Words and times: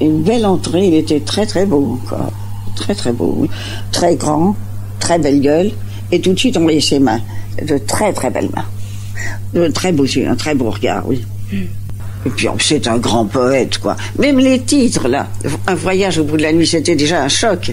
Une 0.00 0.22
belle 0.22 0.44
entrée, 0.44 0.86
il 0.88 0.94
était 0.94 1.20
très 1.20 1.46
très 1.46 1.66
beau, 1.66 1.98
quoi. 2.08 2.30
Très 2.74 2.94
très 2.94 3.12
beau. 3.12 3.46
Très 3.92 4.16
grand, 4.16 4.54
très 5.00 5.18
belle 5.18 5.40
gueule. 5.40 5.70
Et 6.12 6.20
tout 6.20 6.32
de 6.32 6.38
suite, 6.38 6.56
on 6.56 6.62
voyait 6.62 6.80
ses 6.80 6.98
mains. 6.98 7.20
De 7.62 7.78
très 7.78 8.12
très 8.12 8.30
belles 8.30 8.50
mains. 8.54 8.66
De 9.54 9.68
très 9.68 9.92
beaux 9.92 10.04
yeux, 10.04 10.28
un 10.28 10.36
très 10.36 10.54
beau 10.54 10.70
regard, 10.70 11.08
oui. 11.08 11.24
Et 11.52 12.30
puis, 12.30 12.48
c'est 12.58 12.86
un 12.88 12.98
grand 12.98 13.24
poète, 13.24 13.78
quoi. 13.78 13.96
Même 14.18 14.38
les 14.38 14.60
titres, 14.60 15.08
là. 15.08 15.28
Un 15.66 15.74
voyage 15.74 16.18
au 16.18 16.24
bout 16.24 16.36
de 16.36 16.42
la 16.42 16.52
nuit, 16.52 16.66
c'était 16.66 16.96
déjà 16.96 17.22
un 17.22 17.28
choc. 17.28 17.72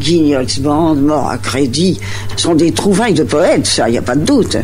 Guignol's 0.00 0.58
Band, 0.58 0.96
Mort 0.96 1.28
à 1.28 1.38
crédit, 1.38 2.00
sont 2.36 2.54
des 2.54 2.72
trouvailles 2.72 3.14
de 3.14 3.22
poètes, 3.22 3.66
ça, 3.66 3.88
il 3.88 3.92
n'y 3.92 3.98
a 3.98 4.02
pas 4.02 4.16
de 4.16 4.24
doute. 4.24 4.56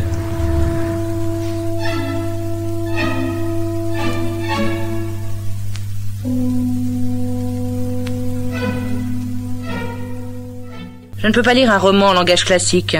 Je 11.21 11.27
ne 11.27 11.33
peux 11.33 11.43
pas 11.43 11.53
lire 11.53 11.71
un 11.71 11.77
roman 11.77 12.07
en 12.07 12.13
langage 12.13 12.45
classique. 12.45 12.97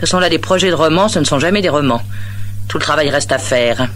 Ce 0.00 0.06
sont 0.06 0.18
là 0.18 0.30
des 0.30 0.38
projets 0.38 0.70
de 0.70 0.74
romans, 0.74 1.08
ce 1.08 1.18
ne 1.18 1.24
sont 1.24 1.38
jamais 1.38 1.60
des 1.60 1.68
romans. 1.68 2.02
Tout 2.66 2.78
le 2.78 2.82
travail 2.82 3.10
reste 3.10 3.30
à 3.30 3.38
faire. 3.38 3.88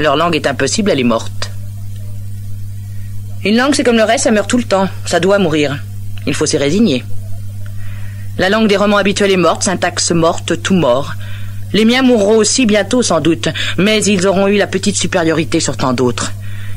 Leur 0.00 0.16
langue 0.16 0.34
est 0.34 0.46
impossible, 0.46 0.90
elle 0.90 1.00
est 1.00 1.04
morte. 1.04 1.50
Une 3.44 3.56
langue, 3.56 3.74
c'est 3.74 3.84
comme 3.84 3.96
le 3.96 4.02
reste, 4.02 4.24
ça 4.24 4.32
meurt 4.32 4.50
tout 4.50 4.58
le 4.58 4.64
temps. 4.64 4.88
Ça 5.04 5.20
doit 5.20 5.38
mourir. 5.38 5.78
Il 6.26 6.34
faut 6.34 6.46
s'y 6.46 6.56
résigner. 6.56 7.04
La 8.38 8.50
langue 8.50 8.66
des 8.66 8.76
romans 8.76 8.96
habituels 8.96 9.30
est 9.30 9.36
morte, 9.36 9.62
syntaxe 9.62 10.10
morte, 10.10 10.60
tout 10.62 10.74
mort. 10.74 11.14
Les 11.72 11.84
miens 11.84 12.02
mourront 12.02 12.36
aussi 12.36 12.66
bientôt, 12.66 13.02
sans 13.02 13.20
doute, 13.20 13.48
mais 13.78 14.04
ils 14.04 14.26
auront 14.26 14.48
eu 14.48 14.56
la 14.56 14.66
petite 14.66 14.96
supériorité 14.96 15.60
sur 15.60 15.76
tant 15.76 15.92
d'autres. 15.92 16.32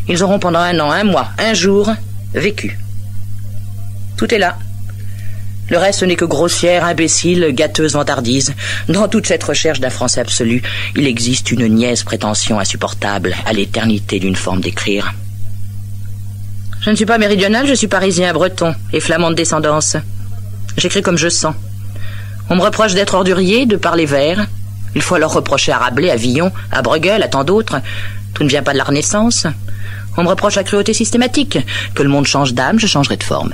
Ils 0.07 0.23
auront 0.23 0.39
pendant 0.39 0.59
un 0.59 0.79
an, 0.79 0.91
un 0.91 1.03
mois, 1.03 1.29
un 1.39 1.53
jour, 1.53 1.91
vécu. 2.33 2.77
Tout 4.15 4.31
est 4.33 4.39
là. 4.39 4.57
Le 5.69 5.77
reste 5.77 6.03
n'est 6.03 6.15
que 6.15 6.25
grossière, 6.25 6.83
imbécile, 6.85 7.49
gâteuse 7.51 7.93
vantardise. 7.93 8.53
Dans 8.87 9.07
toute 9.07 9.27
cette 9.27 9.43
recherche 9.43 9.79
d'un 9.79 9.89
français 9.89 10.21
absolu, 10.21 10.61
il 10.95 11.07
existe 11.07 11.51
une 11.51 11.67
niaise 11.67 12.03
prétention 12.03 12.59
insupportable 12.59 13.35
à 13.45 13.53
l'éternité 13.53 14.19
d'une 14.19 14.35
forme 14.35 14.61
d'écrire. 14.61 15.13
Je 16.81 16.89
ne 16.89 16.95
suis 16.95 17.05
pas 17.05 17.17
méridional, 17.17 17.67
je 17.67 17.73
suis 17.73 17.87
parisien, 17.87 18.33
breton 18.33 18.73
et 18.93 18.99
flamand 18.99 19.29
de 19.29 19.35
descendance. 19.35 19.97
J'écris 20.77 21.01
comme 21.01 21.17
je 21.17 21.29
sens. 21.29 21.55
On 22.49 22.55
me 22.55 22.61
reproche 22.61 22.93
d'être 22.93 23.13
ordurier, 23.13 23.65
de 23.65 23.75
parler 23.75 24.05
vert. 24.05 24.47
Il 24.95 25.01
faut 25.01 25.15
alors 25.15 25.33
reprocher 25.33 25.71
à 25.71 25.77
Rabelais, 25.77 26.09
à 26.09 26.15
Villon, 26.15 26.51
à 26.71 26.81
Bruegel, 26.81 27.21
à 27.21 27.27
tant 27.27 27.43
d'autres. 27.43 27.79
Tout 28.33 28.43
ne 28.43 28.49
vient 28.49 28.63
pas 28.63 28.73
de 28.73 28.77
la 28.77 28.85
Renaissance. 28.85 29.45
On 30.17 30.23
me 30.23 30.29
reproche 30.29 30.55
la 30.55 30.63
cruauté 30.63 30.93
systématique. 30.93 31.59
Que 31.93 32.01
le 32.01 32.09
monde 32.09 32.25
change 32.25 32.53
d'âme, 32.53 32.79
je 32.79 32.87
changerai 32.87 33.17
de 33.17 33.23
forme. 33.23 33.53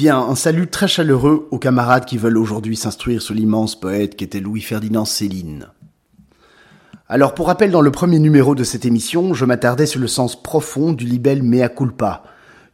Bien, 0.00 0.18
un 0.18 0.34
salut 0.34 0.68
très 0.68 0.88
chaleureux 0.88 1.46
aux 1.50 1.58
camarades 1.58 2.06
qui 2.06 2.16
veulent 2.16 2.38
aujourd'hui 2.38 2.76
s'instruire 2.76 3.20
sur 3.20 3.34
l'immense 3.34 3.78
poète 3.78 4.16
qu'était 4.16 4.40
Louis-Ferdinand 4.40 5.04
Céline. 5.04 5.66
Alors, 7.06 7.34
pour 7.34 7.48
rappel, 7.48 7.70
dans 7.70 7.80
le 7.80 7.90
premier 7.90 8.18
numéro 8.18 8.54
de 8.54 8.64
cette 8.64 8.86
émission, 8.86 9.34
je 9.34 9.44
m'attardais 9.44 9.84
sur 9.84 10.00
le 10.00 10.06
sens 10.06 10.40
profond 10.40 10.92
du 10.92 11.04
libelle 11.04 11.42
mea 11.42 11.68
culpa, 11.68 12.22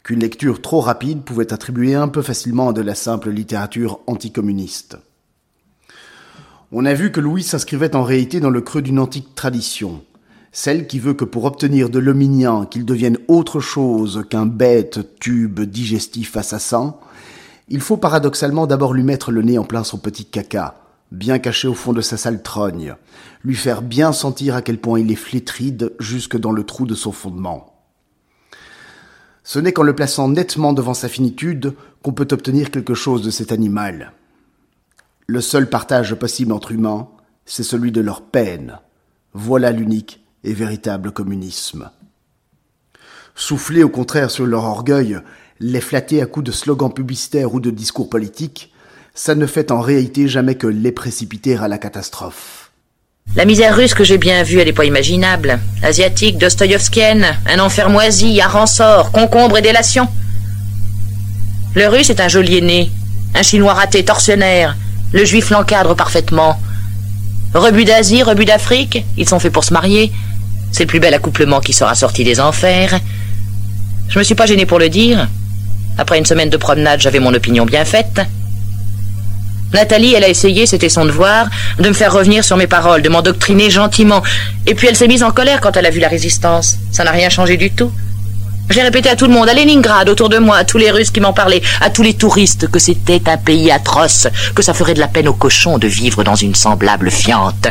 qu'une 0.04 0.20
lecture 0.20 0.62
trop 0.62 0.80
rapide 0.80 1.22
pouvait 1.22 1.52
attribuer 1.52 1.94
un 1.94 2.06
peu 2.06 2.22
facilement 2.22 2.68
à 2.68 2.72
de 2.72 2.82
la 2.82 2.94
simple 2.94 3.30
littérature 3.30 3.98
anticommuniste. 4.06 4.98
On 6.70 6.84
a 6.84 6.94
vu 6.94 7.10
que 7.10 7.20
Louis 7.20 7.42
s'inscrivait 7.42 7.96
en 7.96 8.04
réalité 8.04 8.38
dans 8.38 8.50
le 8.50 8.60
creux 8.60 8.82
d'une 8.82 9.00
antique 9.00 9.34
tradition, 9.34 10.04
celle 10.56 10.86
qui 10.86 10.98
veut 11.00 11.12
que 11.12 11.26
pour 11.26 11.44
obtenir 11.44 11.90
de 11.90 11.98
l'hominien 11.98 12.64
qu'il 12.64 12.86
devienne 12.86 13.18
autre 13.28 13.60
chose 13.60 14.24
qu'un 14.30 14.46
bête 14.46 15.18
tube 15.20 15.60
digestif 15.60 16.34
assassin, 16.34 16.96
il 17.68 17.82
faut 17.82 17.98
paradoxalement 17.98 18.66
d'abord 18.66 18.94
lui 18.94 19.02
mettre 19.02 19.32
le 19.32 19.42
nez 19.42 19.58
en 19.58 19.64
plein 19.64 19.84
son 19.84 19.98
petit 19.98 20.24
caca, 20.24 20.76
bien 21.12 21.38
caché 21.38 21.68
au 21.68 21.74
fond 21.74 21.92
de 21.92 22.00
sa 22.00 22.16
sale 22.16 22.42
trogne, 22.42 22.94
lui 23.44 23.54
faire 23.54 23.82
bien 23.82 24.14
sentir 24.14 24.54
à 24.54 24.62
quel 24.62 24.78
point 24.78 24.98
il 24.98 25.12
est 25.12 25.14
flétride 25.14 25.92
jusque 26.00 26.38
dans 26.38 26.52
le 26.52 26.64
trou 26.64 26.86
de 26.86 26.94
son 26.94 27.12
fondement. 27.12 27.74
Ce 29.44 29.58
n'est 29.58 29.74
qu'en 29.74 29.82
le 29.82 29.94
plaçant 29.94 30.30
nettement 30.30 30.72
devant 30.72 30.94
sa 30.94 31.10
finitude 31.10 31.74
qu'on 32.02 32.14
peut 32.14 32.28
obtenir 32.30 32.70
quelque 32.70 32.94
chose 32.94 33.20
de 33.20 33.30
cet 33.30 33.52
animal. 33.52 34.12
Le 35.26 35.42
seul 35.42 35.68
partage 35.68 36.14
possible 36.14 36.54
entre 36.54 36.72
humains, 36.72 37.08
c'est 37.44 37.62
celui 37.62 37.92
de 37.92 38.00
leur 38.00 38.22
peine. 38.22 38.78
Voilà 39.34 39.70
l'unique 39.70 40.22
et 40.46 40.54
véritable 40.54 41.12
communisme. 41.12 41.90
Souffler 43.34 43.82
au 43.82 43.90
contraire 43.90 44.30
sur 44.30 44.46
leur 44.46 44.64
orgueil 44.64 45.18
les 45.60 45.80
flatter 45.80 46.22
à 46.22 46.26
coups 46.26 46.46
de 46.46 46.52
slogans 46.52 46.92
publicitaires 46.92 47.52
ou 47.52 47.60
de 47.60 47.70
discours 47.70 48.08
politiques, 48.08 48.72
ça 49.14 49.34
ne 49.34 49.46
fait 49.46 49.70
en 49.70 49.80
réalité 49.80 50.28
jamais 50.28 50.54
que 50.54 50.66
les 50.66 50.92
précipiter 50.92 51.56
à 51.56 51.68
la 51.68 51.78
catastrophe. 51.78 52.70
La 53.34 53.44
misère 53.44 53.76
russe 53.76 53.94
que 53.94 54.04
j'ai 54.04 54.18
bien 54.18 54.42
vue, 54.42 54.58
elle 54.58 54.66
n'est 54.66 54.72
pas 54.72 54.84
imaginable. 54.84 55.58
Asiatique, 55.82 56.38
dostoïevskienne, 56.38 57.26
un 57.46 57.58
enfer 57.58 57.90
moisi, 57.90 58.40
à 58.40 58.48
ransort, 58.48 59.10
concombre 59.12 59.58
et 59.58 59.62
délation. 59.62 60.08
Le 61.74 61.88
russe 61.88 62.10
est 62.10 62.20
un 62.20 62.28
geôlier 62.28 62.90
un 63.34 63.42
chinois 63.42 63.74
raté, 63.74 64.02
tortionnaire. 64.02 64.76
Le 65.12 65.24
juif 65.24 65.50
l'encadre 65.50 65.94
parfaitement. 65.94 66.58
Rebut 67.52 67.84
d'Asie, 67.84 68.22
rebut 68.22 68.46
d'Afrique, 68.46 69.04
ils 69.18 69.28
sont 69.28 69.38
faits 69.38 69.52
pour 69.52 69.64
se 69.64 69.74
marier. 69.74 70.10
C'est 70.76 70.82
le 70.82 70.88
plus 70.88 71.00
bel 71.00 71.14
accouplement 71.14 71.60
qui 71.60 71.72
sera 71.72 71.94
sorti 71.94 72.22
des 72.22 72.38
enfers. 72.38 73.00
Je 74.10 74.18
me 74.18 74.22
suis 74.22 74.34
pas 74.34 74.44
gêné 74.44 74.66
pour 74.66 74.78
le 74.78 74.90
dire. 74.90 75.26
Après 75.96 76.18
une 76.18 76.26
semaine 76.26 76.50
de 76.50 76.58
promenade, 76.58 77.00
j'avais 77.00 77.18
mon 77.18 77.32
opinion 77.32 77.64
bien 77.64 77.86
faite. 77.86 78.20
Nathalie, 79.72 80.12
elle 80.12 80.24
a 80.24 80.28
essayé, 80.28 80.66
c'était 80.66 80.90
son 80.90 81.06
devoir, 81.06 81.46
de 81.78 81.88
me 81.88 81.94
faire 81.94 82.12
revenir 82.12 82.44
sur 82.44 82.58
mes 82.58 82.66
paroles, 82.66 83.00
de 83.00 83.08
m'endoctriner 83.08 83.70
gentiment. 83.70 84.22
Et 84.66 84.74
puis 84.74 84.86
elle 84.86 84.96
s'est 84.96 85.08
mise 85.08 85.22
en 85.22 85.30
colère 85.30 85.62
quand 85.62 85.74
elle 85.78 85.86
a 85.86 85.90
vu 85.90 85.98
la 85.98 86.08
résistance. 86.08 86.76
Ça 86.92 87.04
n'a 87.04 87.10
rien 87.10 87.30
changé 87.30 87.56
du 87.56 87.70
tout. 87.70 87.90
J'ai 88.68 88.82
répété 88.82 89.08
à 89.08 89.16
tout 89.16 89.28
le 89.28 89.32
monde, 89.32 89.48
à 89.48 89.54
Leningrad, 89.54 90.10
autour 90.10 90.28
de 90.28 90.36
moi, 90.36 90.58
à 90.58 90.64
tous 90.64 90.76
les 90.76 90.90
Russes 90.90 91.10
qui 91.10 91.20
m'en 91.20 91.32
parlaient, 91.32 91.62
à 91.80 91.88
tous 91.88 92.02
les 92.02 92.12
touristes, 92.12 92.68
que 92.70 92.78
c'était 92.78 93.30
un 93.30 93.38
pays 93.38 93.70
atroce, 93.70 94.28
que 94.54 94.60
ça 94.60 94.74
ferait 94.74 94.92
de 94.92 95.00
la 95.00 95.08
peine 95.08 95.28
aux 95.28 95.32
cochons 95.32 95.78
de 95.78 95.86
vivre 95.86 96.22
dans 96.22 96.34
une 96.34 96.54
semblable 96.54 97.10
fiente. 97.10 97.68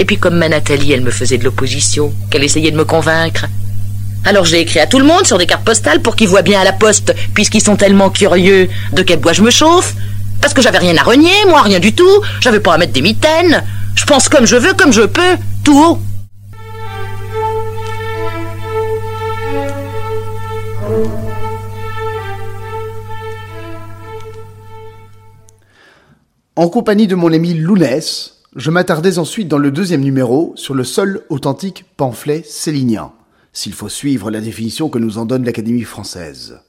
Et 0.00 0.06
puis 0.06 0.16
comme 0.16 0.36
ma 0.36 0.48
Nathalie, 0.48 0.92
elle 0.92 1.02
me 1.02 1.10
faisait 1.10 1.36
de 1.36 1.44
l'opposition, 1.44 2.14
qu'elle 2.30 2.42
essayait 2.42 2.70
de 2.70 2.76
me 2.76 2.86
convaincre, 2.86 3.44
alors 4.24 4.46
j'ai 4.46 4.60
écrit 4.60 4.80
à 4.80 4.86
tout 4.86 4.98
le 4.98 5.04
monde 5.04 5.26
sur 5.26 5.36
des 5.36 5.46
cartes 5.46 5.64
postales 5.64 6.00
pour 6.00 6.16
qu'ils 6.16 6.28
voient 6.28 6.40
bien 6.40 6.58
à 6.58 6.64
la 6.64 6.72
poste, 6.72 7.14
puisqu'ils 7.34 7.62
sont 7.62 7.76
tellement 7.76 8.08
curieux 8.08 8.70
de 8.94 9.02
quel 9.02 9.18
bois 9.18 9.34
je 9.34 9.42
me 9.42 9.50
chauffe. 9.50 9.94
Parce 10.40 10.54
que 10.54 10.62
j'avais 10.62 10.78
rien 10.78 10.96
à 10.96 11.02
renier, 11.02 11.32
moi, 11.48 11.60
rien 11.60 11.80
du 11.80 11.92
tout. 11.92 12.22
J'avais 12.40 12.60
pas 12.60 12.72
à 12.72 12.78
mettre 12.78 12.94
des 12.94 13.02
mitaines. 13.02 13.62
Je 13.94 14.04
pense 14.06 14.30
comme 14.30 14.46
je 14.46 14.56
veux, 14.56 14.72
comme 14.72 14.92
je 14.92 15.02
peux, 15.02 15.36
tout 15.64 15.78
haut. 15.78 15.98
En 26.56 26.68
compagnie 26.68 27.06
de 27.06 27.14
mon 27.14 27.32
ami 27.32 27.52
Lounès, 27.52 28.39
je 28.56 28.70
m'attardais 28.70 29.18
ensuite 29.18 29.48
dans 29.48 29.58
le 29.58 29.70
deuxième 29.70 30.00
numéro 30.00 30.52
sur 30.56 30.74
le 30.74 30.84
seul 30.84 31.22
authentique 31.28 31.84
pamphlet 31.96 32.42
célinien 32.44 33.12
s'il 33.52 33.72
faut 33.72 33.88
suivre 33.88 34.30
la 34.30 34.40
définition 34.40 34.88
que 34.88 34.98
nous 34.98 35.18
en 35.18 35.26
donne 35.26 35.44
l'Académie 35.44 35.82
française. 35.82 36.60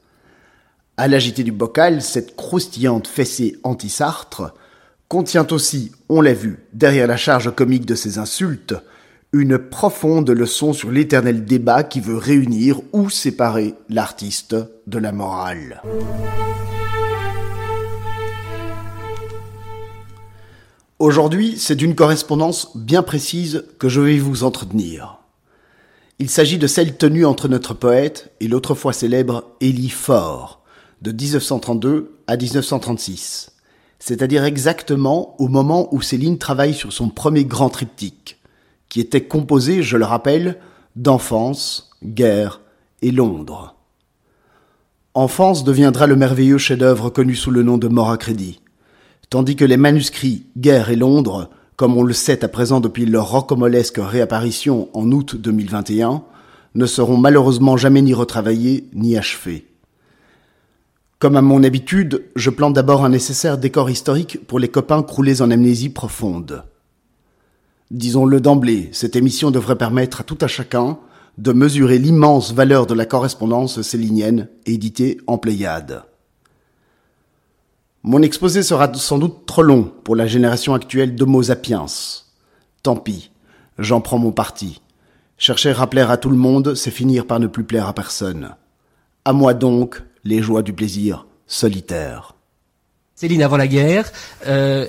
À 0.97 1.07
l'agité 1.07 1.43
du 1.43 1.51
bocal, 1.51 2.01
cette 2.01 2.35
croustillante 2.35 3.07
fessée 3.07 3.57
anti-Sartre 3.63 4.53
contient 5.07 5.47
aussi, 5.51 5.91
on 6.09 6.21
l'a 6.21 6.33
vu, 6.33 6.59
derrière 6.73 7.07
la 7.07 7.17
charge 7.17 7.53
comique 7.53 7.85
de 7.85 7.95
ses 7.95 8.17
insultes, 8.17 8.75
une 9.33 9.57
profonde 9.57 10.29
leçon 10.29 10.73
sur 10.73 10.91
l'éternel 10.91 11.45
débat 11.45 11.83
qui 11.83 11.99
veut 11.99 12.17
réunir 12.17 12.81
ou 12.93 13.09
séparer 13.09 13.75
l'artiste 13.89 14.55
de 14.87 14.99
la 14.99 15.11
morale. 15.11 15.81
Aujourd'hui, 21.01 21.55
c'est 21.57 21.75
d'une 21.75 21.95
correspondance 21.95 22.77
bien 22.77 23.01
précise 23.01 23.65
que 23.79 23.89
je 23.89 23.99
vais 24.01 24.19
vous 24.19 24.43
entretenir. 24.43 25.17
Il 26.19 26.29
s'agit 26.29 26.59
de 26.59 26.67
celle 26.67 26.95
tenue 26.95 27.25
entre 27.25 27.47
notre 27.47 27.73
poète 27.73 28.31
et 28.39 28.47
l'autrefois 28.47 28.93
célèbre 28.93 29.45
Élie 29.61 29.89
Faure, 29.89 30.61
de 31.01 31.11
1932 31.11 32.19
à 32.27 32.37
1936, 32.37 33.53
c'est-à-dire 33.97 34.43
exactement 34.43 35.35
au 35.41 35.47
moment 35.47 35.91
où 35.91 36.03
Céline 36.03 36.37
travaille 36.37 36.75
sur 36.75 36.93
son 36.93 37.09
premier 37.09 37.45
grand 37.45 37.69
triptyque, 37.69 38.39
qui 38.87 38.99
était 38.99 39.23
composé, 39.23 39.81
je 39.81 39.97
le 39.97 40.05
rappelle, 40.05 40.59
d'enfance, 40.95 41.89
guerre 42.03 42.61
et 43.01 43.09
Londres. 43.09 43.73
Enfance 45.15 45.63
deviendra 45.63 46.05
le 46.05 46.15
merveilleux 46.15 46.59
chef-d'œuvre 46.59 47.09
connu 47.09 47.33
sous 47.33 47.49
le 47.49 47.63
nom 47.63 47.79
de 47.79 47.87
Mort 47.87 48.11
à 48.11 48.19
crédit. 48.19 48.61
Tandis 49.31 49.55
que 49.55 49.65
les 49.65 49.77
manuscrits 49.77 50.45
Guerre 50.57 50.91
et 50.91 50.97
Londres, 50.97 51.49
comme 51.77 51.97
on 51.97 52.03
le 52.03 52.13
sait 52.13 52.43
à 52.43 52.49
présent 52.49 52.81
depuis 52.81 53.05
leur 53.05 53.31
rocambolesque 53.31 53.97
réapparition 53.97 54.89
en 54.93 55.09
août 55.11 55.37
2021, 55.37 56.21
ne 56.75 56.85
seront 56.85 57.17
malheureusement 57.17 57.77
jamais 57.77 58.01
ni 58.01 58.13
retravaillés 58.13 58.89
ni 58.93 59.17
achevés. 59.17 59.65
Comme 61.17 61.37
à 61.37 61.41
mon 61.41 61.63
habitude, 61.63 62.25
je 62.35 62.49
plante 62.49 62.73
d'abord 62.73 63.05
un 63.05 63.09
nécessaire 63.09 63.57
décor 63.57 63.89
historique 63.89 64.45
pour 64.47 64.59
les 64.59 64.67
copains 64.67 65.01
croulés 65.01 65.41
en 65.41 65.49
amnésie 65.49 65.89
profonde. 65.89 66.65
Disons-le 67.89 68.41
d'emblée, 68.41 68.89
cette 68.91 69.15
émission 69.15 69.49
devrait 69.49 69.77
permettre 69.77 70.21
à 70.21 70.23
tout 70.25 70.37
à 70.41 70.47
chacun 70.47 70.97
de 71.37 71.53
mesurer 71.53 71.99
l'immense 71.99 72.53
valeur 72.53 72.85
de 72.85 72.93
la 72.93 73.05
correspondance 73.05 73.81
célinienne 73.81 74.49
éditée 74.65 75.19
en 75.25 75.37
Pléiade. 75.37 76.03
Mon 78.03 78.23
exposé 78.23 78.63
sera 78.63 78.91
sans 78.95 79.19
doute 79.19 79.45
trop 79.45 79.61
long 79.61 79.83
pour 80.03 80.15
la 80.15 80.25
génération 80.25 80.73
actuelle 80.73 81.13
d'Homo 81.13 81.43
sapiens. 81.43 81.85
Tant 82.81 82.95
pis, 82.95 83.29
j'en 83.77 84.01
prends 84.01 84.17
mon 84.17 84.31
parti. 84.31 84.81
Chercher 85.37 85.75
à 85.77 85.85
plaire 85.85 86.09
à 86.09 86.17
tout 86.17 86.29
le 86.29 86.35
monde, 86.35 86.73
c'est 86.73 86.89
finir 86.89 87.27
par 87.27 87.39
ne 87.39 87.45
plus 87.45 87.63
plaire 87.63 87.87
à 87.87 87.93
personne. 87.93 88.55
À 89.23 89.33
moi 89.33 89.53
donc 89.53 90.01
les 90.23 90.41
joies 90.41 90.63
du 90.63 90.73
plaisir 90.73 91.27
solitaire. 91.45 92.33
Céline, 93.15 93.43
avant 93.43 93.57
la 93.57 93.67
guerre, 93.67 94.11
euh, 94.47 94.87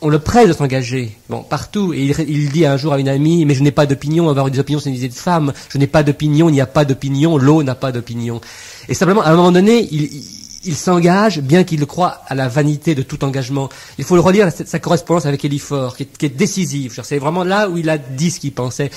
on 0.00 0.08
le 0.08 0.20
presse 0.20 0.46
de 0.46 0.52
s'engager, 0.52 1.16
bon, 1.28 1.42
partout. 1.42 1.92
Et 1.94 2.12
il, 2.28 2.50
dit 2.50 2.64
un 2.64 2.76
jour 2.76 2.92
à 2.92 3.00
une 3.00 3.08
amie, 3.08 3.44
mais 3.44 3.54
je 3.54 3.62
n'ai 3.64 3.72
pas 3.72 3.86
d'opinion, 3.86 4.28
avoir 4.28 4.48
des 4.52 4.60
opinions, 4.60 4.78
c'est 4.78 4.90
une 4.90 4.94
idée 4.94 5.08
de 5.08 5.14
femme. 5.14 5.52
Je 5.70 5.78
n'ai 5.78 5.88
pas 5.88 6.04
d'opinion, 6.04 6.48
il 6.48 6.52
n'y 6.52 6.60
a 6.60 6.66
pas 6.66 6.84
d'opinion, 6.84 7.38
l'eau 7.38 7.64
n'a 7.64 7.74
pas 7.74 7.90
d'opinion. 7.90 8.40
Et 8.88 8.94
simplement, 8.94 9.22
à 9.22 9.30
un 9.30 9.36
moment 9.36 9.50
donné, 9.50 9.88
il, 9.90 10.02
il 10.02 10.35
s'engage, 10.74 11.40
bien 11.40 11.64
qu'il 11.64 11.84
croit 11.86 12.22
à 12.26 12.34
la 12.34 12.48
vanité 12.48 12.94
de 12.94 13.02
tout 13.02 13.24
engagement. 13.24 13.68
Il 13.98 14.04
faut 14.04 14.14
le 14.14 14.20
relire, 14.20 14.48
sa 14.50 14.78
correspondance 14.78 15.26
avec 15.26 15.40
qui 15.40 15.46
est, 15.46 16.18
qui 16.18 16.26
est 16.26 16.36
décisive. 16.36 17.00
C'est 17.02 17.18
vraiment 17.18 17.44
là 17.44 17.68
où 17.68 17.78
il 17.78 17.88
a 17.88 17.98
dit 17.98 18.30
ce 18.30 18.40
qu'il 18.40 18.52
pensait. 18.52 18.90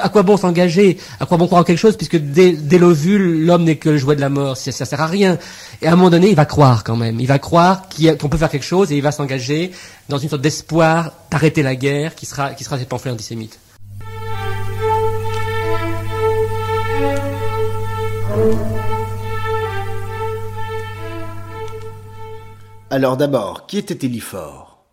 À 0.00 0.08
quoi 0.08 0.22
bon 0.22 0.36
s'engager? 0.36 0.98
À 1.18 1.26
quoi 1.26 1.36
bon 1.36 1.46
croire 1.46 1.62
en 1.62 1.64
quelque 1.64 1.78
chose? 1.78 1.96
Puisque 1.96 2.16
dès, 2.16 2.78
l'ovule, 2.78 3.44
l'homme 3.44 3.64
n'est 3.64 3.76
que 3.76 3.90
le 3.90 3.98
jouet 3.98 4.16
de 4.16 4.20
la 4.20 4.28
mort. 4.28 4.56
Ça, 4.56 4.72
ça 4.72 4.84
sert 4.84 5.00
à 5.00 5.06
rien. 5.06 5.38
Et 5.82 5.86
à 5.86 5.92
un 5.92 5.96
moment 5.96 6.10
donné, 6.10 6.28
il 6.30 6.36
va 6.36 6.44
croire 6.44 6.84
quand 6.84 6.96
même. 6.96 7.18
Il 7.20 7.26
va 7.26 7.38
croire 7.38 7.82
qu'on 8.18 8.28
peut 8.28 8.38
faire 8.38 8.50
quelque 8.50 8.64
chose 8.64 8.92
et 8.92 8.96
il 8.96 9.02
va 9.02 9.12
s'engager 9.12 9.72
dans 10.08 10.18
une 10.18 10.28
sorte 10.28 10.42
d'espoir 10.42 11.12
d'arrêter 11.30 11.62
la 11.62 11.74
guerre 11.74 12.14
qui 12.14 12.26
sera, 12.26 12.54
qui 12.54 12.64
sera 12.64 12.78
cette 12.78 12.88
pamphlet 12.88 13.10
antisémite. 13.10 13.58
Alors 22.92 23.16
d'abord, 23.16 23.68
qui 23.68 23.78
était 23.78 24.04
Eliphore 24.04 24.84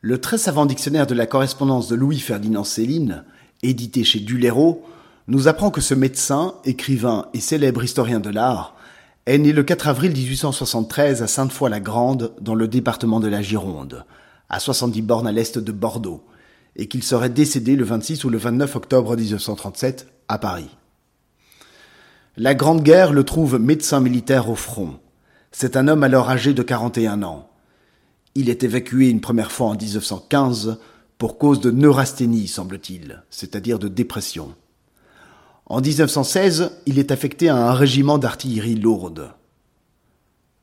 Le 0.00 0.18
très 0.18 0.38
savant 0.38 0.64
dictionnaire 0.64 1.06
de 1.06 1.12
la 1.12 1.26
correspondance 1.26 1.86
de 1.86 1.94
Louis-Ferdinand 1.94 2.64
Céline, 2.64 3.24
édité 3.62 4.04
chez 4.04 4.20
Duléro, 4.20 4.86
nous 5.28 5.48
apprend 5.48 5.70
que 5.70 5.82
ce 5.82 5.92
médecin, 5.92 6.54
écrivain 6.64 7.26
et 7.34 7.40
célèbre 7.40 7.84
historien 7.84 8.20
de 8.20 8.30
l'art 8.30 8.74
est 9.26 9.36
né 9.36 9.52
le 9.52 9.62
4 9.64 9.88
avril 9.88 10.12
1873 10.12 11.22
à 11.22 11.26
Sainte-Foy-la-Grande, 11.26 12.32
dans 12.40 12.54
le 12.54 12.68
département 12.68 13.20
de 13.20 13.28
la 13.28 13.42
Gironde, 13.42 14.06
à 14.48 14.58
70 14.58 15.02
bornes 15.02 15.26
à 15.26 15.32
l'est 15.32 15.58
de 15.58 15.72
Bordeaux, 15.72 16.24
et 16.76 16.88
qu'il 16.88 17.02
serait 17.02 17.28
décédé 17.28 17.76
le 17.76 17.84
26 17.84 18.24
ou 18.24 18.30
le 18.30 18.38
29 18.38 18.76
octobre 18.76 19.14
1937 19.14 20.06
à 20.28 20.38
Paris. 20.38 20.74
La 22.38 22.54
Grande 22.54 22.82
Guerre 22.82 23.12
le 23.12 23.24
trouve 23.24 23.58
médecin 23.58 24.00
militaire 24.00 24.48
au 24.48 24.54
front. 24.54 24.98
C'est 25.52 25.76
un 25.76 25.86
homme 25.86 26.02
alors 26.02 26.30
âgé 26.30 26.54
de 26.54 26.62
41 26.62 27.22
ans. 27.22 27.50
Il 28.34 28.48
est 28.48 28.62
évacué 28.62 29.10
une 29.10 29.20
première 29.20 29.52
fois 29.52 29.68
en 29.68 29.76
1915 29.76 30.78
pour 31.18 31.36
cause 31.36 31.60
de 31.60 31.70
neurasthénie, 31.70 32.48
semble-t-il, 32.48 33.22
c'est-à-dire 33.30 33.78
de 33.78 33.88
dépression. 33.88 34.54
En 35.66 35.80
1916, 35.80 36.72
il 36.86 36.98
est 36.98 37.12
affecté 37.12 37.50
à 37.50 37.56
un 37.56 37.74
régiment 37.74 38.18
d'artillerie 38.18 38.74
lourde. 38.74 39.30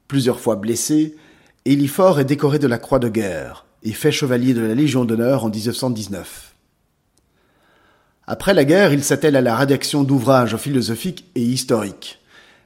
Plusieurs 0.07 0.39
fois 0.39 0.55
blessé, 0.55 1.15
Eliphore 1.65 2.19
est 2.19 2.25
décoré 2.25 2.57
de 2.57 2.67
la 2.67 2.79
Croix 2.79 2.99
de 2.99 3.09
guerre 3.09 3.65
et 3.83 3.93
fait 3.93 4.11
chevalier 4.11 4.55
de 4.55 4.61
la 4.61 4.73
Légion 4.73 5.05
d'honneur 5.05 5.45
en 5.45 5.49
1919. 5.49 6.55
Après 8.25 8.55
la 8.55 8.65
guerre, 8.65 8.91
il 8.91 9.03
s'attelle 9.03 9.35
à 9.35 9.41
la 9.41 9.55
rédaction 9.55 10.03
d'ouvrages 10.03 10.57
philosophiques 10.57 11.29
et 11.35 11.43
historiques 11.43 12.18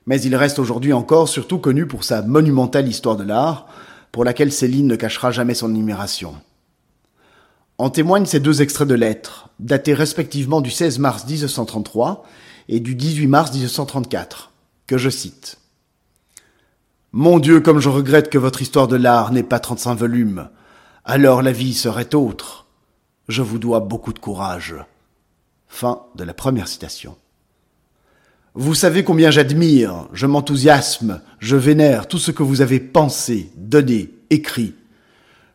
mais 0.05 0.21
il 0.21 0.35
reste 0.35 0.59
aujourd'hui 0.59 0.93
encore 0.93 1.29
surtout 1.29 1.59
connu 1.59 1.87
pour 1.87 2.03
sa 2.03 2.21
monumentale 2.21 2.87
histoire 2.87 3.15
de 3.15 3.23
l'art, 3.23 3.67
pour 4.11 4.23
laquelle 4.23 4.51
Céline 4.51 4.87
ne 4.87 4.95
cachera 4.95 5.31
jamais 5.31 5.53
son 5.53 5.69
admiration. 5.69 6.35
En 7.77 7.89
témoignent 7.89 8.25
ces 8.25 8.39
deux 8.39 8.61
extraits 8.61 8.87
de 8.87 8.95
lettres, 8.95 9.49
datés 9.59 9.93
respectivement 9.93 10.61
du 10.61 10.69
16 10.69 10.99
mars 10.99 11.25
1933 11.25 12.23
et 12.69 12.79
du 12.79 12.95
18 12.95 13.27
mars 13.27 13.51
1934, 13.51 14.51
que 14.87 14.97
je 14.97 15.09
cite. 15.09 15.57
Mon 17.11 17.39
Dieu, 17.39 17.61
comme 17.61 17.79
je 17.79 17.89
regrette 17.89 18.29
que 18.29 18.37
votre 18.37 18.61
histoire 18.61 18.87
de 18.87 18.95
l'art 18.95 19.31
n'ait 19.31 19.43
pas 19.43 19.59
35 19.59 19.95
volumes. 19.95 20.49
Alors 21.05 21.41
la 21.41 21.51
vie 21.51 21.73
serait 21.73 22.15
autre. 22.15 22.65
Je 23.27 23.41
vous 23.41 23.59
dois 23.59 23.79
beaucoup 23.79 24.13
de 24.13 24.19
courage. 24.19 24.75
Fin 25.67 26.03
de 26.15 26.23
la 26.23 26.33
première 26.33 26.67
citation. 26.67 27.15
Vous 28.55 28.75
savez 28.75 29.03
combien 29.03 29.31
j'admire, 29.31 30.07
je 30.13 30.27
m'enthousiasme, 30.27 31.21
je 31.39 31.55
vénère 31.55 32.07
tout 32.07 32.19
ce 32.19 32.29
que 32.29 32.43
vous 32.43 32.61
avez 32.61 32.79
pensé, 32.79 33.49
donné, 33.57 34.11
écrit. 34.29 34.75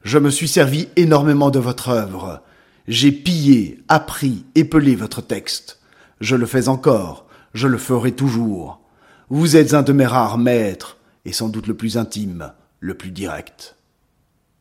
Je 0.02 0.18
me 0.18 0.30
suis 0.30 0.48
servi 0.48 0.88
énormément 0.96 1.50
de 1.50 1.60
votre 1.60 1.90
œuvre. 1.90 2.42
J'ai 2.88 3.12
pillé, 3.12 3.78
appris, 3.86 4.44
épelé 4.56 4.96
votre 4.96 5.20
texte. 5.20 5.78
Je 6.20 6.34
le 6.34 6.46
fais 6.46 6.66
encore, 6.66 7.26
je 7.54 7.68
le 7.68 7.78
ferai 7.78 8.10
toujours. 8.10 8.80
Vous 9.28 9.54
êtes 9.54 9.74
un 9.74 9.82
de 9.82 9.92
mes 9.92 10.06
rares 10.06 10.38
maîtres, 10.38 10.96
et 11.24 11.32
sans 11.32 11.48
doute 11.48 11.68
le 11.68 11.76
plus 11.76 11.98
intime, 11.98 12.52
le 12.80 12.94
plus 12.94 13.12
direct. 13.12 13.76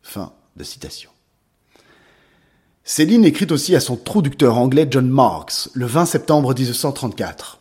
Fin 0.03 0.33
de 0.55 0.63
citation. 0.63 1.09
Céline 2.83 3.25
écrit 3.25 3.47
aussi 3.49 3.75
à 3.75 3.79
son 3.79 3.95
traducteur 3.97 4.59
anglais 4.59 4.87
John 4.91 5.09
Marks 5.09 5.69
le 5.73 5.87
20 5.87 6.05
septembre 6.05 6.53
1934. 6.53 7.56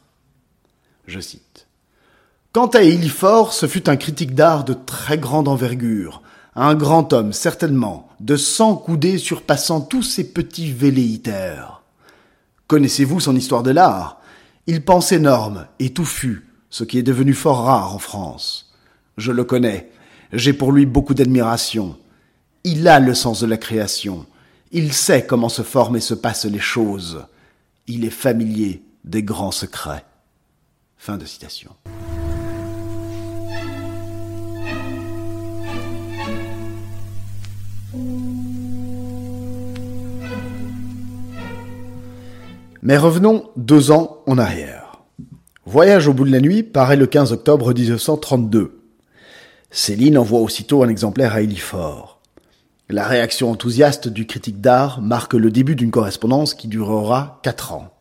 Je 1.06 1.20
cite. 1.20 1.67
Quant 2.53 2.69
à 2.69 2.82
Eliphore, 2.82 3.53
ce 3.53 3.67
fut 3.67 3.88
un 3.88 3.97
critique 3.97 4.35
d'art 4.35 4.64
de 4.64 4.73
très 4.73 5.19
grande 5.19 5.47
envergure, 5.47 6.23
un 6.55 6.75
grand 6.75 7.12
homme, 7.12 7.32
certainement, 7.32 8.08
de 8.19 8.37
cent 8.37 8.76
coudées 8.76 9.19
surpassant 9.19 9.82
tous 9.82 10.03
ses 10.03 10.32
petits 10.32 10.72
velléitaires. 10.72 11.82
Connaissez-vous 12.67 13.20
son 13.20 13.36
histoire 13.36 13.63
de 13.63 13.70
l'art? 13.70 14.20
Il 14.67 14.82
pense 14.84 15.13
énorme 15.13 15.67
et 15.79 15.93
touffu, 15.93 16.48
ce 16.70 16.82
qui 16.82 16.98
est 16.98 17.03
devenu 17.03 17.34
fort 17.34 17.65
rare 17.65 17.94
en 17.94 17.98
France. 17.98 18.72
Je 19.19 19.32
le 19.32 19.44
connais, 19.44 19.91
j'ai 20.32 20.53
pour 20.53 20.72
lui 20.72 20.86
beaucoup 20.86 21.15
d'admiration. 21.15 21.96
Il 22.65 22.89
a 22.89 22.98
le 22.98 23.15
sens 23.15 23.41
de 23.41 23.46
la 23.46 23.58
création, 23.58 24.27
il 24.72 24.93
sait 24.93 25.27
comment 25.27 25.48
se 25.48 25.63
forment 25.63 25.96
et 25.96 26.01
se 26.01 26.15
passent 26.15 26.46
les 26.46 26.58
choses. 26.58 27.27
Il 27.86 28.05
est 28.05 28.10
familier 28.10 28.82
des 29.05 29.22
grands 29.22 29.53
secrets. 29.53 30.05
Fin 31.06 31.19
de 31.19 31.25
citation. 31.25 31.70
Mais 42.82 42.96
revenons 42.96 43.51
deux 43.55 43.93
ans 43.93 44.25
en 44.27 44.36
arrière. 44.36 45.05
Voyage 45.65 46.08
au 46.08 46.13
bout 46.13 46.25
de 46.25 46.32
la 46.32 46.41
nuit 46.41 46.65
paraît 46.65 46.96
le 46.96 47.06
15 47.06 47.31
octobre 47.31 47.72
1932. 47.72 48.82
Céline 49.70 50.19
envoie 50.19 50.41
aussitôt 50.41 50.82
un 50.82 50.89
exemplaire 50.89 51.34
à 51.34 51.43
Eliphore. 51.43 52.20
La 52.89 53.06
réaction 53.06 53.48
enthousiaste 53.53 54.08
du 54.08 54.27
critique 54.27 54.60
d'art 54.60 55.01
marque 55.01 55.34
le 55.34 55.53
début 55.53 55.77
d'une 55.77 55.93
correspondance 55.93 56.55
qui 56.55 56.67
durera 56.67 57.39
quatre 57.44 57.75
ans. 57.75 57.95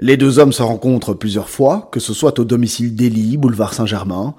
Les 0.00 0.16
deux 0.16 0.38
hommes 0.38 0.52
se 0.52 0.62
rencontrent 0.62 1.14
plusieurs 1.14 1.48
fois, 1.48 1.88
que 1.90 1.98
ce 1.98 2.14
soit 2.14 2.38
au 2.38 2.44
domicile 2.44 2.94
d'Élie, 2.94 3.36
boulevard 3.36 3.74
Saint-Germain, 3.74 4.34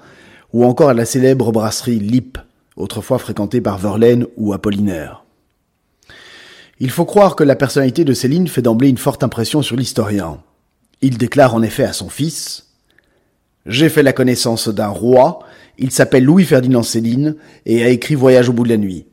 ou 0.54 0.64
encore 0.64 0.88
à 0.88 0.94
la 0.94 1.04
célèbre 1.04 1.52
brasserie 1.52 1.98
Lip, 1.98 2.38
autrefois 2.76 3.18
fréquentée 3.18 3.60
par 3.60 3.76
Verlaine 3.76 4.26
ou 4.38 4.54
Apollinaire. 4.54 5.24
Il 6.78 6.90
faut 6.90 7.04
croire 7.04 7.36
que 7.36 7.44
la 7.44 7.56
personnalité 7.56 8.06
de 8.06 8.14
Céline 8.14 8.48
fait 8.48 8.62
d'emblée 8.62 8.88
une 8.88 8.96
forte 8.96 9.22
impression 9.22 9.60
sur 9.60 9.76
l'historien. 9.76 10.38
Il 11.02 11.18
déclare 11.18 11.54
en 11.54 11.62
effet 11.62 11.84
à 11.84 11.92
son 11.92 12.08
fils 12.08 12.70
J'ai 13.66 13.90
fait 13.90 14.02
la 14.02 14.14
connaissance 14.14 14.68
d'un 14.68 14.88
roi, 14.88 15.40
il 15.76 15.90
s'appelle 15.90 16.24
Louis-Ferdinand 16.24 16.82
Céline 16.82 17.36
et 17.66 17.84
a 17.84 17.88
écrit 17.88 18.14
Voyage 18.14 18.48
au 18.48 18.54
bout 18.54 18.64
de 18.64 18.70
la 18.70 18.78
nuit. 18.78 19.04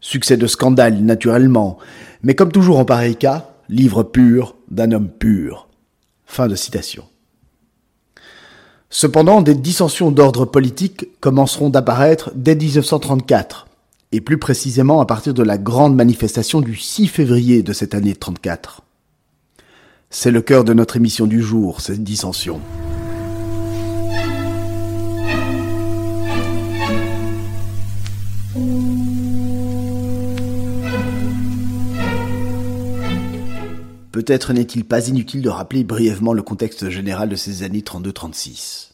Succès 0.00 0.36
de 0.36 0.48
scandale, 0.48 1.00
naturellement, 1.00 1.78
mais 2.24 2.34
comme 2.34 2.50
toujours 2.50 2.80
en 2.80 2.84
pareil 2.84 3.14
cas, 3.14 3.54
livre 3.68 4.02
pur 4.02 4.56
d'un 4.68 4.90
homme 4.90 5.08
pur. 5.08 5.68
Fin 6.32 6.48
de 6.48 6.54
citation. 6.54 7.04
Cependant, 8.88 9.42
des 9.42 9.54
dissensions 9.54 10.10
d'ordre 10.10 10.46
politique 10.46 11.08
commenceront 11.20 11.68
d'apparaître 11.68 12.32
dès 12.34 12.54
1934, 12.54 13.66
et 14.12 14.22
plus 14.22 14.38
précisément 14.38 15.02
à 15.02 15.04
partir 15.04 15.34
de 15.34 15.42
la 15.42 15.58
grande 15.58 15.94
manifestation 15.94 16.62
du 16.62 16.74
6 16.74 17.08
février 17.08 17.62
de 17.62 17.74
cette 17.74 17.94
année 17.94 18.16
34. 18.16 18.80
C'est 20.08 20.30
le 20.30 20.40
cœur 20.40 20.64
de 20.64 20.72
notre 20.72 20.96
émission 20.96 21.26
du 21.26 21.42
jour, 21.42 21.82
cette 21.82 22.02
dissension. 22.02 22.62
Peut-être 34.12 34.52
n'est-il 34.52 34.84
pas 34.84 35.08
inutile 35.08 35.40
de 35.40 35.48
rappeler 35.48 35.84
brièvement 35.84 36.34
le 36.34 36.42
contexte 36.42 36.90
général 36.90 37.30
de 37.30 37.34
ces 37.34 37.62
années 37.62 37.80
32-36. 37.80 38.90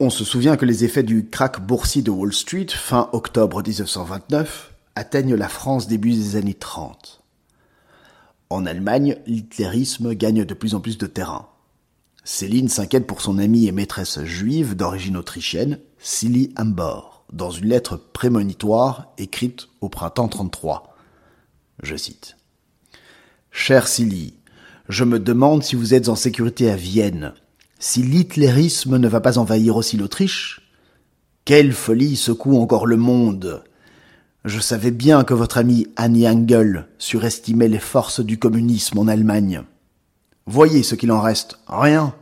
On 0.00 0.08
se 0.08 0.24
souvient 0.24 0.56
que 0.56 0.64
les 0.64 0.84
effets 0.84 1.02
du 1.02 1.28
krach 1.28 1.60
boursier 1.60 2.00
de 2.00 2.10
Wall 2.10 2.32
Street, 2.32 2.68
fin 2.70 3.10
octobre 3.12 3.62
1929, 3.62 4.72
atteignent 4.94 5.34
la 5.34 5.50
France 5.50 5.86
début 5.86 6.12
des 6.12 6.36
années 6.36 6.54
30. 6.54 7.22
En 8.48 8.64
Allemagne, 8.64 9.18
l'hitlérisme 9.26 10.14
gagne 10.14 10.46
de 10.46 10.54
plus 10.54 10.74
en 10.74 10.80
plus 10.80 10.96
de 10.96 11.06
terrain. 11.06 11.46
Céline 12.24 12.70
s'inquiète 12.70 13.06
pour 13.06 13.20
son 13.20 13.38
amie 13.38 13.66
et 13.66 13.72
maîtresse 13.72 14.24
juive 14.24 14.76
d'origine 14.76 15.16
autrichienne, 15.18 15.78
Silly 15.98 16.54
Ambor, 16.56 17.26
dans 17.34 17.50
une 17.50 17.68
lettre 17.68 17.98
prémonitoire 17.98 19.12
écrite 19.18 19.68
au 19.82 19.90
printemps 19.90 20.28
33. 20.28 20.96
Je 21.82 21.96
cite. 21.96 22.36
Cher 23.54 23.86
Silly, 23.86 24.32
je 24.88 25.04
me 25.04 25.20
demande 25.20 25.62
si 25.62 25.76
vous 25.76 25.92
êtes 25.92 26.08
en 26.08 26.16
sécurité 26.16 26.70
à 26.70 26.74
Vienne, 26.74 27.34
si 27.78 28.02
l'hitlérisme 28.02 28.96
ne 28.96 29.06
va 29.06 29.20
pas 29.20 29.38
envahir 29.38 29.76
aussi 29.76 29.98
l'Autriche. 29.98 30.62
Quelle 31.44 31.72
folie 31.72 32.16
secoue 32.16 32.58
encore 32.58 32.86
le 32.86 32.96
monde. 32.96 33.62
Je 34.46 34.58
savais 34.58 34.90
bien 34.90 35.22
que 35.22 35.34
votre 35.34 35.58
ami 35.58 35.86
Annie 35.96 36.26
Engel 36.26 36.88
surestimait 36.98 37.68
les 37.68 37.78
forces 37.78 38.20
du 38.20 38.38
communisme 38.38 38.98
en 38.98 39.06
Allemagne. 39.06 39.62
Voyez 40.46 40.82
ce 40.82 40.94
qu'il 40.94 41.12
en 41.12 41.20
reste, 41.20 41.58
rien. 41.68 42.14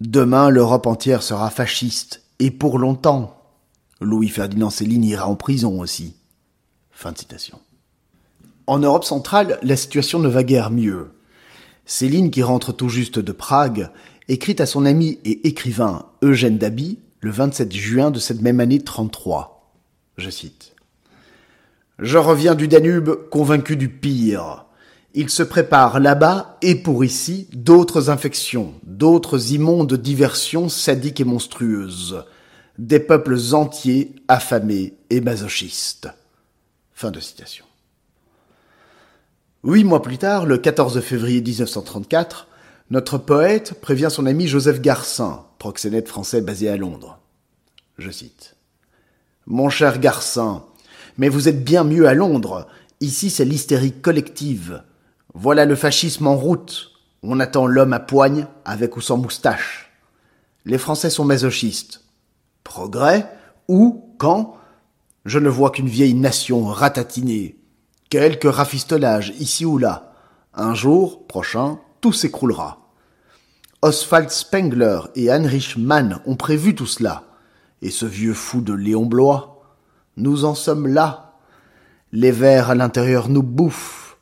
Demain, 0.00 0.48
l'Europe 0.48 0.86
entière 0.86 1.22
sera 1.22 1.50
fasciste, 1.50 2.22
et 2.38 2.50
pour 2.50 2.78
longtemps. 2.78 3.38
Louis-Ferdinand 4.00 4.70
Céline 4.70 5.04
ira 5.04 5.28
en 5.28 5.36
prison 5.36 5.78
aussi. 5.78 6.16
Fin 6.90 7.12
de 7.12 7.18
citation. 7.18 7.60
En 8.66 8.78
Europe 8.78 9.04
centrale, 9.04 9.58
la 9.62 9.76
situation 9.76 10.18
ne 10.18 10.28
va 10.28 10.44
guère 10.44 10.70
mieux. 10.70 11.10
Céline, 11.84 12.30
qui 12.30 12.42
rentre 12.42 12.72
tout 12.72 12.88
juste 12.88 13.18
de 13.18 13.32
Prague, 13.32 13.90
écrit 14.28 14.56
à 14.58 14.66
son 14.66 14.86
ami 14.86 15.18
et 15.24 15.48
écrivain 15.48 16.06
Eugène 16.22 16.58
Daby 16.58 16.98
le 17.20 17.30
27 17.30 17.72
juin 17.72 18.10
de 18.10 18.18
cette 18.18 18.40
même 18.40 18.60
année 18.60 18.80
33. 18.80 19.72
Je 20.16 20.30
cite. 20.30 20.74
Je 21.98 22.18
reviens 22.18 22.54
du 22.54 22.68
Danube 22.68 23.28
convaincu 23.30 23.76
du 23.76 23.88
pire. 23.88 24.66
Il 25.14 25.28
se 25.28 25.42
prépare 25.42 26.00
là-bas 26.00 26.56
et 26.62 26.74
pour 26.74 27.04
ici 27.04 27.48
d'autres 27.52 28.10
infections, 28.10 28.74
d'autres 28.84 29.52
immondes 29.52 29.94
diversions 29.94 30.68
sadiques 30.68 31.20
et 31.20 31.24
monstrueuses, 31.24 32.24
des 32.78 33.00
peuples 33.00 33.38
entiers 33.52 34.14
affamés 34.28 34.94
et 35.10 35.20
masochistes. 35.20 36.08
Fin 36.92 37.10
de 37.10 37.20
citation. 37.20 37.66
Huit 39.64 39.84
mois 39.84 40.02
plus 40.02 40.18
tard, 40.18 40.44
le 40.44 40.58
14 40.58 41.00
février 41.02 41.40
1934, 41.40 42.48
notre 42.90 43.16
poète 43.16 43.80
prévient 43.80 44.08
son 44.10 44.26
ami 44.26 44.48
Joseph 44.48 44.80
Garcin, 44.80 45.44
proxénète 45.60 46.08
français 46.08 46.40
basé 46.40 46.68
à 46.68 46.76
Londres. 46.76 47.20
Je 47.96 48.10
cite. 48.10 48.56
Mon 49.46 49.70
cher 49.70 50.00
Garcin, 50.00 50.64
mais 51.16 51.28
vous 51.28 51.48
êtes 51.48 51.62
bien 51.62 51.84
mieux 51.84 52.08
à 52.08 52.14
Londres. 52.14 52.66
Ici, 53.00 53.30
c'est 53.30 53.44
l'hystérie 53.44 53.92
collective. 53.92 54.82
Voilà 55.32 55.64
le 55.64 55.76
fascisme 55.76 56.26
en 56.26 56.34
route. 56.34 56.90
On 57.22 57.38
attend 57.38 57.68
l'homme 57.68 57.92
à 57.92 58.00
poigne, 58.00 58.48
avec 58.64 58.96
ou 58.96 59.00
sans 59.00 59.16
moustache. 59.16 59.92
Les 60.64 60.78
Français 60.78 61.08
sont 61.08 61.24
masochistes. 61.24 62.02
Progrès 62.64 63.28
Où 63.68 64.12
Quand? 64.18 64.56
Je 65.24 65.38
ne 65.38 65.48
vois 65.48 65.70
qu'une 65.70 65.88
vieille 65.88 66.14
nation 66.14 66.64
ratatinée, 66.64 67.61
Quelques 68.12 68.44
rafistolages 68.44 69.32
ici 69.40 69.64
ou 69.64 69.78
là. 69.78 70.12
Un 70.52 70.74
jour 70.74 71.26
prochain, 71.26 71.78
tout 72.02 72.12
s'écroulera. 72.12 72.92
Oswald 73.80 74.28
Spengler 74.28 75.00
et 75.14 75.30
Heinrich 75.30 75.78
Mann 75.78 76.20
ont 76.26 76.36
prévu 76.36 76.74
tout 76.74 76.84
cela. 76.84 77.24
Et 77.80 77.88
ce 77.88 78.04
vieux 78.04 78.34
fou 78.34 78.60
de 78.60 78.74
Léon 78.74 79.06
Blois, 79.06 79.62
nous 80.18 80.44
en 80.44 80.54
sommes 80.54 80.88
là. 80.88 81.38
Les 82.12 82.32
vers 82.32 82.68
à 82.68 82.74
l'intérieur 82.74 83.30
nous 83.30 83.42
bouffent. 83.42 84.18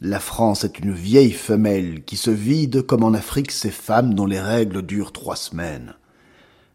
La 0.00 0.20
France 0.20 0.64
est 0.64 0.78
une 0.78 0.94
vieille 0.94 1.32
femelle 1.32 2.02
qui 2.02 2.16
se 2.16 2.30
vide 2.30 2.80
comme 2.80 3.04
en 3.04 3.12
Afrique 3.12 3.50
ces 3.50 3.70
femmes 3.70 4.14
dont 4.14 4.24
les 4.24 4.40
règles 4.40 4.80
durent 4.80 5.12
trois 5.12 5.36
semaines. 5.36 5.96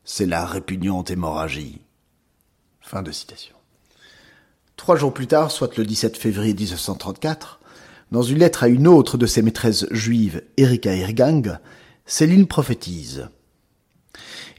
C'est 0.04 0.28
la 0.28 0.46
répugnante 0.46 1.10
hémorragie. 1.10 1.82
Fin 2.80 3.02
de 3.02 3.12
citation. 3.12 3.59
Trois 4.80 4.96
jours 4.96 5.14
plus 5.14 5.28
tard, 5.28 5.52
soit 5.52 5.76
le 5.78 5.86
17 5.86 6.16
février 6.16 6.54
1934, 6.54 7.60
dans 8.14 8.22
une 8.24 8.38
lettre 8.38 8.64
à 8.64 8.70
une 8.70 8.88
autre 8.88 9.18
de 9.18 9.26
ses 9.26 9.42
maîtresses 9.42 9.86
juives, 9.92 10.42
Erika 10.56 10.96
Ergang, 10.96 11.60
Céline 12.06 12.48
prophétise. 12.48 13.28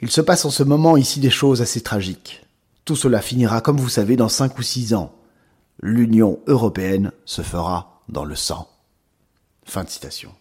Il 0.03 0.11
se 0.11 0.21
passe 0.21 0.45
en 0.45 0.51
ce 0.51 0.63
moment 0.63 0.99
ici 0.99 1.21
des 1.21 1.31
choses 1.31 1.63
assez 1.63 1.81
tragiques. 1.81 2.45
Tout 2.85 2.97
cela 2.97 3.23
finira, 3.23 3.63
comme 3.63 3.79
vous 3.79 3.89
savez, 3.89 4.17
dans 4.17 4.29
cinq 4.29 4.59
ou 4.59 4.63
six 4.63 4.93
ans. 4.93 5.15
L'Union 5.81 6.41
européenne 6.47 7.13
se 7.25 7.41
fera 7.41 8.03
dans 8.11 8.27
le 8.27 8.37
sang. 8.37 8.69
Fin 9.65 9.85
de 9.85 9.89
citation. 9.89 10.33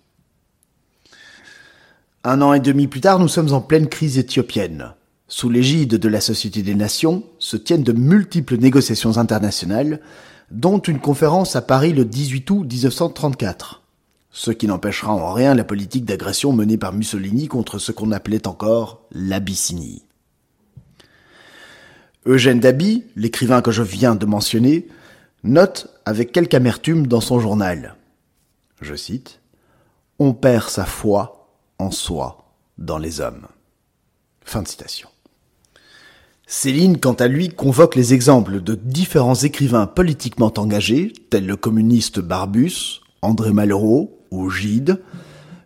Un 2.25 2.41
an 2.41 2.51
et 2.51 2.59
demi 2.59 2.87
plus 2.87 2.99
tard, 2.99 3.17
nous 3.17 3.29
sommes 3.29 3.53
en 3.53 3.61
pleine 3.61 3.87
crise 3.87 4.17
éthiopienne. 4.17 4.93
Sous 5.31 5.51
l'égide 5.51 5.95
de 5.95 6.09
la 6.09 6.21
Société 6.21 6.63
des 6.63 6.73
Nations 6.73 7.23
se 7.37 7.55
tiennent 7.55 7.83
de 7.83 7.93
multiples 7.93 8.57
négociations 8.57 9.17
internationales, 9.17 10.01
dont 10.49 10.79
une 10.79 10.99
conférence 10.99 11.55
à 11.55 11.61
Paris 11.61 11.93
le 11.93 12.03
18 12.03 12.49
août 12.49 12.63
1934, 12.63 13.83
ce 14.31 14.49
qui 14.49 14.65
n'empêchera 14.65 15.13
en 15.13 15.31
rien 15.31 15.53
la 15.53 15.63
politique 15.63 16.03
d'agression 16.03 16.51
menée 16.51 16.79
par 16.79 16.93
Mussolini 16.93 17.47
contre 17.47 17.77
ce 17.77 17.91
qu'on 17.91 18.11
appelait 18.11 18.47
encore 18.47 19.05
l'Abyssinie. 19.11 20.01
Eugène 22.25 22.59
Daby, 22.59 23.05
l'écrivain 23.15 23.61
que 23.61 23.71
je 23.71 23.83
viens 23.83 24.15
de 24.15 24.25
mentionner, 24.25 24.87
note 25.43 25.95
avec 26.05 26.31
quelque 26.31 26.55
amertume 26.55 27.05
dans 27.05 27.21
son 27.21 27.39
journal. 27.39 27.95
Je 28.81 28.95
cite 28.95 29.41
On 30.17 30.33
perd 30.33 30.69
sa 30.69 30.85
foi 30.85 31.53
en 31.77 31.91
soi 31.91 32.51
dans 32.79 32.97
les 32.97 33.21
hommes. 33.21 33.45
Fin 34.43 34.63
de 34.63 34.67
citation. 34.67 35.07
Céline, 36.51 36.99
quant 36.99 37.13
à 37.13 37.27
lui, 37.27 37.49
convoque 37.49 37.93
les 37.93 38.15
exemples 38.15 38.59
de 38.59 38.73
différents 38.73 39.35
écrivains 39.35 39.85
politiquement 39.85 40.51
engagés, 40.57 41.13
tels 41.29 41.45
le 41.45 41.55
communiste 41.55 42.19
Barbus, 42.19 43.01
André 43.21 43.53
Malraux 43.53 44.19
ou 44.31 44.49
Gide, 44.49 44.99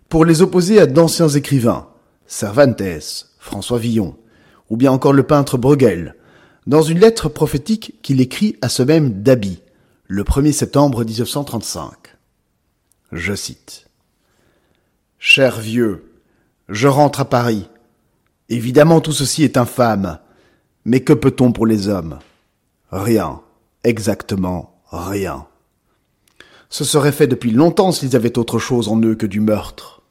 pour 0.09 0.25
les 0.25 0.41
opposer 0.41 0.81
à 0.81 0.85
d'anciens 0.85 1.29
écrivains, 1.29 1.87
Cervantes, 2.27 3.29
François 3.39 3.79
Villon, 3.79 4.17
ou 4.69 4.75
bien 4.75 4.91
encore 4.91 5.13
le 5.13 5.23
peintre 5.23 5.57
Bruegel, 5.57 6.17
dans 6.67 6.81
une 6.81 6.99
lettre 6.99 7.29
prophétique 7.29 7.95
qu'il 8.01 8.19
écrit 8.19 8.57
à 8.61 8.67
ce 8.67 8.83
même 8.83 9.23
Dabi, 9.23 9.61
le 10.07 10.25
1er 10.25 10.51
septembre 10.51 11.05
1935. 11.05 11.93
Je 13.13 13.33
cite. 13.33 13.87
Cher 15.17 15.61
vieux, 15.61 16.11
je 16.67 16.89
rentre 16.89 17.21
à 17.21 17.29
Paris. 17.29 17.69
Évidemment 18.49 18.99
tout 18.99 19.13
ceci 19.13 19.45
est 19.45 19.55
infâme, 19.55 20.19
mais 20.85 21.01
que 21.01 21.13
peut-on 21.13 21.51
pour 21.51 21.65
les 21.65 21.87
hommes? 21.87 22.19
Rien, 22.91 23.41
exactement 23.83 24.73
rien. 24.93 25.47
Ce 26.69 26.83
serait 26.83 27.11
fait 27.11 27.27
depuis 27.27 27.51
longtemps 27.51 27.91
s'ils 27.91 28.15
avaient 28.15 28.37
autre 28.37 28.59
chose 28.59 28.87
en 28.87 28.99
eux 29.01 29.15
que 29.15 29.25
du 29.25 29.39
meurtre. 29.39 30.01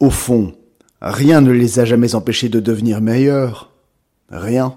Au 0.00 0.10
fond, 0.10 0.54
rien 1.00 1.40
ne 1.40 1.50
les 1.50 1.78
a 1.78 1.84
jamais 1.84 2.14
empêchés 2.14 2.48
de 2.48 2.60
devenir 2.60 3.00
meilleurs. 3.00 3.70
Rien. 4.30 4.76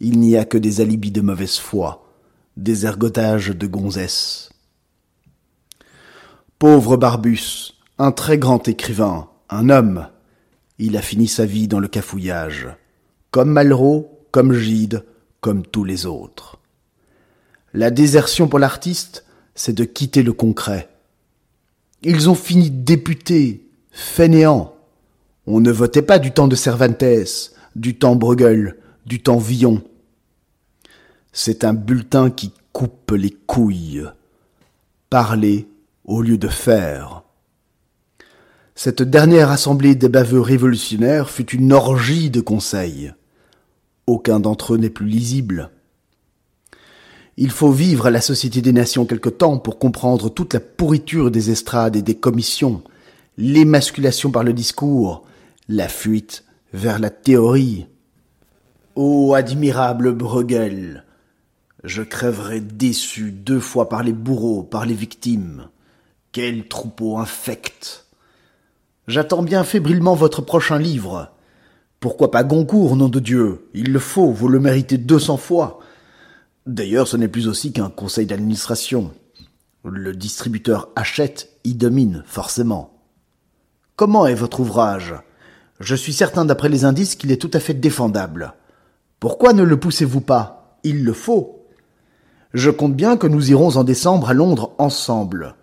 Il 0.00 0.18
n'y 0.20 0.36
a 0.36 0.44
que 0.44 0.58
des 0.58 0.80
alibis 0.80 1.12
de 1.12 1.20
mauvaise 1.20 1.58
foi, 1.58 2.04
des 2.56 2.84
ergotages 2.84 3.50
de 3.50 3.66
gonzesse. 3.66 4.50
Pauvre 6.58 6.96
Barbus, 6.96 7.74
un 7.98 8.12
très 8.12 8.38
grand 8.38 8.66
écrivain, 8.68 9.28
un 9.50 9.68
homme, 9.70 10.08
il 10.78 10.96
a 10.96 11.02
fini 11.02 11.28
sa 11.28 11.46
vie 11.46 11.68
dans 11.68 11.78
le 11.78 11.88
cafouillage 11.88 12.68
comme 13.34 13.50
Malraux, 13.50 14.20
comme 14.30 14.52
Gide, 14.52 15.02
comme 15.40 15.66
tous 15.66 15.82
les 15.82 16.06
autres. 16.06 16.58
La 17.72 17.90
désertion 17.90 18.46
pour 18.46 18.60
l'artiste, 18.60 19.24
c'est 19.56 19.72
de 19.72 19.82
quitter 19.82 20.22
le 20.22 20.32
concret. 20.32 20.88
Ils 22.02 22.30
ont 22.30 22.36
fini 22.36 22.70
députés, 22.70 23.66
fainéants. 23.90 24.76
On 25.48 25.58
ne 25.58 25.72
votait 25.72 26.00
pas 26.00 26.20
du 26.20 26.30
temps 26.30 26.46
de 26.46 26.54
Cervantes, 26.54 27.02
du 27.74 27.98
temps 27.98 28.14
Bruegel, 28.14 28.76
du 29.04 29.20
temps 29.20 29.38
Villon. 29.38 29.82
C'est 31.32 31.64
un 31.64 31.74
bulletin 31.74 32.30
qui 32.30 32.52
coupe 32.72 33.10
les 33.10 33.32
couilles. 33.32 34.04
Parler 35.10 35.66
au 36.04 36.22
lieu 36.22 36.38
de 36.38 36.46
faire. 36.46 37.24
Cette 38.76 39.02
dernière 39.02 39.50
assemblée 39.50 39.96
des 39.96 40.08
baveux 40.08 40.40
révolutionnaires 40.40 41.30
fut 41.30 41.50
une 41.50 41.72
orgie 41.72 42.30
de 42.30 42.40
conseils. 42.40 43.12
Aucun 44.06 44.40
d'entre 44.40 44.74
eux 44.74 44.78
n'est 44.78 44.90
plus 44.90 45.06
lisible. 45.06 45.70
Il 47.36 47.50
faut 47.50 47.72
vivre 47.72 48.06
à 48.06 48.10
la 48.10 48.20
Société 48.20 48.62
des 48.62 48.72
Nations 48.72 49.06
quelque 49.06 49.28
temps 49.28 49.58
pour 49.58 49.78
comprendre 49.78 50.28
toute 50.28 50.54
la 50.54 50.60
pourriture 50.60 51.30
des 51.30 51.50
estrades 51.50 51.96
et 51.96 52.02
des 52.02 52.14
commissions, 52.14 52.82
l'émasculation 53.36 54.30
par 54.30 54.44
le 54.44 54.52
discours, 54.52 55.24
la 55.68 55.88
fuite 55.88 56.44
vers 56.72 56.98
la 56.98 57.10
théorie. 57.10 57.86
Ô 58.94 59.34
admirable 59.34 60.12
Bruegel, 60.12 61.04
je 61.82 62.02
crèverai 62.02 62.60
déçu 62.60 63.32
deux 63.32 63.58
fois 63.58 63.88
par 63.88 64.04
les 64.04 64.12
bourreaux, 64.12 64.62
par 64.62 64.86
les 64.86 64.94
victimes. 64.94 65.68
Quel 66.30 66.68
troupeau 66.68 67.18
infect. 67.18 68.06
J'attends 69.08 69.42
bien 69.42 69.64
fébrilement 69.64 70.14
votre 70.14 70.40
prochain 70.40 70.78
livre. 70.78 71.33
Pourquoi 72.04 72.30
pas 72.30 72.44
Goncourt, 72.44 72.96
nom 72.96 73.08
de 73.08 73.18
Dieu? 73.18 73.70
Il 73.72 73.90
le 73.90 73.98
faut, 73.98 74.30
vous 74.30 74.48
le 74.48 74.60
méritez 74.60 74.98
deux 74.98 75.18
cents 75.18 75.38
fois. 75.38 75.78
D'ailleurs, 76.66 77.08
ce 77.08 77.16
n'est 77.16 77.28
plus 77.28 77.48
aussi 77.48 77.72
qu'un 77.72 77.88
conseil 77.88 78.26
d'administration. 78.26 79.12
Le 79.84 80.14
distributeur 80.14 80.90
achète, 80.96 81.48
y 81.64 81.72
domine, 81.74 82.22
forcément. 82.26 83.00
Comment 83.96 84.26
est 84.26 84.34
votre 84.34 84.60
ouvrage? 84.60 85.14
Je 85.80 85.94
suis 85.94 86.12
certain 86.12 86.44
d'après 86.44 86.68
les 86.68 86.84
indices 86.84 87.14
qu'il 87.14 87.32
est 87.32 87.40
tout 87.40 87.50
à 87.54 87.58
fait 87.58 87.72
défendable. 87.72 88.52
Pourquoi 89.18 89.54
ne 89.54 89.62
le 89.62 89.80
poussez-vous 89.80 90.20
pas? 90.20 90.78
Il 90.84 91.06
le 91.06 91.14
faut. 91.14 91.64
Je 92.52 92.68
compte 92.68 92.94
bien 92.94 93.16
que 93.16 93.28
nous 93.28 93.50
irons 93.50 93.78
en 93.78 93.82
décembre 93.82 94.28
à 94.28 94.34
Londres 94.34 94.74
ensemble. 94.76 95.54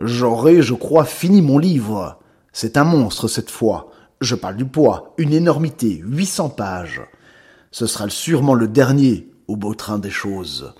J'aurai, 0.00 0.62
je 0.62 0.74
crois, 0.74 1.04
fini 1.04 1.42
mon 1.42 1.58
livre. 1.58 2.18
C'est 2.52 2.76
un 2.76 2.82
monstre 2.82 3.28
cette 3.28 3.52
fois. 3.52 3.92
Je 4.20 4.34
parle 4.34 4.56
du 4.56 4.64
poids, 4.64 5.14
une 5.18 5.32
énormité, 5.32 6.00
800 6.02 6.50
pages. 6.50 7.02
Ce 7.70 7.86
sera 7.86 8.08
sûrement 8.08 8.54
le 8.54 8.68
dernier, 8.68 9.28
au 9.46 9.56
beau 9.56 9.74
train 9.74 9.98
des 9.98 10.10
choses. 10.10 10.72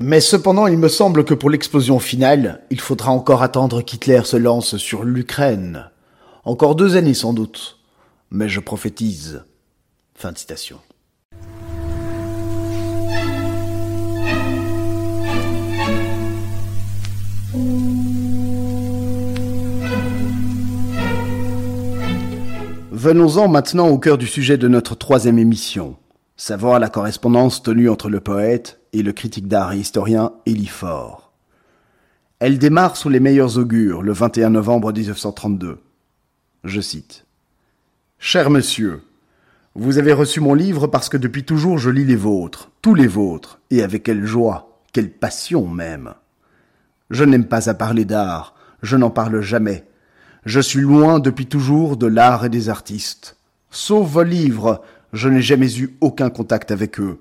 Mais 0.00 0.20
cependant, 0.20 0.66
il 0.66 0.76
me 0.76 0.88
semble 0.88 1.24
que 1.24 1.34
pour 1.34 1.48
l'explosion 1.48 1.98
finale, 1.98 2.62
il 2.70 2.80
faudra 2.80 3.10
encore 3.10 3.42
attendre 3.42 3.80
qu'Hitler 3.80 4.22
se 4.24 4.36
lance 4.36 4.76
sur 4.76 5.04
l'Ukraine. 5.04 5.90
Encore 6.44 6.74
deux 6.74 6.96
années 6.96 7.14
sans 7.14 7.32
doute. 7.32 7.78
Mais 8.30 8.48
je 8.48 8.60
prophétise. 8.60 9.44
Fin 10.14 10.32
de 10.32 10.38
citation. 10.38 10.78
Venons-en 23.04 23.48
maintenant 23.48 23.88
au 23.88 23.98
cœur 23.98 24.16
du 24.16 24.26
sujet 24.26 24.56
de 24.56 24.66
notre 24.66 24.94
troisième 24.94 25.38
émission 25.38 25.98
savoir 26.38 26.80
la 26.80 26.88
correspondance 26.88 27.62
tenue 27.62 27.90
entre 27.90 28.08
le 28.08 28.20
poète 28.20 28.80
et 28.94 29.02
le 29.02 29.12
critique 29.12 29.46
d'art 29.46 29.74
et 29.74 29.78
historien 29.78 30.32
Élie 30.46 30.64
Faure. 30.64 31.30
Elle 32.38 32.58
démarre 32.58 32.96
sous 32.96 33.10
les 33.10 33.20
meilleurs 33.20 33.58
augures 33.58 34.00
le 34.00 34.14
21 34.14 34.48
novembre 34.48 34.90
1932. 34.90 35.80
Je 36.64 36.80
cite. 36.80 37.26
Cher 38.18 38.48
monsieur, 38.48 39.02
vous 39.74 39.98
avez 39.98 40.14
reçu 40.14 40.40
mon 40.40 40.54
livre 40.54 40.86
parce 40.86 41.10
que 41.10 41.18
depuis 41.18 41.44
toujours 41.44 41.76
je 41.76 41.90
lis 41.90 42.06
les 42.06 42.16
vôtres, 42.16 42.70
tous 42.80 42.94
les 42.94 43.06
vôtres, 43.06 43.60
et 43.70 43.82
avec 43.82 44.04
quelle 44.04 44.24
joie, 44.24 44.80
quelle 44.94 45.10
passion 45.10 45.68
même. 45.68 46.14
Je 47.10 47.24
n'aime 47.24 47.48
pas 47.48 47.68
à 47.68 47.74
parler 47.74 48.06
d'art, 48.06 48.54
je 48.82 48.96
n'en 48.96 49.10
parle 49.10 49.42
jamais. 49.42 49.84
Je 50.44 50.60
suis 50.60 50.82
loin 50.82 51.20
depuis 51.20 51.46
toujours 51.46 51.96
de 51.96 52.06
l'art 52.06 52.44
et 52.44 52.50
des 52.50 52.68
artistes. 52.68 53.36
Sauf 53.70 54.10
vos 54.10 54.22
livres, 54.22 54.82
je 55.14 55.30
n'ai 55.30 55.40
jamais 55.40 55.78
eu 55.78 55.96
aucun 56.02 56.28
contact 56.28 56.70
avec 56.70 57.00
eux. 57.00 57.18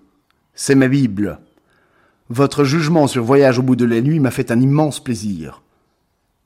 C'est 0.55 0.75
ma 0.75 0.89
Bible. 0.89 1.39
Votre 2.29 2.65
jugement 2.65 3.07
sur 3.07 3.23
Voyage 3.23 3.59
au 3.59 3.63
bout 3.63 3.77
de 3.77 3.85
la 3.85 4.01
nuit 4.01 4.19
m'a 4.19 4.31
fait 4.31 4.51
un 4.51 4.59
immense 4.59 5.01
plaisir. 5.01 5.61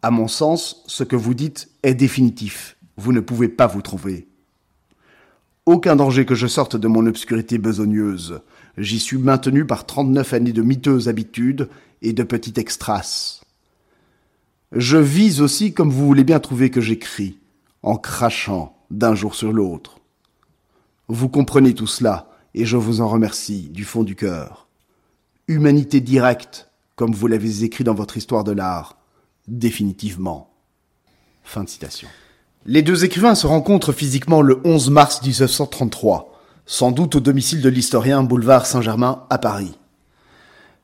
À 0.04 0.12
mon 0.12 0.28
sens, 0.28 0.84
ce 0.86 1.04
que 1.04 1.16
vous 1.16 1.34
dites 1.34 1.70
est 1.82 1.96
définitif. 1.96 2.78
Vous 2.96 3.12
ne 3.12 3.22
pouvez 3.22 3.50
pas 3.50 3.68
vous 3.68 3.82
trouver. 3.82 4.28
Aucun 5.66 5.96
danger 5.96 6.26
que 6.26 6.36
je 6.36 6.48
sorte 6.48 6.76
de 6.76 6.88
mon 6.88 7.08
obscurité 7.08 7.58
besogneuse. 7.58 8.40
J'y 8.78 9.00
suis 9.00 9.18
maintenu 9.18 9.66
par 9.66 9.86
trente-neuf 9.88 10.34
années 10.34 10.54
de 10.54 10.62
miteuses 10.62 11.10
habitudes 11.10 11.70
et 12.04 12.13
de 12.13 12.24
petites 12.24 12.60
extras. 12.60 13.42
Je 14.71 14.97
vise 14.97 15.41
aussi 15.41 15.73
comme 15.73 15.91
vous 15.91 16.06
voulez 16.06 16.23
bien 16.23 16.39
trouver 16.39 16.69
que 16.69 16.82
j'écris, 16.82 17.38
en 17.84 17.97
crachant 17.97 18.77
d'un 18.91 19.15
jour 19.15 19.36
sur 19.36 19.53
l'autre. 19.53 19.99
Vous 21.08 21.30
comprenez 21.30 21.73
tout 21.73 21.88
cela, 21.88 22.30
et 22.53 22.65
je 22.65 22.75
vous 22.75 22.99
en 22.99 23.08
remercie 23.08 23.69
du 23.69 23.86
fond 23.86 24.03
du 24.03 24.15
cœur. 24.15 24.67
Humanité 25.47 26.01
directe, 26.01 26.69
comme 26.95 27.13
vous 27.13 27.27
l'avez 27.27 27.63
écrit 27.63 27.86
dans 27.86 27.93
votre 27.93 28.17
histoire 28.17 28.43
de 28.43 28.51
l'art, 28.51 28.97
définitivement. 29.47 30.51
Fin 31.43 31.63
de 31.63 31.69
citation. 31.69 32.10
Les 32.65 32.82
deux 32.82 33.06
écrivains 33.06 33.36
se 33.36 33.47
rencontrent 33.47 33.93
physiquement 33.93 34.41
le 34.41 34.60
11 34.65 34.89
mars 34.89 35.21
1933, 35.21 36.38
sans 36.65 36.91
doute 36.91 37.15
au 37.15 37.19
domicile 37.21 37.62
de 37.62 37.69
l'historien 37.69 38.23
boulevard 38.23 38.65
Saint-Germain 38.65 39.23
à 39.30 39.38
Paris. 39.38 39.77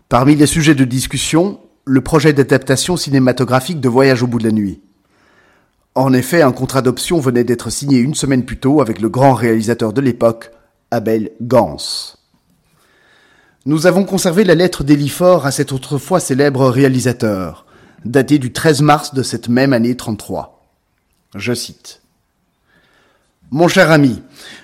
Parmi 0.08 0.36
les 0.36 0.46
sujets 0.46 0.76
de 0.76 0.86
discussion, 0.86 1.60
le 1.86 2.02
projet 2.02 2.32
d'adaptation 2.32 2.96
cinématographique 2.96 3.82
de 3.82 3.90
Voyage 3.90 4.24
au 4.24 4.28
bout 4.28 4.40
de 4.40 4.46
la 4.46 4.52
nuit. 4.52 4.82
En 5.96 6.14
effet, 6.14 6.42
un 6.42 6.52
contrat 6.52 6.82
d'option 6.82 7.20
venait 7.20 7.44
d'être 7.44 7.70
signé 7.70 8.00
une 8.00 8.16
semaine 8.16 8.46
plus 8.46 8.58
tôt 8.58 8.82
avec 8.82 9.02
le 9.02 9.10
grand 9.10 9.34
réalisateur 9.34 9.94
de 9.94 10.02
l'époque, 10.02 10.52
Abel 10.92 11.32
Gans. 11.42 11.78
Nous 13.66 13.86
avons 13.86 14.04
conservé 14.06 14.44
la 14.44 14.56
lettre 14.56 14.84
d'Elifort 14.84 15.46
à 15.46 15.52
cet 15.52 15.72
autrefois 15.72 16.20
célèbre 16.20 16.70
réalisateur, 16.70 17.66
datée 18.06 18.40
du 18.40 18.52
13 18.52 18.82
mars 18.82 19.14
de 19.14 19.24
cette 19.24 19.50
même 19.50 19.74
année 19.74 19.96
33. 19.96 20.66
Je 21.36 21.54
cite. 21.54 22.02
Mon 23.52 23.68
cher 23.68 23.92
ami, 23.92 24.22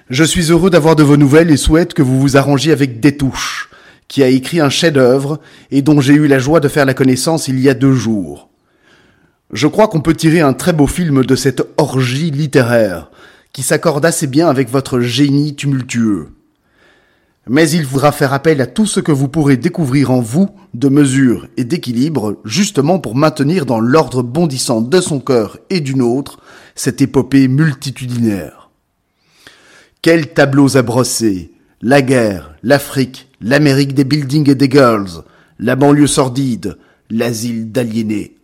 je 0.09 0.23
suis 0.23 0.51
heureux 0.51 0.69
d'avoir 0.69 0.95
de 0.95 1.03
vos 1.03 1.17
nouvelles 1.17 1.51
et 1.51 1.57
souhaite 1.57 1.93
que 1.93 2.01
vous 2.01 2.19
vous 2.19 2.37
arrangiez 2.37 2.71
avec 2.71 2.99
Détouche, 2.99 3.68
qui 4.09 4.23
a 4.23 4.27
écrit 4.27 4.59
un 4.59 4.69
chef-d'œuvre 4.69 5.39
et 5.71 5.81
dont 5.81 6.01
j'ai 6.01 6.15
eu 6.15 6.27
la 6.27 6.39
joie 6.39 6.59
de 6.59 6.67
faire 6.67 6.85
la 6.85 6.93
connaissance 6.93 7.47
il 7.47 7.59
y 7.61 7.69
a 7.69 7.73
deux 7.73 7.93
jours. 7.93 8.49
Je 9.53 9.67
crois 9.67 9.87
qu'on 9.87 10.01
peut 10.01 10.15
tirer 10.15 10.41
un 10.41 10.53
très 10.53 10.73
beau 10.73 10.87
film 10.87 11.23
de 11.23 11.35
cette 11.35 11.65
orgie 11.77 12.31
littéraire, 12.31 13.09
qui 13.53 13.63
s'accorde 13.63 14.05
assez 14.05 14.27
bien 14.27 14.49
avec 14.49 14.69
votre 14.69 14.99
génie 14.99 15.55
tumultueux. 15.55 16.29
Mais 17.47 17.69
il 17.69 17.85
faudra 17.85 18.11
faire 18.11 18.33
appel 18.33 18.61
à 18.61 18.67
tout 18.67 18.85
ce 18.85 18.99
que 18.99 19.11
vous 19.11 19.27
pourrez 19.27 19.57
découvrir 19.57 20.11
en 20.11 20.21
vous 20.21 20.49
de 20.73 20.89
mesure 20.89 21.47
et 21.57 21.63
d'équilibre, 21.63 22.37
justement 22.45 22.99
pour 22.99 23.15
maintenir 23.15 23.65
dans 23.65 23.79
l'ordre 23.79 24.21
bondissant 24.21 24.81
de 24.81 25.01
son 25.01 25.19
cœur 25.19 25.57
et 25.69 25.79
du 25.79 25.95
nôtre 25.95 26.39
cette 26.75 27.01
épopée 27.01 27.47
multitudinaire. 27.47 28.69
Quels 30.01 30.33
tableaux 30.33 30.77
à 30.77 30.81
brosser 30.81 31.51
La 31.81 32.01
guerre, 32.01 32.57
l'Afrique, 32.61 33.29
l'Amérique 33.39 33.93
des 33.93 34.03
buildings 34.03 34.49
et 34.49 34.55
des 34.55 34.69
girls, 34.69 35.23
la 35.59 35.77
banlieue 35.77 36.07
sordide, 36.07 36.77
l'asile 37.09 37.71
d'aliénés. 37.71 38.35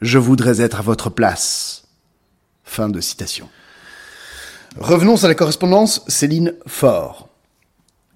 Je 0.00 0.18
voudrais 0.18 0.60
être 0.60 0.80
à 0.80 0.82
votre 0.82 1.10
place. 1.10 1.84
Fin 2.64 2.88
de 2.88 3.00
citation. 3.00 3.48
Revenons 4.78 5.22
à 5.22 5.28
la 5.28 5.36
correspondance 5.36 6.02
Céline 6.08 6.54
Faure. 6.66 7.28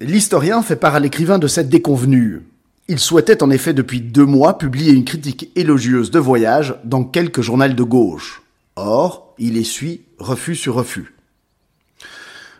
L'historien 0.01 0.61
fait 0.63 0.75
part 0.75 0.95
à 0.95 0.99
l'écrivain 0.99 1.39
de 1.39 1.47
cette 1.47 1.69
déconvenue. 1.69 2.45
Il 2.89 2.99
souhaitait 2.99 3.41
en 3.41 3.49
effet 3.51 3.73
depuis 3.73 4.01
deux 4.01 4.25
mois 4.25 4.57
publier 4.57 4.91
une 4.91 5.05
critique 5.05 5.49
élogieuse 5.55 6.11
de 6.11 6.19
voyage 6.19 6.75
dans 6.83 7.05
quelques 7.05 7.41
journaux 7.41 7.69
de 7.69 7.83
gauche. 7.83 8.41
Or, 8.75 9.33
il 9.37 9.55
essuie 9.55 10.01
refus 10.19 10.55
sur 10.55 10.75
refus. 10.75 11.14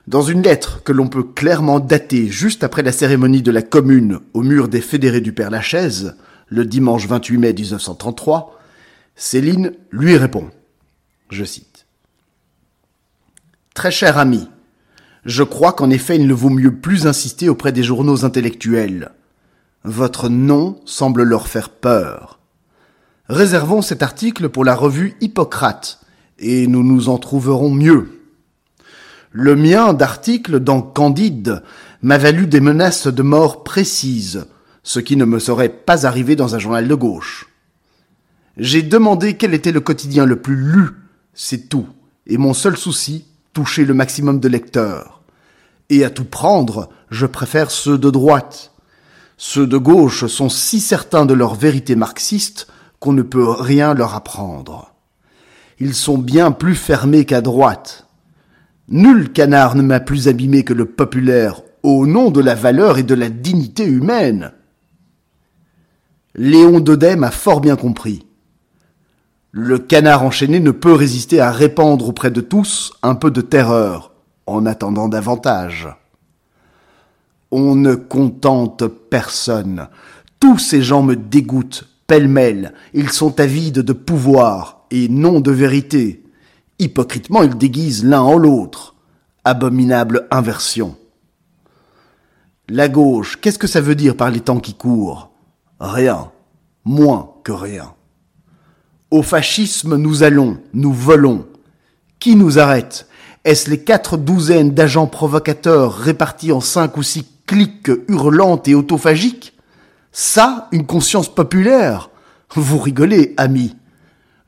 Dans 0.08 0.22
une 0.22 0.44
lettre 0.44 0.84
que 0.84 0.92
l'on 0.92 1.08
peut 1.08 1.24
clairement 1.24 1.80
dater 1.80 2.28
juste 2.28 2.64
après 2.64 2.84
la 2.84 2.92
cérémonie 2.92 3.42
de 3.42 3.52
la 3.52 3.64
Commune 3.64 4.20
au 4.34 4.44
mur 4.44 4.68
des 4.68 4.82
fédérés 4.82 5.22
du 5.22 5.34
Père 5.34 5.50
Lachaise, 5.50 6.16
le 6.48 6.64
dimanche 6.64 7.08
28 7.08 7.38
mai 7.40 7.54
1933, 7.54 8.60
Céline 9.16 9.74
lui 9.90 10.16
répond, 10.16 10.52
je 11.32 11.44
cite, 11.44 11.88
Très 13.74 13.90
cher 13.90 14.20
ami, 14.20 14.48
je 15.26 15.42
crois 15.42 15.74
qu'en 15.74 15.90
effet 15.90 16.18
il 16.18 16.28
ne 16.28 16.34
vaut 16.36 16.52
mieux 16.52 16.76
plus 16.76 17.08
insister 17.08 17.50
auprès 17.50 17.72
des 17.72 17.84
journaux 17.84 18.26
intellectuels. 18.26 19.12
Votre 19.84 20.30
nom 20.30 20.80
semble 20.86 21.24
leur 21.24 21.48
faire 21.48 21.70
peur. 21.70 22.40
Réservons 23.28 23.82
cet 23.82 24.04
article 24.04 24.50
pour 24.50 24.66
la 24.66 24.76
revue 24.76 25.16
Hippocrate, 25.20 26.00
et 26.38 26.68
nous 26.68 26.84
nous 26.84 27.10
en 27.10 27.18
trouverons 27.18 27.72
mieux. 27.72 28.15
Le 29.38 29.58
mien 29.58 29.92
d'article 29.92 30.62
dans 30.62 30.82
Candide 30.82 31.62
m'a 32.02 32.18
valu 32.18 32.48
des 32.48 32.62
menaces 32.62 33.08
de 33.08 33.22
mort 33.22 33.66
précises, 33.66 34.48
ce 34.82 35.02
qui 35.02 35.18
ne 35.18 35.26
me 35.26 35.40
serait 35.40 35.68
pas 35.68 36.06
arrivé 36.06 36.38
dans 36.38 36.56
un 36.56 36.58
journal 36.58 36.88
de 36.88 36.96
gauche. 36.96 37.50
J'ai 38.56 38.82
demandé 38.82 39.36
quel 39.36 39.54
était 39.54 39.74
le 39.74 39.82
quotidien 39.82 40.26
le 40.26 40.42
plus 40.42 40.56
lu, 40.56 40.88
c'est 41.34 41.68
tout, 41.68 41.86
et 42.26 42.38
mon 42.38 42.54
seul 42.54 42.78
souci, 42.78 43.26
toucher 43.52 43.84
le 43.84 43.94
maximum 43.94 44.40
de 44.40 44.48
lecteurs. 44.48 45.20
Et 45.90 46.06
à 46.06 46.10
tout 46.10 46.24
prendre, 46.24 46.88
je 47.10 47.26
préfère 47.26 47.72
ceux 47.72 47.98
de 47.98 48.10
droite. 48.10 48.72
Ceux 49.36 49.68
de 49.68 49.78
gauche 49.78 50.28
sont 50.28 50.48
si 50.48 50.80
certains 50.80 51.26
de 51.26 51.34
leur 51.34 51.56
vérité 51.56 51.98
marxiste 51.98 52.68
qu'on 53.02 53.12
ne 53.12 53.22
peut 53.22 53.50
rien 53.50 53.96
leur 53.96 54.16
apprendre. 54.16 54.94
Ils 55.82 55.94
sont 55.94 56.18
bien 56.18 56.54
plus 56.54 56.76
fermés 56.76 57.26
qu'à 57.26 57.42
droite. 57.42 58.05
Nul 58.88 59.32
canard 59.32 59.76
ne 59.76 59.82
m'a 59.82 60.00
plus 60.00 60.28
abîmé 60.28 60.64
que 60.64 60.74
le 60.74 60.86
populaire 60.86 61.62
au 61.82 62.06
nom 62.06 62.32
de 62.32 62.42
la 62.42 62.56
valeur 62.56 62.98
et 62.98 63.04
de 63.04 63.16
la 63.16 63.30
dignité 63.30 63.86
humaine. 63.86 64.52
Léon 66.36 66.80
Daudet 66.80 67.16
m'a 67.16 67.32
fort 67.32 67.62
bien 67.62 67.76
compris. 67.76 68.26
Le 69.52 69.80
canard 69.80 70.24
enchaîné 70.24 70.60
ne 70.60 70.72
peut 70.72 70.94
résister 70.94 71.40
à 71.40 71.52
répandre 71.52 72.10
auprès 72.10 72.30
de 72.30 72.42
tous 72.42 72.92
un 73.04 73.16
peu 73.16 73.32
de 73.32 73.42
terreur, 73.42 74.12
en 74.48 74.66
attendant 74.66 75.08
davantage. 75.08 75.88
On 77.52 77.76
ne 77.76 77.96
contente 77.96 78.86
personne. 78.86 79.88
Tous 80.40 80.60
ces 80.60 80.82
gens 80.82 81.04
me 81.04 81.16
dégoûtent, 81.16 81.88
pêle-mêle. 82.06 82.74
Ils 82.94 83.12
sont 83.12 83.40
avides 83.40 83.80
de 83.80 83.94
pouvoir 83.94 84.86
et 84.92 85.08
non 85.08 85.40
de 85.40 85.52
vérité. 85.52 86.25
Hypocritement, 86.80 87.44
ils 87.44 87.58
déguisent 87.58 88.04
l'un 88.04 88.22
en 88.22 88.38
l'autre. 88.38 88.96
Abominable 89.44 90.28
inversion. 90.32 90.98
La 92.68 92.90
gauche, 92.90 93.40
qu'est-ce 93.40 93.60
que 93.60 93.68
ça 93.68 93.82
veut 93.82 93.96
dire 93.96 94.18
par 94.18 94.32
les 94.32 94.40
temps 94.40 94.60
qui 94.60 94.74
courent? 94.74 95.32
Rien. 95.80 96.32
Moins 96.84 97.32
que 97.44 97.52
rien. 97.52 97.94
Au 99.12 99.22
fascisme, 99.22 99.98
nous 99.98 100.24
allons, 100.24 100.58
nous 100.74 100.94
volons. 100.94 101.46
Qui 102.20 102.36
nous 102.36 102.58
arrête? 102.60 103.08
Est-ce 103.44 103.70
les 103.70 103.84
quatre 103.84 104.18
douzaines 104.18 104.72
d'agents 104.72 105.06
provocateurs 105.06 105.96
répartis 105.96 106.52
en 106.52 106.60
cinq 106.60 106.98
ou 106.98 107.04
six 107.04 107.28
cliques 107.46 107.92
hurlantes 108.08 108.68
et 108.68 108.74
autophagiques? 108.74 109.54
Ça, 110.12 110.68
une 110.72 110.88
conscience 110.88 111.34
populaire? 111.34 112.10
Vous 112.56 112.80
rigolez, 112.80 113.34
amis. 113.38 113.76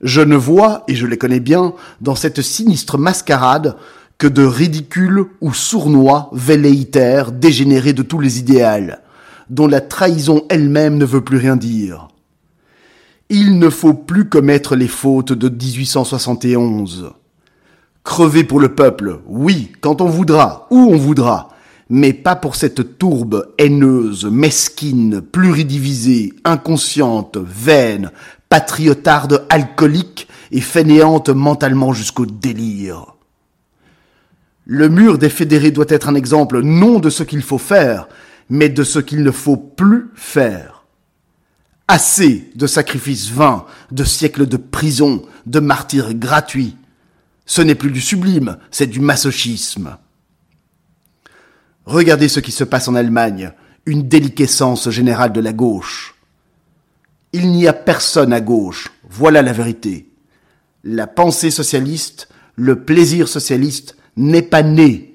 Je 0.02 0.22
ne 0.22 0.36
vois, 0.36 0.84
et 0.88 0.96
je 0.96 1.08
les 1.08 1.18
connais 1.18 1.40
bien, 1.40 1.74
dans 2.02 2.16
cette 2.16 2.42
sinistre 2.42 2.98
mascarade, 2.98 3.78
que 4.18 4.28
de 4.28 4.44
ridicules 4.44 5.26
ou 5.42 5.54
sournois, 5.54 6.30
velléitaires, 6.34 7.32
dégénérés 7.32 7.94
de 7.94 8.04
tous 8.04 8.20
les 8.20 8.40
idéals, 8.40 9.02
dont 9.50 9.68
la 9.68 9.82
trahison 9.82 10.44
elle-même 10.50 10.98
ne 10.98 11.06
veut 11.06 11.24
plus 11.24 11.38
rien 11.38 11.56
dire. 11.56 12.08
Il 13.30 13.60
ne 13.60 13.70
faut 13.70 13.94
plus 13.94 14.30
commettre 14.30 14.76
les 14.76 14.88
fautes 14.88 15.34
de 15.34 15.50
1871. 15.50 17.12
Crever 18.04 18.44
pour 18.44 18.60
le 18.60 18.74
peuple, 18.74 19.20
oui, 19.28 19.72
quand 19.82 20.02
on 20.02 20.08
voudra, 20.08 20.68
où 20.72 20.78
on 20.78 20.96
voudra, 20.96 21.50
mais 21.90 22.14
pas 22.14 22.36
pour 22.36 22.56
cette 22.56 22.98
tourbe 22.98 23.54
haineuse, 23.58 24.26
mesquine, 24.26 25.22
pluridivisée, 25.22 26.34
inconsciente, 26.44 27.38
vaine, 27.38 28.12
patriotarde 28.50 29.46
alcoolique 29.50 30.28
et 30.52 30.62
fainéante 30.62 31.30
mentalement 31.30 31.94
jusqu'au 31.94 32.26
délire. 32.26 33.14
Le 34.66 34.90
mur 34.90 35.18
des 35.18 35.30
fédérés 35.30 35.72
doit 35.72 35.86
être 35.90 36.10
un 36.10 36.16
exemple 36.16 36.62
non 36.62 37.00
de 37.00 37.10
ce 37.10 37.24
qu'il 37.24 37.42
faut 37.42 37.58
faire, 37.58 38.08
mais 38.50 38.70
de 38.70 38.84
ce 38.84 39.00
qu'il 39.00 39.24
ne 39.24 39.32
faut 39.32 39.58
plus 39.58 40.10
faire. 40.16 40.84
Assez 41.88 42.52
de 42.56 42.68
sacrifices 42.68 43.30
vains, 43.30 43.66
de 43.92 44.04
siècles 44.04 44.46
de 44.46 44.58
prison, 44.58 45.24
de 45.46 45.62
martyrs 45.62 46.14
gratuits. 46.14 46.76
Ce 47.46 47.62
n'est 47.62 47.76
plus 47.76 47.92
du 47.92 48.02
sublime, 48.02 48.58
c'est 48.72 48.88
du 48.88 49.00
masochisme. 49.00 49.98
Regardez 51.86 52.28
ce 52.28 52.42
qui 52.42 52.52
se 52.52 52.66
passe 52.66 52.90
en 52.90 52.96
Allemagne, 52.96 53.54
une 53.86 54.10
déliquescence 54.10 54.90
générale 54.90 55.32
de 55.32 55.40
la 55.40 55.54
gauche. 55.54 56.17
Il 57.34 57.52
n'y 57.52 57.68
a 57.68 57.74
personne 57.74 58.34
à 58.34 58.42
gauche, 58.42 58.92
voilà 59.10 59.42
la 59.42 59.54
vérité. 59.54 60.10
La 60.84 61.08
pensée 61.08 61.52
socialiste, 61.52 62.30
le 62.56 62.84
plaisir 62.84 63.28
socialiste 63.28 63.98
n'est 64.16 64.42
pas 64.42 64.64
né. 64.64 65.14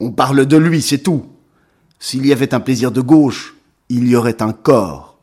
On 0.00 0.10
parle 0.10 0.46
de 0.46 0.56
lui, 0.56 0.82
c'est 0.82 0.98
tout. 0.98 1.26
S'il 1.98 2.26
y 2.26 2.32
avait 2.32 2.54
un 2.54 2.60
plaisir 2.60 2.90
de 2.90 3.00
gauche, 3.00 3.54
il 3.88 4.08
y 4.08 4.16
aurait 4.16 4.42
un 4.42 4.52
corps. 4.52 5.18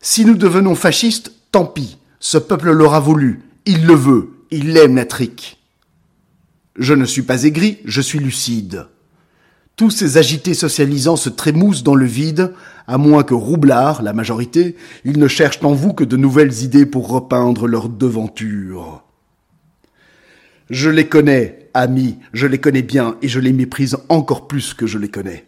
Si 0.00 0.24
nous 0.24 0.34
devenons 0.34 0.74
fascistes, 0.74 1.32
tant 1.52 1.66
pis, 1.66 1.98
ce 2.18 2.38
peuple 2.38 2.70
l'aura 2.70 3.00
voulu, 3.00 3.42
il 3.66 3.86
le 3.86 3.94
veut, 3.94 4.30
il 4.50 4.72
l'aime 4.72 4.96
la 4.96 5.04
trique. 5.04 5.58
Je 6.76 6.94
ne 6.94 7.04
suis 7.04 7.22
pas 7.22 7.44
aigri, 7.44 7.78
je 7.84 8.00
suis 8.00 8.18
lucide. 8.18 8.86
Tous 9.80 9.88
ces 9.88 10.18
agités 10.18 10.52
socialisants 10.52 11.16
se 11.16 11.30
trémoussent 11.30 11.82
dans 11.82 11.94
le 11.94 12.04
vide, 12.04 12.52
à 12.86 12.98
moins 12.98 13.22
que 13.22 13.32
Roublard, 13.32 14.02
la 14.02 14.12
majorité, 14.12 14.76
ils 15.06 15.18
ne 15.18 15.26
cherchent 15.26 15.64
en 15.64 15.72
vous 15.72 15.94
que 15.94 16.04
de 16.04 16.18
nouvelles 16.18 16.62
idées 16.62 16.84
pour 16.84 17.08
repeindre 17.08 17.66
leur 17.66 17.88
devanture. 17.88 19.02
Je 20.68 20.90
les 20.90 21.08
connais, 21.08 21.70
amis, 21.72 22.18
je 22.34 22.46
les 22.46 22.58
connais 22.58 22.82
bien 22.82 23.16
et 23.22 23.28
je 23.28 23.40
les 23.40 23.54
méprise 23.54 23.96
encore 24.10 24.48
plus 24.48 24.74
que 24.74 24.86
je 24.86 24.98
les 24.98 25.08
connais. 25.08 25.46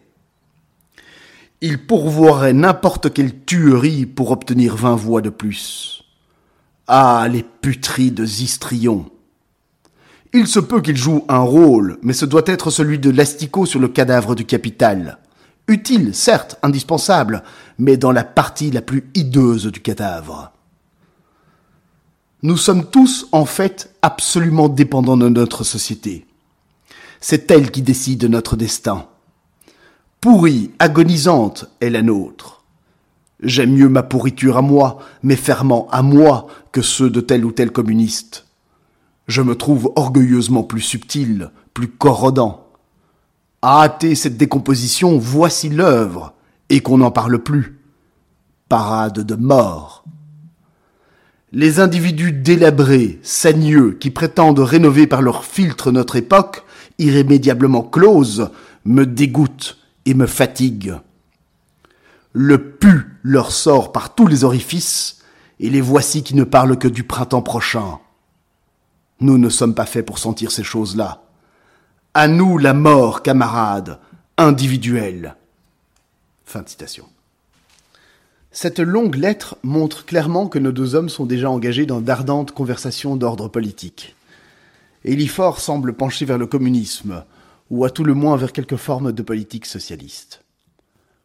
Ils 1.61 1.85
pourvoiraient 1.85 2.53
n'importe 2.53 3.13
quelle 3.13 3.45
tuerie 3.45 4.07
pour 4.07 4.31
obtenir 4.31 4.75
vingt 4.75 4.95
voix 4.95 5.21
de 5.21 5.29
plus. 5.29 6.05
Ah, 6.87 7.27
les 7.31 7.43
puteries 7.43 8.09
de 8.09 8.25
Zistrion. 8.25 9.11
Il 10.35 10.47
se 10.47 10.59
peut 10.59 10.81
qu'il 10.81 10.97
joue 10.97 11.25
un 11.29 11.41
rôle, 11.41 11.99
mais 12.01 12.13
ce 12.13 12.25
doit 12.25 12.41
être 12.47 12.71
celui 12.71 12.97
de 12.97 13.11
l'asticot 13.11 13.67
sur 13.67 13.79
le 13.79 13.87
cadavre 13.87 14.33
du 14.33 14.45
capital. 14.45 15.19
Utile, 15.67 16.15
certes, 16.15 16.57
indispensable, 16.63 17.43
mais 17.77 17.97
dans 17.97 18.11
la 18.11 18.23
partie 18.23 18.71
la 18.71 18.81
plus 18.81 19.07
hideuse 19.13 19.67
du 19.67 19.79
cadavre. 19.79 20.51
Nous 22.41 22.57
sommes 22.57 22.89
tous, 22.89 23.27
en 23.31 23.45
fait, 23.45 23.93
absolument 24.01 24.69
dépendants 24.69 25.17
de 25.17 25.29
notre 25.29 25.63
société. 25.63 26.25
C'est 27.21 27.51
elle 27.51 27.69
qui 27.69 27.83
décide 27.83 28.25
notre 28.25 28.55
destin. 28.55 29.05
Pourrie, 30.19 30.71
agonisante 30.79 31.65
est 31.79 31.91
la 31.91 32.01
nôtre. 32.01 32.63
J'aime 33.39 33.73
mieux 33.73 33.87
ma 33.87 34.03
pourriture 34.03 34.57
à 34.57 34.63
moi, 34.63 34.97
mes 35.21 35.35
ferments 35.35 35.87
à 35.91 36.01
moi, 36.01 36.47
que 36.71 36.81
ceux 36.81 37.11
de 37.11 37.21
tel 37.21 37.45
ou 37.45 37.51
tel 37.51 37.71
communiste. 37.71 38.45
Je 39.27 39.41
me 39.41 39.55
trouve 39.55 39.91
orgueilleusement 39.95 40.63
plus 40.63 40.81
subtil, 40.81 41.51
plus 41.73 41.87
corrodant. 41.87 42.67
À 43.61 43.83
hâter 43.83 44.15
cette 44.15 44.37
décomposition, 44.37 45.17
voici 45.17 45.69
l'œuvre, 45.69 46.33
et 46.69 46.81
qu'on 46.81 46.97
n'en 46.97 47.11
parle 47.11 47.39
plus. 47.39 47.79
Parade 48.67 49.19
de 49.19 49.35
mort. 49.35 50.03
Les 51.53 51.79
individus 51.79 52.33
délabrés, 52.33 53.19
saigneux, 53.21 53.91
qui 53.99 54.09
prétendent 54.09 54.59
rénover 54.59 55.07
par 55.07 55.21
leur 55.21 55.45
filtre 55.45 55.91
notre 55.91 56.15
époque, 56.15 56.63
irrémédiablement 56.97 57.83
close, 57.83 58.49
me 58.85 59.05
dégoûtent 59.05 59.77
et 60.05 60.15
me 60.15 60.25
fatiguent. 60.25 60.95
Le 62.33 62.71
pu 62.71 63.19
leur 63.21 63.51
sort 63.51 63.91
par 63.91 64.15
tous 64.15 64.27
les 64.27 64.43
orifices, 64.43 65.19
et 65.59 65.69
les 65.69 65.81
voici 65.81 66.23
qui 66.23 66.35
ne 66.35 66.43
parlent 66.43 66.77
que 66.77 66.87
du 66.87 67.03
printemps 67.03 67.43
prochain. 67.43 67.99
Nous 69.23 69.37
ne 69.37 69.47
sommes 69.47 69.73
pas 69.73 69.85
faits 69.85 70.05
pour 70.05 70.19
sentir 70.19 70.51
ces 70.51 70.65
choses-là. 70.65 71.23
À 72.13 72.27
nous 72.27 72.57
la 72.57 72.73
mort, 72.73 73.23
camarades, 73.23 73.99
individuelle. 74.37 75.37
Fin 76.43 76.61
de 76.61 76.67
citation. 76.67 77.05
Cette 78.51 78.81
longue 78.81 79.15
lettre 79.15 79.55
montre 79.63 80.03
clairement 80.03 80.49
que 80.49 80.59
nos 80.59 80.73
deux 80.73 80.93
hommes 80.93 81.07
sont 81.07 81.25
déjà 81.25 81.49
engagés 81.49 81.85
dans 81.85 82.01
d'ardentes 82.01 82.51
conversations 82.51 83.15
d'ordre 83.15 83.47
politique. 83.47 84.17
Elifort 85.05 85.61
semble 85.61 85.93
pencher 85.93 86.25
vers 86.25 86.37
le 86.37 86.45
communisme, 86.45 87.23
ou 87.69 87.85
à 87.85 87.89
tout 87.89 88.03
le 88.03 88.15
moins 88.15 88.35
vers 88.35 88.51
quelque 88.51 88.75
forme 88.75 89.13
de 89.13 89.21
politique 89.23 89.67
socialiste. 89.67 90.43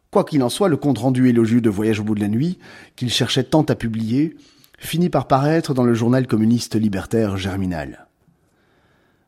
Quoi 0.09 0.23
qu'il 0.23 0.41
en 0.41 0.47
soit, 0.47 0.69
le 0.69 0.77
compte 0.77 0.99
rendu 0.99 1.27
élogieux 1.27 1.59
de 1.59 1.69
Voyage 1.69 1.99
au 1.99 2.05
bout 2.05 2.15
de 2.15 2.21
la 2.21 2.29
nuit, 2.29 2.59
qu'il 2.95 3.09
cherchait 3.09 3.43
tant 3.43 3.63
à 3.63 3.75
publier, 3.75 4.37
finit 4.79 5.09
par 5.09 5.27
paraître 5.27 5.73
dans 5.73 5.83
le 5.83 5.93
journal 5.93 6.25
communiste 6.27 6.75
libertaire 6.75 7.37
Germinal. 7.37 8.07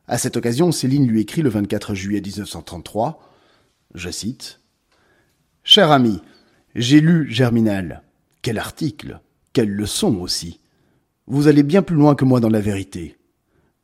À 0.08 0.18
cette 0.18 0.36
occasion, 0.36 0.72
Céline 0.72 1.06
lui 1.06 1.20
écrit 1.20 1.42
le 1.42 1.50
24 1.50 1.94
juillet 1.94 2.20
1933, 2.20 3.32
je 3.94 4.10
cite, 4.10 4.60
Cher 5.64 5.92
ami, 5.92 6.20
j'ai 6.74 7.00
lu 7.00 7.30
Germinal. 7.30 8.02
Quel 8.40 8.58
article 8.58 9.20
Quelle 9.52 9.70
leçon 9.70 10.16
aussi 10.16 10.58
Vous 11.26 11.46
allez 11.46 11.62
bien 11.62 11.82
plus 11.82 11.94
loin 11.94 12.14
que 12.14 12.24
moi 12.24 12.40
dans 12.40 12.48
la 12.48 12.60
vérité. 12.60 13.16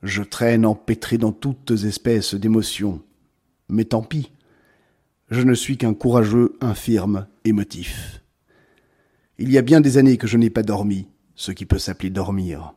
Je 0.03 0.23
traîne 0.23 0.67
empêtré 0.67 1.19
dans 1.19 1.33
toutes 1.33 1.71
espèces 1.71 2.35
d'émotions. 2.35 3.03
Mais 3.69 3.85
tant 3.85 4.03
pis. 4.03 4.33
Je 5.31 5.43
ne 5.43 5.55
suis 5.55 5.77
qu'un 5.77 5.95
courageux, 5.95 6.57
infirme, 6.61 7.27
émotif. 7.45 8.23
Il 9.39 9.53
y 9.53 9.59
a 9.59 9.63
bien 9.63 9.81
des 9.81 9.99
années 9.99 10.17
que 10.17 10.27
je 10.27 10.39
n'ai 10.39 10.51
pas 10.51 10.63
dormi, 10.63 11.07
ce 11.39 11.53
qui 11.53 11.67
peut 11.67 11.79
s'appeler 11.79 12.11
dormir. 12.11 12.75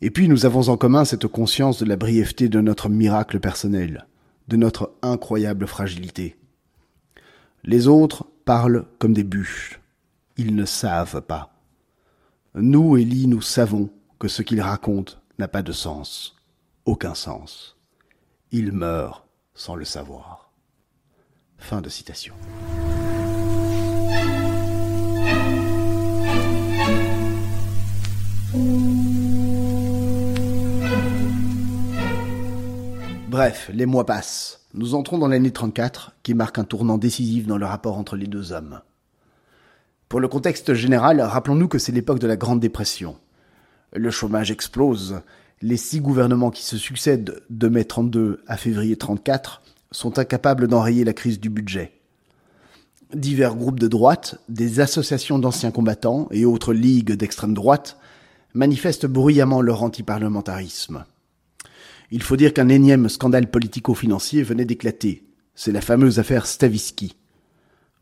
Et 0.00 0.10
puis 0.10 0.28
nous 0.28 0.44
avons 0.44 0.68
en 0.68 0.76
commun 0.76 1.04
cette 1.04 1.28
conscience 1.28 1.78
de 1.78 1.84
la 1.84 1.96
brièveté 1.96 2.48
de 2.48 2.60
notre 2.60 2.88
miracle 2.88 3.38
personnel, 3.38 4.06
de 4.48 4.56
notre 4.56 4.92
incroyable 5.02 5.68
fragilité. 5.68 6.36
Les 7.62 7.86
autres 7.86 8.26
parlent 8.44 8.86
comme 8.98 9.14
des 9.14 9.22
bûches. 9.22 9.80
Ils 10.36 10.56
ne 10.56 10.64
savent 10.64 11.22
pas. 11.22 11.54
Nous, 12.54 12.96
Élie, 12.96 13.28
nous 13.28 13.42
savons 13.42 13.88
que 14.18 14.26
ce 14.26 14.42
qu'ils 14.42 14.60
racontent 14.60 15.14
n'a 15.38 15.46
pas 15.46 15.62
de 15.62 15.72
sens, 15.72 16.36
aucun 16.86 17.14
sens. 17.14 17.76
Ils 18.50 18.72
meurent 18.72 19.26
sans 19.54 19.76
le 19.76 19.84
savoir. 19.84 20.50
Fin 21.56 21.80
de 21.82 21.88
citation. 21.88 22.34
Bref, 33.28 33.70
les 33.74 33.84
mois 33.84 34.06
passent. 34.06 34.60
Nous 34.72 34.94
entrons 34.94 35.18
dans 35.18 35.28
l'année 35.28 35.50
34, 35.50 36.12
qui 36.22 36.32
marque 36.32 36.58
un 36.58 36.64
tournant 36.64 36.96
décisif 36.96 37.46
dans 37.46 37.58
le 37.58 37.66
rapport 37.66 37.98
entre 37.98 38.16
les 38.16 38.26
deux 38.26 38.52
hommes. 38.52 38.80
Pour 40.08 40.20
le 40.20 40.28
contexte 40.28 40.72
général, 40.72 41.20
rappelons-nous 41.20 41.68
que 41.68 41.78
c'est 41.78 41.92
l'époque 41.92 42.20
de 42.20 42.26
la 42.26 42.36
Grande 42.36 42.60
Dépression. 42.60 43.16
Le 43.92 44.10
chômage 44.10 44.50
explose. 44.50 45.20
Les 45.60 45.76
six 45.76 46.00
gouvernements 46.00 46.50
qui 46.50 46.64
se 46.64 46.78
succèdent 46.78 47.42
de 47.50 47.68
mai 47.68 47.84
32 47.84 48.42
à 48.46 48.56
février 48.56 48.96
34 48.96 49.60
sont 49.90 50.18
incapables 50.18 50.68
d'enrayer 50.68 51.04
la 51.04 51.12
crise 51.12 51.38
du 51.38 51.50
budget. 51.50 51.92
Divers 53.12 53.56
groupes 53.56 53.80
de 53.80 53.88
droite, 53.88 54.40
des 54.48 54.80
associations 54.80 55.38
d'anciens 55.38 55.70
combattants 55.70 56.28
et 56.30 56.46
autres 56.46 56.72
ligues 56.72 57.12
d'extrême 57.12 57.52
droite 57.52 57.98
manifestent 58.54 59.06
bruyamment 59.06 59.60
leur 59.60 59.82
antiparlementarisme. 59.82 61.04
Il 62.10 62.22
faut 62.22 62.36
dire 62.36 62.54
qu'un 62.54 62.68
énième 62.68 63.08
scandale 63.08 63.50
politico-financier 63.50 64.42
venait 64.42 64.64
d'éclater. 64.64 65.24
C'est 65.54 65.72
la 65.72 65.80
fameuse 65.80 66.18
affaire 66.18 66.46
Stavisky. 66.46 67.16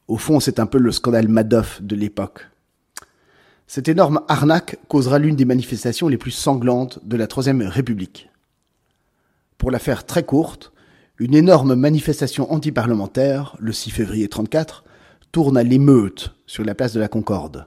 Au 0.06 0.16
fond, 0.16 0.38
c'est 0.38 0.60
un 0.60 0.66
peu 0.66 0.78
le 0.78 0.92
scandale 0.92 1.28
Madoff 1.28 1.82
de 1.82 1.96
l'époque. 1.96 2.46
Cette 3.66 3.88
énorme 3.88 4.20
arnaque 4.28 4.78
causera 4.88 5.18
l'une 5.18 5.34
des 5.34 5.44
manifestations 5.44 6.06
les 6.06 6.18
plus 6.18 6.30
sanglantes 6.30 7.00
de 7.04 7.16
la 7.16 7.26
Troisième 7.26 7.62
République. 7.62 8.30
Pour 9.58 9.72
la 9.72 9.80
faire 9.80 10.06
très 10.06 10.22
courte, 10.22 10.72
une 11.18 11.34
énorme 11.34 11.74
manifestation 11.74 12.52
antiparlementaire, 12.52 13.56
le 13.58 13.72
6 13.72 13.90
février 13.90 14.28
34, 14.28 14.84
tourne 15.32 15.56
à 15.56 15.64
l'émeute 15.64 16.34
sur 16.46 16.62
la 16.62 16.74
place 16.76 16.92
de 16.92 17.00
la 17.00 17.08
Concorde. 17.08 17.66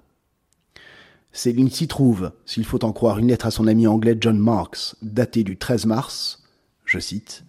Céline 1.31 1.69
s'y 1.69 1.87
trouve, 1.87 2.31
s'il 2.45 2.65
faut 2.65 2.83
en 2.83 2.91
croire 2.91 3.19
une 3.19 3.27
lettre 3.27 3.45
à 3.45 3.51
son 3.51 3.67
ami 3.67 3.87
anglais 3.87 4.17
John 4.19 4.37
Marks, 4.37 4.95
datée 5.01 5.43
du 5.43 5.57
13 5.57 5.85
mars. 5.85 6.43
Je 6.85 6.99
cite 6.99 7.45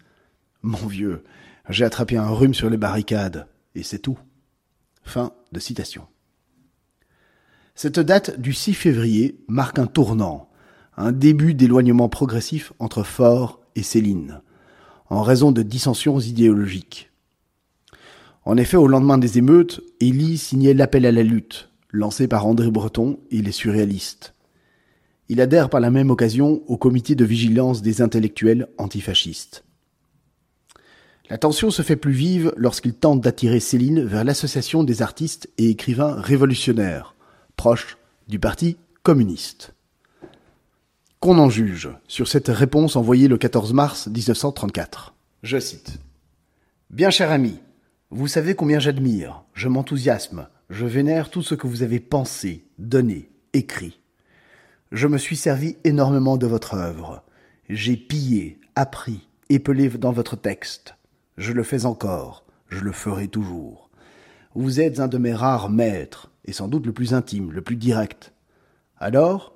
Mon 0.62 0.86
vieux, 0.86 1.24
j'ai 1.68 1.84
attrapé 1.84 2.16
un 2.16 2.28
rhume 2.28 2.54
sur 2.54 2.68
les 2.68 2.76
barricades, 2.76 3.46
et 3.74 3.82
c'est 3.82 3.98
tout. 3.98 4.18
Fin 5.02 5.32
de 5.52 5.58
citation. 5.58 6.06
Cette 7.74 8.00
date 8.00 8.38
du 8.38 8.52
6 8.52 8.74
février 8.74 9.42
marque 9.48 9.78
un 9.78 9.86
tournant, 9.86 10.50
un 10.96 11.12
début 11.12 11.54
d'éloignement 11.54 12.10
progressif 12.10 12.74
entre 12.78 13.02
Fort 13.02 13.60
et 13.74 13.82
Céline, 13.82 14.42
en 15.08 15.22
raison 15.22 15.52
de 15.52 15.62
dissensions 15.62 16.20
idéologiques. 16.20 17.10
En 18.44 18.58
effet, 18.58 18.76
au 18.76 18.86
lendemain 18.86 19.16
des 19.16 19.38
émeutes, 19.38 19.80
Élie 20.00 20.36
signait 20.36 20.74
l'appel 20.74 21.06
à 21.06 21.12
la 21.12 21.22
lutte, 21.22 21.69
lancé 21.92 22.29
par 22.29 22.46
André 22.46 22.70
Breton 22.70 23.18
et 23.31 23.42
les 23.42 23.53
surréalistes. 23.53 24.35
Il 25.29 25.40
adhère 25.40 25.70
par 25.70 25.81
la 25.81 25.90
même 25.90 26.11
occasion 26.11 26.62
au 26.66 26.76
comité 26.76 27.14
de 27.14 27.24
vigilance 27.24 27.83
des 27.83 28.03
intellectuels 28.03 28.68
antifascistes. 28.79 29.64
La 31.29 31.38
tension 31.38 31.70
se 31.70 31.83
fait 31.83 31.94
plus 31.94 32.12
vive 32.12 32.53
lorsqu'il 32.57 32.94
tente 32.94 33.20
d'attirer 33.20 33.61
Céline 33.61 34.05
vers 34.05 34.24
l'association 34.24 34.83
des 34.83 35.03
artistes 35.03 35.48
et 35.59 35.70
écrivains 35.70 36.20
révolutionnaires, 36.20 37.14
proches 37.55 37.98
du 38.26 38.40
Parti 38.40 38.76
communiste. 39.05 39.72
Qu'on 41.20 41.38
en 41.38 41.48
juge 41.48 41.90
sur 42.09 42.26
cette 42.26 42.48
réponse 42.48 42.96
envoyée 42.96 43.29
le 43.29 43.38
14 43.38 43.72
mars 43.72 44.09
1934. 44.09 45.14
Je 45.44 45.61
cite. 45.61 45.98
Bien 46.90 47.11
cher 47.11 47.31
ami, 47.31 47.61
vous 48.11 48.26
savez 48.26 48.57
combien 48.57 48.81
j'admire, 48.81 49.44
je 49.55 49.68
m'enthousiasme, 49.68 50.48
je 50.70 50.87
vénère 50.87 51.30
tout 51.30 51.42
ce 51.42 51.56
que 51.56 51.66
vous 51.66 51.83
avez 51.83 51.98
pensé, 51.98 52.64
donné, 52.78 53.28
écrit. 53.52 54.00
Je 54.92 55.09
me 55.09 55.18
suis 55.18 55.37
servi 55.37 55.76
énormément 55.83 56.37
de 56.37 56.46
votre 56.46 56.74
œuvre. 56.74 57.24
J'ai 57.68 57.96
pillé, 57.96 58.61
appris, 58.76 59.28
épelé 59.48 59.88
dans 59.88 60.12
votre 60.12 60.37
texte. 60.37 60.94
Je 61.37 61.52
le 61.52 61.64
fais 61.64 61.87
encore, 61.87 62.44
je 62.68 62.80
le 62.80 62.92
ferai 62.92 63.26
toujours. 63.26 63.90
Vous 64.54 64.80
êtes 64.80 65.00
un 65.00 65.09
de 65.09 65.18
mes 65.18 65.35
rares 65.35 65.70
maîtres, 65.70 66.30
et 66.44 66.52
sans 66.52 66.68
doute 66.68 66.87
le 66.87 66.92
plus 66.92 67.14
intime, 67.14 67.50
le 67.50 67.62
plus 67.62 67.76
direct. 67.76 68.33
Alors, 68.96 69.54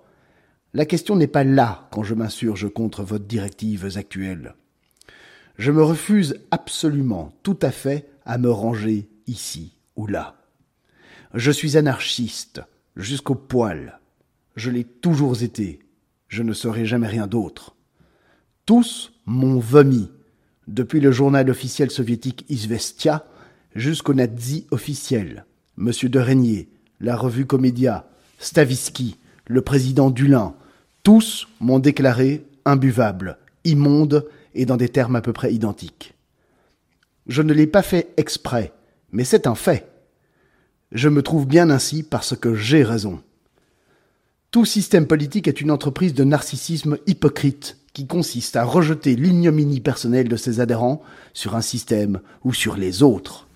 la 0.72 0.84
question 0.84 1.14
n'est 1.14 1.28
pas 1.28 1.44
là 1.44 1.88
quand 1.92 2.02
je 2.02 2.14
m'insurge 2.14 2.68
contre 2.72 3.04
votre 3.04 3.26
directives 3.26 3.96
actuelles. 3.96 4.54
Je 5.58 5.70
me 5.70 5.82
refuse 5.84 6.40
absolument, 6.50 7.32
tout 7.44 7.58
à 7.62 7.70
fait, 7.70 8.10
à 8.24 8.36
me 8.36 8.50
ranger 8.50 9.08
ici 9.28 9.78
ou 9.94 10.08
là. 10.08 10.43
Je 11.34 11.50
suis 11.50 11.76
anarchiste, 11.76 12.62
jusqu'au 12.94 13.34
poil. 13.34 13.98
Je 14.54 14.70
l'ai 14.70 14.84
toujours 14.84 15.42
été. 15.42 15.80
Je 16.28 16.44
ne 16.44 16.52
serai 16.52 16.86
jamais 16.86 17.08
rien 17.08 17.26
d'autre. 17.26 17.74
Tous 18.66 19.12
m'ont 19.26 19.58
vomi, 19.58 20.10
depuis 20.68 21.00
le 21.00 21.10
journal 21.10 21.50
officiel 21.50 21.90
soviétique 21.90 22.44
Izvestia 22.48 23.26
jusqu'au 23.74 24.14
nazi 24.14 24.68
officiel, 24.70 25.44
M. 25.76 25.90
de 26.04 26.18
Régnier, 26.20 26.68
la 27.00 27.16
revue 27.16 27.46
Comédia, 27.46 28.08
Stavisky, 28.38 29.16
le 29.48 29.60
président 29.60 30.10
Dulin, 30.10 30.54
tous 31.02 31.48
m'ont 31.58 31.80
déclaré 31.80 32.46
imbuvable, 32.64 33.38
immonde 33.64 34.24
et 34.54 34.66
dans 34.66 34.76
des 34.76 34.88
termes 34.88 35.16
à 35.16 35.20
peu 35.20 35.32
près 35.32 35.52
identiques. 35.52 36.14
Je 37.26 37.42
ne 37.42 37.52
l'ai 37.52 37.66
pas 37.66 37.82
fait 37.82 38.14
exprès, 38.16 38.72
mais 39.10 39.24
c'est 39.24 39.48
un 39.48 39.56
fait. 39.56 39.93
Je 40.94 41.08
me 41.08 41.22
trouve 41.22 41.46
bien 41.46 41.70
ainsi 41.70 42.04
parce 42.04 42.36
que 42.36 42.54
j'ai 42.54 42.84
raison. 42.84 43.20
Tout 44.52 44.64
système 44.64 45.08
politique 45.08 45.48
est 45.48 45.60
une 45.60 45.72
entreprise 45.72 46.14
de 46.14 46.22
narcissisme 46.22 46.98
hypocrite 47.08 47.78
qui 47.92 48.06
consiste 48.06 48.54
à 48.54 48.64
rejeter 48.64 49.16
l'ignominie 49.16 49.80
personnelle 49.80 50.28
de 50.28 50.36
ses 50.36 50.60
adhérents 50.60 51.02
sur 51.32 51.56
un 51.56 51.60
système 51.60 52.20
ou 52.44 52.54
sur 52.54 52.76
les 52.76 53.02
autres. 53.02 53.48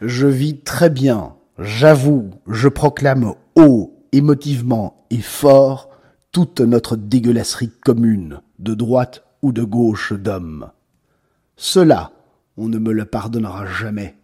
Je 0.00 0.26
vis 0.26 0.58
très 0.58 0.90
bien, 0.90 1.36
j'avoue, 1.60 2.30
je 2.48 2.66
proclame 2.66 3.34
haut, 3.54 3.96
émotivement 4.10 5.06
et 5.10 5.22
fort 5.22 5.90
toute 6.32 6.60
notre 6.60 6.96
dégueulasserie 6.96 7.70
commune, 7.70 8.40
de 8.58 8.74
droite 8.74 9.24
ou 9.42 9.52
de 9.52 9.62
gauche 9.62 10.12
d'hommes. 10.12 10.72
Cela, 11.56 12.10
on 12.56 12.68
ne 12.68 12.78
me 12.78 12.92
le 12.92 13.04
pardonnera 13.04 13.66
jamais. 13.66 14.16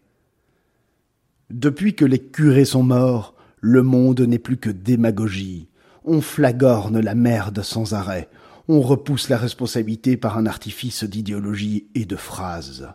Depuis 1.50 1.94
que 1.96 2.04
les 2.04 2.20
curés 2.20 2.64
sont 2.64 2.84
morts, 2.84 3.34
le 3.60 3.82
monde 3.82 4.20
n'est 4.20 4.38
plus 4.38 4.56
que 4.56 4.70
démagogie. 4.70 5.68
On 6.04 6.20
flagorne 6.20 7.00
la 7.00 7.16
merde 7.16 7.62
sans 7.62 7.92
arrêt. 7.92 8.28
On 8.68 8.80
repousse 8.80 9.28
la 9.28 9.36
responsabilité 9.36 10.16
par 10.16 10.38
un 10.38 10.46
artifice 10.46 11.02
d'idéologie 11.02 11.88
et 11.96 12.04
de 12.04 12.14
phrases. 12.14 12.88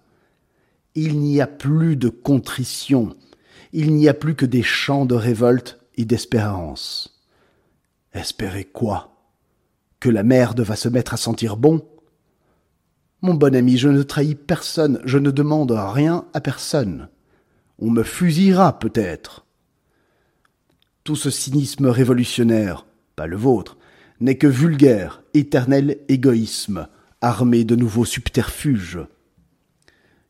Il 0.96 1.20
n'y 1.20 1.42
a 1.42 1.48
plus 1.48 1.98
de 1.98 2.08
contrition. 2.08 3.16
Il 3.74 3.94
n'y 3.94 4.08
a 4.08 4.14
plus 4.14 4.36
que 4.36 4.46
des 4.46 4.64
chants 4.64 5.06
de 5.06 5.16
révolte 5.16 5.80
et 5.98 6.06
d'espérance. 6.06 7.22
Espérer 8.14 8.64
quoi? 8.64 9.12
Que 10.00 10.10
la 10.10 10.24
merde 10.24 10.62
va 10.62 10.78
se 10.78 10.88
mettre 10.88 11.14
à 11.14 11.18
sentir 11.18 11.58
bon? 11.58 11.86
Mon 13.22 13.34
bon 13.34 13.54
ami, 13.54 13.78
je 13.78 13.90
ne 13.90 14.04
trahis 14.04 14.36
personne, 14.36 15.02
je 15.04 15.18
ne 15.18 15.32
demande 15.32 15.72
rien 15.72 16.26
à 16.34 16.40
personne. 16.40 17.10
On 17.80 17.92
me 17.92 18.04
fusillera 18.04 18.80
peut-être. 18.80 19.46
Tout 21.04 21.16
ce 21.16 21.30
cynisme 21.30 21.88
révolutionnaire, 21.88 22.86
pas 23.16 23.28
le 23.28 23.38
vôtre, 23.38 23.78
n'est 24.20 24.38
que 24.38 24.48
vulgaire, 24.48 25.22
éternel 25.34 25.98
égoïsme, 26.08 26.88
armé 27.22 27.64
de 27.64 27.76
nouveaux 27.76 28.06
subterfuges. 28.06 29.00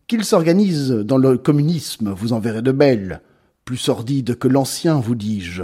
Qu'il 0.07 0.23
s'organise 0.23 0.89
dans 0.91 1.17
le 1.17 1.37
communisme, 1.37 2.11
vous 2.11 2.33
en 2.33 2.39
verrez 2.39 2.61
de 2.61 2.71
belles, 2.71 3.21
plus 3.63 3.77
sordides 3.77 4.37
que 4.37 4.47
l'ancien, 4.47 4.99
vous 4.99 5.15
dis-je. 5.15 5.63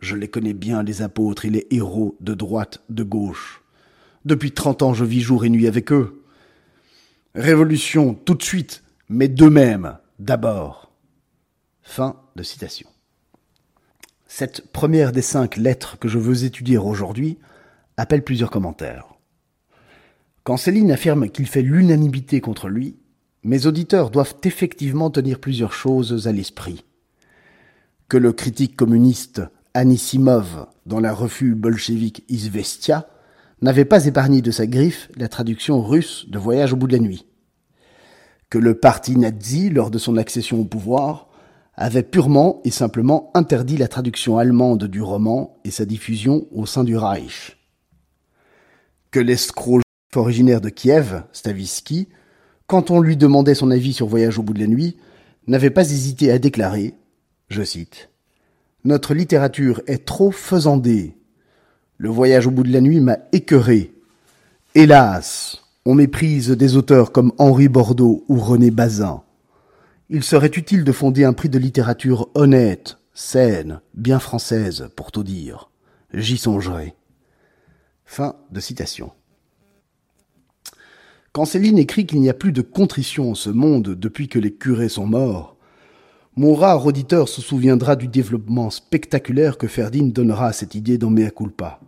Je 0.00 0.16
les 0.16 0.28
connais 0.28 0.54
bien, 0.54 0.82
les 0.82 1.02
apôtres 1.02 1.44
et 1.44 1.50
les 1.50 1.66
héros 1.70 2.16
de 2.20 2.34
droite, 2.34 2.82
de 2.90 3.02
gauche. 3.02 3.62
Depuis 4.24 4.52
trente 4.52 4.82
ans, 4.82 4.94
je 4.94 5.04
vis 5.04 5.20
jour 5.20 5.44
et 5.44 5.50
nuit 5.50 5.66
avec 5.66 5.92
eux. 5.92 6.22
Révolution, 7.34 8.14
tout 8.14 8.34
de 8.34 8.42
suite, 8.42 8.82
mais 9.08 9.28
d'eux-mêmes, 9.28 9.98
d'abord. 10.18 10.90
Fin 11.82 12.16
de 12.34 12.42
citation. 12.42 12.88
Cette 14.26 14.72
première 14.72 15.12
des 15.12 15.22
cinq 15.22 15.56
lettres 15.56 15.98
que 15.98 16.08
je 16.08 16.18
veux 16.18 16.44
étudier 16.44 16.78
aujourd'hui 16.78 17.38
appelle 17.96 18.24
plusieurs 18.24 18.50
commentaires. 18.50 19.06
Quand 20.42 20.56
Céline 20.56 20.92
affirme 20.92 21.28
qu'il 21.28 21.46
fait 21.46 21.62
l'unanimité 21.62 22.40
contre 22.40 22.68
lui, 22.68 22.96
mes 23.44 23.66
auditeurs 23.66 24.10
doivent 24.10 24.34
effectivement 24.42 25.10
tenir 25.10 25.38
plusieurs 25.38 25.72
choses 25.72 26.26
à 26.26 26.32
l'esprit. 26.32 26.84
Que 28.08 28.16
le 28.16 28.32
critique 28.32 28.76
communiste 28.76 29.42
Anisimov, 29.74 30.66
dans 30.86 31.00
la 31.00 31.12
revue 31.12 31.54
bolchevique 31.54 32.24
Izvestia, 32.28 33.08
n'avait 33.62 33.84
pas 33.84 34.06
épargné 34.06 34.42
de 34.42 34.50
sa 34.50 34.66
griffe 34.66 35.08
la 35.16 35.28
traduction 35.28 35.82
russe 35.82 36.26
de 36.28 36.38
Voyage 36.38 36.72
au 36.72 36.76
bout 36.76 36.86
de 36.86 36.92
la 36.92 37.02
nuit. 37.02 37.26
Que 38.50 38.58
le 38.58 38.78
parti 38.78 39.16
nazi, 39.16 39.70
lors 39.70 39.90
de 39.90 39.98
son 39.98 40.16
accession 40.16 40.60
au 40.60 40.64
pouvoir, 40.64 41.28
avait 41.74 42.02
purement 42.02 42.60
et 42.64 42.70
simplement 42.70 43.30
interdit 43.34 43.76
la 43.76 43.88
traduction 43.88 44.38
allemande 44.38 44.84
du 44.84 45.02
roman 45.02 45.58
et 45.64 45.70
sa 45.70 45.84
diffusion 45.84 46.46
au 46.52 46.64
sein 46.64 46.84
du 46.84 46.96
Reich. 46.96 47.58
Que 49.10 49.20
l'escroc 49.20 49.80
originaire 50.14 50.60
de 50.60 50.70
Kiev, 50.70 51.24
Stavisky, 51.32 52.08
quand 52.66 52.90
on 52.90 53.00
lui 53.00 53.16
demandait 53.16 53.54
son 53.54 53.70
avis 53.70 53.92
sur 53.92 54.06
Voyage 54.06 54.38
au 54.38 54.42
bout 54.42 54.54
de 54.54 54.60
la 54.60 54.66
nuit, 54.66 54.96
n'avait 55.46 55.70
pas 55.70 55.90
hésité 55.90 56.30
à 56.30 56.38
déclarer, 56.38 56.94
je 57.48 57.62
cite, 57.62 58.08
Notre 58.84 59.14
littérature 59.14 59.82
est 59.86 60.04
trop 60.04 60.30
faisandée. 60.30 61.16
Le 61.98 62.08
voyage 62.08 62.46
au 62.46 62.50
bout 62.50 62.62
de 62.62 62.72
la 62.72 62.80
nuit 62.80 63.00
m'a 63.00 63.18
écœuré. 63.32 63.92
Hélas, 64.74 65.62
on 65.86 65.94
méprise 65.94 66.50
des 66.50 66.76
auteurs 66.76 67.12
comme 67.12 67.32
Henri 67.38 67.68
Bordeaux 67.68 68.24
ou 68.28 68.40
René 68.40 68.72
Bazin. 68.72 69.22
Il 70.10 70.24
serait 70.24 70.48
utile 70.48 70.82
de 70.82 70.90
fonder 70.90 71.22
un 71.22 71.32
prix 71.32 71.48
de 71.48 71.60
littérature 71.60 72.28
honnête, 72.34 72.98
saine, 73.14 73.80
bien 73.94 74.18
française, 74.18 74.88
pour 74.96 75.12
tout 75.12 75.22
dire. 75.22 75.70
J'y 76.12 76.38
songerai. 76.38 76.94
Fin 78.04 78.34
de 78.50 78.58
citation. 78.58 79.12
Quand 81.32 81.44
Céline 81.44 81.78
écrit 81.78 82.04
qu'il 82.04 82.20
n'y 82.20 82.30
a 82.30 82.34
plus 82.34 82.52
de 82.52 82.62
contrition 82.62 83.30
en 83.30 83.34
ce 83.36 83.50
monde 83.50 83.94
depuis 83.94 84.26
que 84.26 84.40
les 84.40 84.54
curés 84.54 84.88
sont 84.88 85.06
morts, 85.06 85.56
mon 86.34 86.54
rare 86.54 86.84
auditeur 86.84 87.28
se 87.28 87.40
souviendra 87.40 87.94
du 87.94 88.08
développement 88.08 88.70
spectaculaire 88.70 89.56
que 89.56 89.68
Ferdinand 89.68 90.08
donnera 90.08 90.48
à 90.48 90.52
cette 90.52 90.74
idée 90.74 90.98
dans 90.98 91.10
Mea 91.10 91.30
culpa. 91.30 91.78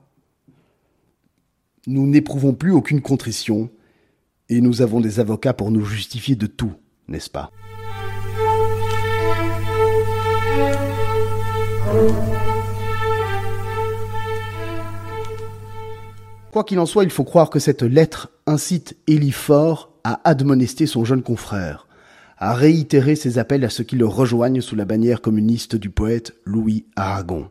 Nous 1.88 2.06
n'éprouvons 2.06 2.54
plus 2.54 2.70
aucune 2.70 3.00
contrition, 3.00 3.70
et 4.48 4.60
nous 4.60 4.82
avons 4.82 5.00
des 5.00 5.20
avocats 5.20 5.54
pour 5.54 5.70
nous 5.70 5.84
justifier 5.84 6.36
de 6.36 6.46
tout, 6.46 6.72
n'est-ce 7.06 7.30
pas? 7.30 7.50
Quoi 16.52 16.64
qu'il 16.64 16.78
en 16.78 16.86
soit, 16.86 17.04
il 17.04 17.10
faut 17.10 17.24
croire 17.24 17.50
que 17.50 17.58
cette 17.58 17.82
lettre 17.82 18.30
incite 18.46 18.96
Élie 19.06 19.32
Fort 19.32 19.92
à 20.02 20.20
admonester 20.28 20.86
son 20.86 21.04
jeune 21.04 21.22
confrère, 21.22 21.86
à 22.38 22.54
réitérer 22.54 23.16
ses 23.16 23.38
appels 23.38 23.64
à 23.64 23.70
ceux 23.70 23.84
qui 23.84 23.96
le 23.96 24.06
rejoignent 24.06 24.60
sous 24.60 24.74
la 24.76 24.84
bannière 24.84 25.20
communiste 25.20 25.76
du 25.76 25.90
poète 25.90 26.34
Louis 26.44 26.86
Aragon. 26.96 27.50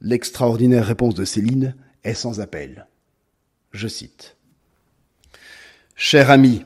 L'extraordinaire 0.00 0.86
réponse 0.86 1.14
de 1.14 1.24
Céline 1.24 1.74
est 2.04 2.14
sans 2.14 2.40
appel. 2.40 2.86
Je 3.72 3.88
cite. 3.88 4.37
Cher 6.00 6.30
ami, 6.30 6.64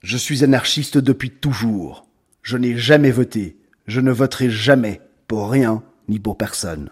je 0.00 0.16
suis 0.16 0.44
anarchiste 0.44 0.96
depuis 0.96 1.30
toujours. 1.30 2.06
Je 2.40 2.56
n'ai 2.56 2.76
jamais 2.76 3.10
voté. 3.10 3.58
Je 3.88 4.00
ne 4.00 4.12
voterai 4.12 4.48
jamais 4.48 5.00
pour 5.26 5.50
rien 5.50 5.82
ni 6.08 6.20
pour 6.20 6.38
personne. 6.38 6.90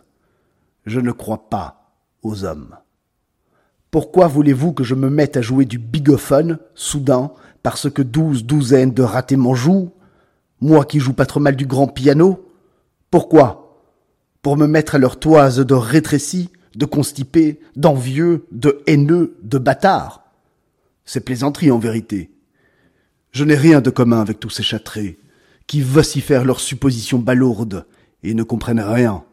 Je 0.86 0.98
ne 0.98 1.12
crois 1.12 1.48
pas 1.48 1.92
aux 2.24 2.44
hommes. 2.44 2.74
Pourquoi 3.92 4.26
voulez-vous 4.26 4.72
que 4.72 4.82
je 4.82 4.96
me 4.96 5.08
mette 5.08 5.36
à 5.36 5.40
jouer 5.40 5.66
du 5.66 5.78
bigophone, 5.78 6.58
soudain, 6.74 7.30
parce 7.62 7.88
que 7.88 8.02
douze 8.02 8.44
douzaines 8.44 8.92
de 8.92 9.04
ratés 9.04 9.36
m'en 9.36 9.54
jouent? 9.54 9.92
Moi 10.60 10.84
qui 10.84 10.98
joue 10.98 11.12
pas 11.12 11.26
trop 11.26 11.38
mal 11.38 11.54
du 11.54 11.66
grand 11.66 11.86
piano? 11.86 12.44
Pourquoi? 13.08 13.84
Pour 14.42 14.56
me 14.56 14.66
mettre 14.66 14.96
à 14.96 14.98
leur 14.98 15.20
toise 15.20 15.60
de 15.60 15.74
rétrécis, 15.74 16.50
de 16.74 16.86
constipés, 16.86 17.60
d'envieux, 17.76 18.48
de 18.50 18.82
haineux, 18.88 19.36
de 19.44 19.58
bâtards 19.58 20.27
C'est 21.10 21.20
plaisanterie 21.24 21.70
en 21.70 21.78
vérité. 21.78 22.30
Je 23.32 23.42
n'ai 23.42 23.54
rien 23.54 23.80
de 23.80 23.88
commun 23.88 24.20
avec 24.20 24.38
tous 24.40 24.50
ces 24.50 24.62
châtrés, 24.62 25.18
qui 25.66 25.80
vocifèrent 25.80 26.44
leurs 26.44 26.60
suppositions 26.60 27.18
balourdes 27.18 27.86
et 28.22 28.34
ne 28.34 28.42
comprennent 28.42 28.78
rien. 28.78 29.24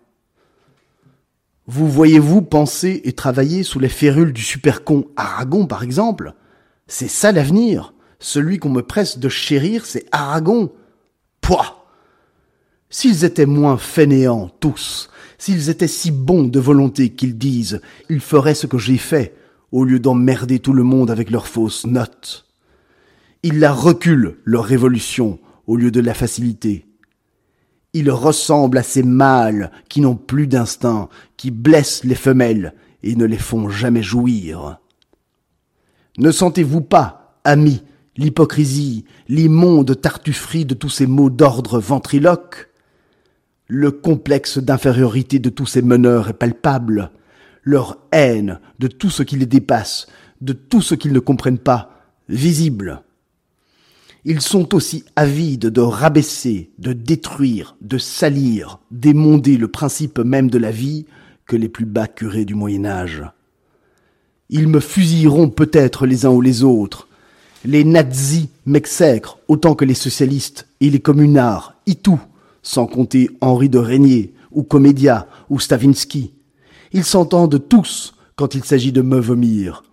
Vous 1.68 1.90
voyez-vous 1.90 2.42
penser 2.42 3.02
et 3.04 3.12
travailler 3.12 3.64
sous 3.64 3.80
les 3.80 3.90
férules 3.90 4.32
du 4.32 4.42
super-con 4.42 5.08
Aragon, 5.18 5.68
par 5.68 5.84
exemple? 5.84 6.34
C'est 6.88 7.10
ça 7.10 7.34
l'avenir 7.34 7.94
Celui 8.20 8.58
qu'on 8.58 8.70
me 8.70 8.82
presse 8.82 9.18
de 9.18 9.28
chérir, 9.28 9.86
c'est 9.86 10.06
Aragon 10.14 10.72
Pouah 11.42 11.86
S'ils 12.90 13.26
étaient 13.26 13.46
moins 13.46 13.78
fainéants, 13.78 14.50
tous, 14.62 15.10
s'ils 15.38 15.70
étaient 15.70 15.90
si 15.90 16.12
bons 16.12 16.46
de 16.46 16.60
volonté 16.62 17.10
qu'ils 17.10 17.38
disent, 17.38 17.82
ils 18.10 18.22
feraient 18.22 18.56
ce 18.56 18.66
que 18.66 18.78
j'ai 18.78 18.98
fait, 18.98 19.36
au 19.76 19.84
lieu 19.84 20.00
d'emmerder 20.00 20.60
tout 20.60 20.72
le 20.72 20.84
monde 20.84 21.12
avec 21.12 21.30
leurs 21.30 21.48
fausses 21.48 21.86
notes. 21.86 22.46
Ils 23.44 23.60
la 23.60 23.74
reculent, 23.74 24.38
leur 24.46 24.64
révolution, 24.64 25.38
au 25.68 25.76
lieu 25.76 25.92
de 25.92 26.00
la 26.00 26.14
faciliter. 26.14 26.86
Il 27.92 28.10
ressemble 28.10 28.78
à 28.78 28.84
ces 28.84 29.04
mâles 29.04 29.72
qui 29.90 30.00
n'ont 30.00 30.16
plus 30.16 30.48
d'instinct, 30.48 31.10
qui 31.36 31.52
blessent 31.52 32.06
les 32.06 32.16
femelles 32.16 32.74
et 33.04 33.18
ne 33.18 33.26
les 33.26 33.38
font 33.38 33.68
jamais 33.68 34.02
jouir. 34.02 34.80
Ne 36.20 36.32
sentez-vous 36.32 36.80
pas, 36.80 37.38
amis, 37.44 37.84
l'hypocrisie, 38.16 39.04
l'immonde 39.28 40.00
tartufferie 40.00 40.64
de 40.64 40.74
tous 40.74 40.90
ces 40.90 41.06
mots 41.06 41.30
d'ordre 41.30 41.80
ventriloques? 41.82 42.70
Le 43.68 43.92
complexe 43.92 44.58
d'infériorité 44.58 45.40
de 45.40 45.50
tous 45.50 45.66
ces 45.66 45.82
meneurs 45.82 46.30
est 46.30 46.34
palpable, 46.34 47.12
leur 47.66 47.98
haine 48.14 48.60
de 48.80 48.88
tout 48.88 49.10
ce 49.10 49.24
qui 49.24 49.36
les 49.36 49.46
dépasse, 49.46 50.08
de 50.40 50.54
tout 50.54 50.82
ce 50.82 50.96
qu'ils 50.96 51.12
ne 51.12 51.20
comprennent 51.20 51.58
pas, 51.58 51.92
visible. 52.30 53.02
Ils 54.24 54.42
sont 54.42 54.74
aussi 54.74 55.04
avides 55.16 55.68
de 55.68 55.82
rabaisser, 55.82 56.72
de 56.80 56.94
détruire, 56.94 57.76
de 57.82 57.98
salir, 57.98 58.80
d'émonder 58.90 59.58
le 59.58 59.68
principe 59.68 60.20
même 60.20 60.50
de 60.50 60.58
la 60.58 60.72
vie 60.72 61.06
que 61.46 61.56
les 61.56 61.70
plus 61.70 61.86
bas 61.86 62.08
curés 62.08 62.46
du 62.46 62.56
Moyen 62.56 62.86
Âge. 62.86 63.24
Ils 64.50 64.68
me 64.68 64.80
fusilleront 64.80 65.50
peut-être 65.50 66.06
les 66.06 66.26
uns 66.26 66.32
ou 66.32 66.42
les 66.42 66.64
autres. 66.64 67.08
Les 67.66 67.84
nazis 67.84 68.48
m'exècrent 68.66 69.40
autant 69.48 69.76
que 69.76 69.86
les 69.86 69.96
socialistes 69.96 70.68
et 70.82 70.90
les 70.90 71.00
communards, 71.00 71.76
et 71.88 71.96
tout, 71.96 72.22
sans 72.62 72.86
compter 72.86 73.30
Henri 73.42 73.70
de 73.70 73.80
Régnier, 73.80 74.34
ou 74.52 74.64
Comédia, 74.64 75.28
ou 75.50 75.60
Stavinsky. 75.60 76.34
Ils 76.96 77.04
s'entendent 77.04 77.68
tous 77.68 78.16
quand 78.38 78.56
il 78.56 78.64
s'agit 78.64 78.94
de 78.94 79.02
me 79.02 79.20
vomir. 79.20 79.84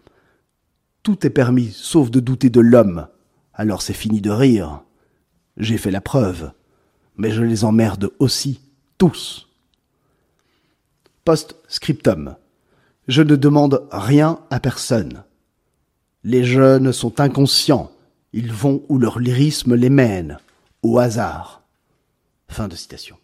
Tout 1.03 1.27
est 1.27 1.31
permis, 1.31 1.73
sauf 1.73 2.13
de 2.13 2.21
douter 2.21 2.49
de 2.49 2.61
l'homme, 2.61 3.09
alors 3.55 3.83
c'est 3.83 3.93
fini 3.93 4.21
de 4.21 4.31
rire. 4.31 4.85
J'ai 5.57 5.79
fait 5.79 5.91
la 5.91 6.01
preuve. 6.01 6.53
Mais 7.17 7.33
je 7.33 7.43
les 7.43 7.65
emmerde 7.65 8.13
aussi, 8.21 8.61
tous. 8.99 9.49
Post-scriptum. 11.25 12.37
Je 13.09 13.23
ne 13.23 13.35
demande 13.35 13.85
rien 13.91 14.39
à 14.51 14.61
personne. 14.61 15.25
Les 16.23 16.45
jeunes 16.45 16.93
sont 16.93 17.19
inconscients. 17.19 17.91
Ils 18.33 18.53
vont 18.53 18.85
où 18.89 18.99
leur 18.99 19.19
lyrisme 19.19 19.75
les 19.75 19.91
mène, 19.91 20.39
au 20.85 21.01
hasard. 21.01 21.65
Fin 22.47 22.69
de 22.69 22.77
citation. 22.77 23.17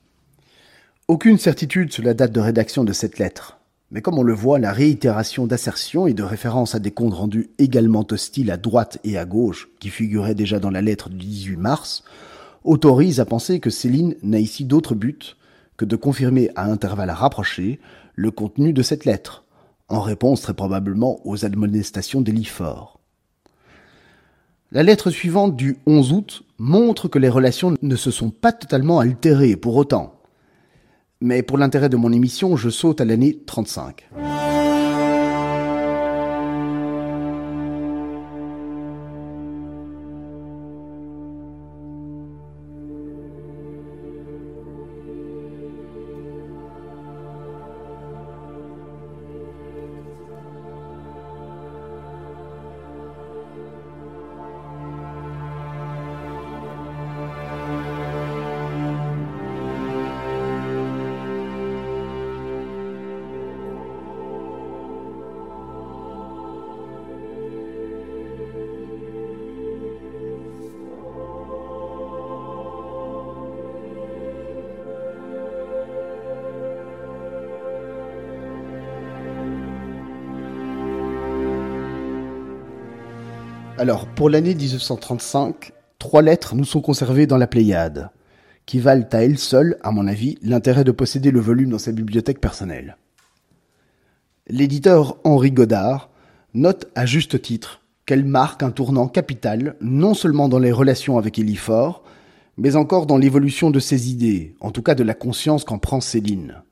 Aucune 1.07 1.38
certitude 1.38 1.92
sur 1.92 2.03
la 2.03 2.14
date 2.14 2.32
de 2.32 2.40
rédaction 2.40 2.82
de 2.82 2.92
cette 2.92 3.20
lettre. 3.20 3.57
Mais 3.91 4.03
comme 4.03 4.18
on 4.18 4.22
le 4.22 4.34
voit, 4.34 4.59
la 4.59 4.72
réitération 4.72 5.47
d'assertions 5.47 6.07
et 6.07 6.12
de 6.12 6.22
références 6.22 6.74
à 6.74 6.78
des 6.78 6.91
comptes 6.91 7.14
rendus 7.14 7.51
également 7.59 8.07
hostiles 8.11 8.51
à 8.51 8.59
droite 8.59 8.99
et 9.03 9.16
à 9.16 9.24
gauche, 9.24 9.68
qui 9.80 9.89
figuraient 9.89 10.34
déjà 10.34 10.61
dans 10.61 10.70
la 10.70 10.82
lettre 10.82 11.09
du 11.09 11.16
18 11.16 11.57
mars, 11.57 12.05
autorise 12.64 13.18
à 13.18 13.24
penser 13.24 13.61
que 13.61 13.70
Céline 13.70 14.14
n'a 14.22 14.39
ici 14.39 14.64
d'autre 14.64 14.95
but 14.95 15.36
que 15.78 15.86
de 15.86 15.97
confirmer 15.97 16.51
à 16.55 16.66
intervalles 16.66 17.11
rapprochés 17.11 17.80
le 18.14 18.30
contenu 18.30 18.74
de 18.74 18.82
cette 18.82 19.07
lettre, 19.07 19.45
en 19.89 20.01
réponse 20.01 20.43
très 20.43 20.55
probablement 20.55 21.20
aux 21.26 21.47
admonestations 21.47 22.20
d'Elifort. 22.20 23.01
La 24.70 24.82
lettre 24.82 25.11
suivante 25.11 25.57
du 25.57 25.78
11 25.86 26.12
août 26.12 26.43
montre 26.59 27.09
que 27.09 27.18
les 27.18 27.30
relations 27.30 27.74
ne 27.80 27.97
se 27.97 28.11
sont 28.11 28.28
pas 28.28 28.53
totalement 28.53 28.99
altérées 28.99 29.57
pour 29.57 29.76
autant. 29.76 30.17
Mais 31.20 31.42
pour 31.42 31.58
l'intérêt 31.58 31.88
de 31.88 31.96
mon 31.96 32.12
émission, 32.12 32.56
je 32.56 32.70
saute 32.70 33.00
à 33.00 33.04
l'année 33.04 33.40
35. 33.44 34.08
Alors, 83.79 84.09
pour 84.09 84.29
l'année 84.29 84.57
1935, 84.57 85.70
trois 86.01 86.20
lettres 86.20 86.57
nous 86.57 86.64
sont 86.64 86.81
conservées 86.81 87.29
dans 87.29 87.37
la 87.37 87.47
Pléiade, 87.47 88.11
qui 88.66 88.81
valent 88.81 89.07
à 89.12 89.22
elles 89.22 89.39
seules, 89.39 89.79
à 89.85 89.93
mon 89.93 90.09
avis, 90.09 90.37
l'intérêt 90.43 90.83
de 90.83 90.91
posséder 90.91 91.31
le 91.31 91.39
volume 91.39 91.70
dans 91.70 91.79
sa 91.79 91.93
bibliothèque 91.93 92.41
personnelle. 92.41 92.97
L'éditeur 94.49 95.18
Henri 95.22 95.53
Godard 95.53 96.11
note 96.55 96.89
à 96.97 97.07
juste 97.07 97.41
titre 97.41 97.81
qu'elle 98.05 98.24
marque 98.24 98.64
un 98.64 98.72
tournant 98.72 99.07
capital 99.07 99.76
non 99.81 100.12
seulement 100.12 100.49
dans 100.49 100.59
les 100.59 100.72
relations 100.72 101.16
avec 101.16 101.39
Élie 101.39 101.55
Faure, 101.55 102.03
mais 102.57 102.74
encore 102.74 103.07
dans 103.07 103.16
l'évolution 103.16 103.70
de 103.70 103.79
ses 103.79 104.11
idées, 104.11 104.57
en 104.59 104.72
tout 104.72 104.83
cas 104.83 104.97
de 104.97 105.05
la 105.05 105.14
conscience 105.14 105.62
qu'en 105.62 105.79
prend 105.79 106.01
Céline. 106.01 106.62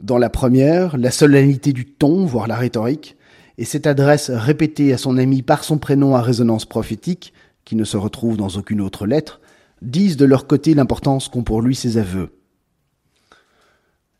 Dans 0.00 0.18
la 0.18 0.28
première, 0.28 0.98
la 0.98 1.12
solennité 1.12 1.72
du 1.72 1.86
ton, 1.86 2.26
voire 2.26 2.48
la 2.48 2.56
rhétorique, 2.56 3.16
et 3.58 3.64
cette 3.64 3.88
adresse 3.88 4.30
répétée 4.30 4.92
à 4.92 4.98
son 4.98 5.18
ami 5.18 5.42
par 5.42 5.64
son 5.64 5.78
prénom 5.78 6.14
à 6.14 6.22
résonance 6.22 6.64
prophétique, 6.64 7.34
qui 7.64 7.74
ne 7.74 7.84
se 7.84 7.96
retrouve 7.96 8.36
dans 8.36 8.48
aucune 8.50 8.80
autre 8.80 9.04
lettre, 9.04 9.40
disent 9.82 10.16
de 10.16 10.24
leur 10.24 10.46
côté 10.46 10.74
l'importance 10.74 11.28
qu'ont 11.28 11.42
pour 11.42 11.60
lui 11.60 11.74
ses 11.74 11.98
aveux. 11.98 12.38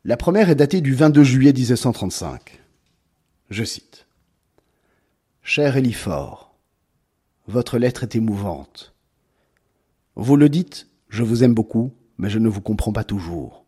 La 0.04 0.16
première 0.16 0.50
est 0.50 0.56
datée 0.56 0.80
du 0.80 0.92
22 0.92 1.22
juillet 1.22 1.52
1935. 1.52 2.60
Je 3.50 3.64
cite. 3.64 4.06
Cher 5.42 5.76
Elifort, 5.76 6.58
votre 7.46 7.78
lettre 7.78 8.02
est 8.02 8.16
émouvante. 8.16 8.92
Vous 10.16 10.36
le 10.36 10.48
dites, 10.48 10.88
je 11.08 11.22
vous 11.22 11.44
aime 11.44 11.54
beaucoup, 11.54 11.92
mais 12.18 12.28
je 12.28 12.40
ne 12.40 12.48
vous 12.48 12.60
comprends 12.60 12.92
pas 12.92 13.04
toujours. 13.04 13.64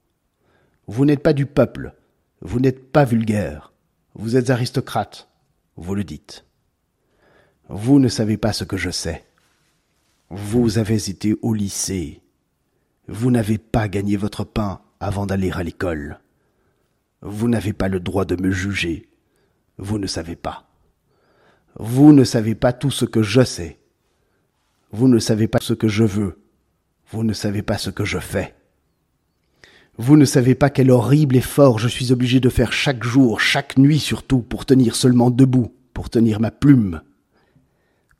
Vous 0.88 1.04
n'êtes 1.04 1.22
pas 1.22 1.32
du 1.32 1.46
peuple, 1.46 1.94
vous 2.42 2.58
n'êtes 2.58 2.90
pas 2.90 3.04
vulgaire, 3.04 3.72
vous 4.14 4.36
êtes 4.36 4.50
aristocrate, 4.50 5.29
vous 5.80 5.94
le 5.94 6.04
dites. 6.04 6.44
Vous 7.70 7.98
ne 7.98 8.08
savez 8.08 8.36
pas 8.36 8.52
ce 8.52 8.64
que 8.64 8.76
je 8.76 8.90
sais. 8.90 9.24
Vous 10.28 10.76
avez 10.76 11.08
été 11.08 11.34
au 11.40 11.54
lycée. 11.54 12.22
Vous 13.08 13.30
n'avez 13.30 13.56
pas 13.56 13.88
gagné 13.88 14.16
votre 14.16 14.44
pain 14.44 14.82
avant 15.00 15.24
d'aller 15.24 15.50
à 15.50 15.62
l'école. 15.62 16.20
Vous 17.22 17.48
n'avez 17.48 17.72
pas 17.72 17.88
le 17.88 17.98
droit 17.98 18.26
de 18.26 18.36
me 18.40 18.50
juger. 18.50 19.08
Vous 19.78 19.98
ne 19.98 20.06
savez 20.06 20.36
pas. 20.36 20.68
Vous 21.76 22.12
ne 22.12 22.24
savez 22.24 22.54
pas 22.54 22.74
tout 22.74 22.90
ce 22.90 23.06
que 23.06 23.22
je 23.22 23.42
sais. 23.42 23.80
Vous 24.92 25.08
ne 25.08 25.18
savez 25.18 25.48
pas 25.48 25.60
ce 25.60 25.72
que 25.72 25.88
je 25.88 26.04
veux. 26.04 26.42
Vous 27.10 27.24
ne 27.24 27.32
savez 27.32 27.62
pas 27.62 27.78
ce 27.78 27.88
que 27.88 28.04
je 28.04 28.18
fais. 28.18 28.54
Vous 30.02 30.16
ne 30.16 30.24
savez 30.24 30.54
pas 30.54 30.70
quel 30.70 30.90
horrible 30.90 31.36
effort 31.36 31.78
je 31.78 31.86
suis 31.86 32.10
obligé 32.10 32.40
de 32.40 32.48
faire 32.48 32.72
chaque 32.72 33.04
jour, 33.04 33.38
chaque 33.38 33.76
nuit 33.76 33.98
surtout, 33.98 34.40
pour 34.40 34.64
tenir 34.64 34.94
seulement 34.94 35.30
debout, 35.30 35.74
pour 35.92 36.08
tenir 36.08 36.40
ma 36.40 36.50
plume. 36.50 37.02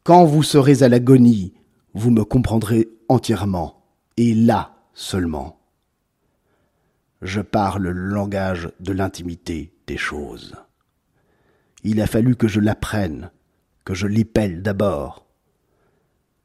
Quand 0.02 0.26
vous 0.26 0.42
serez 0.42 0.82
à 0.82 0.90
l'agonie, 0.90 1.54
vous 1.94 2.10
me 2.10 2.22
comprendrez 2.22 2.90
entièrement, 3.08 3.82
et 4.18 4.34
là 4.34 4.76
seulement. 4.92 5.58
Je 7.22 7.40
parle 7.40 7.84
le 7.84 7.92
langage 7.92 8.68
de 8.80 8.92
l'intimité 8.92 9.72
des 9.86 9.96
choses. 9.96 10.56
Il 11.82 12.02
a 12.02 12.06
fallu 12.06 12.36
que 12.36 12.46
je 12.46 12.60
l'apprenne, 12.60 13.30
que 13.86 13.94
je 13.94 14.06
l'épelle 14.06 14.60
d'abord. 14.60 15.24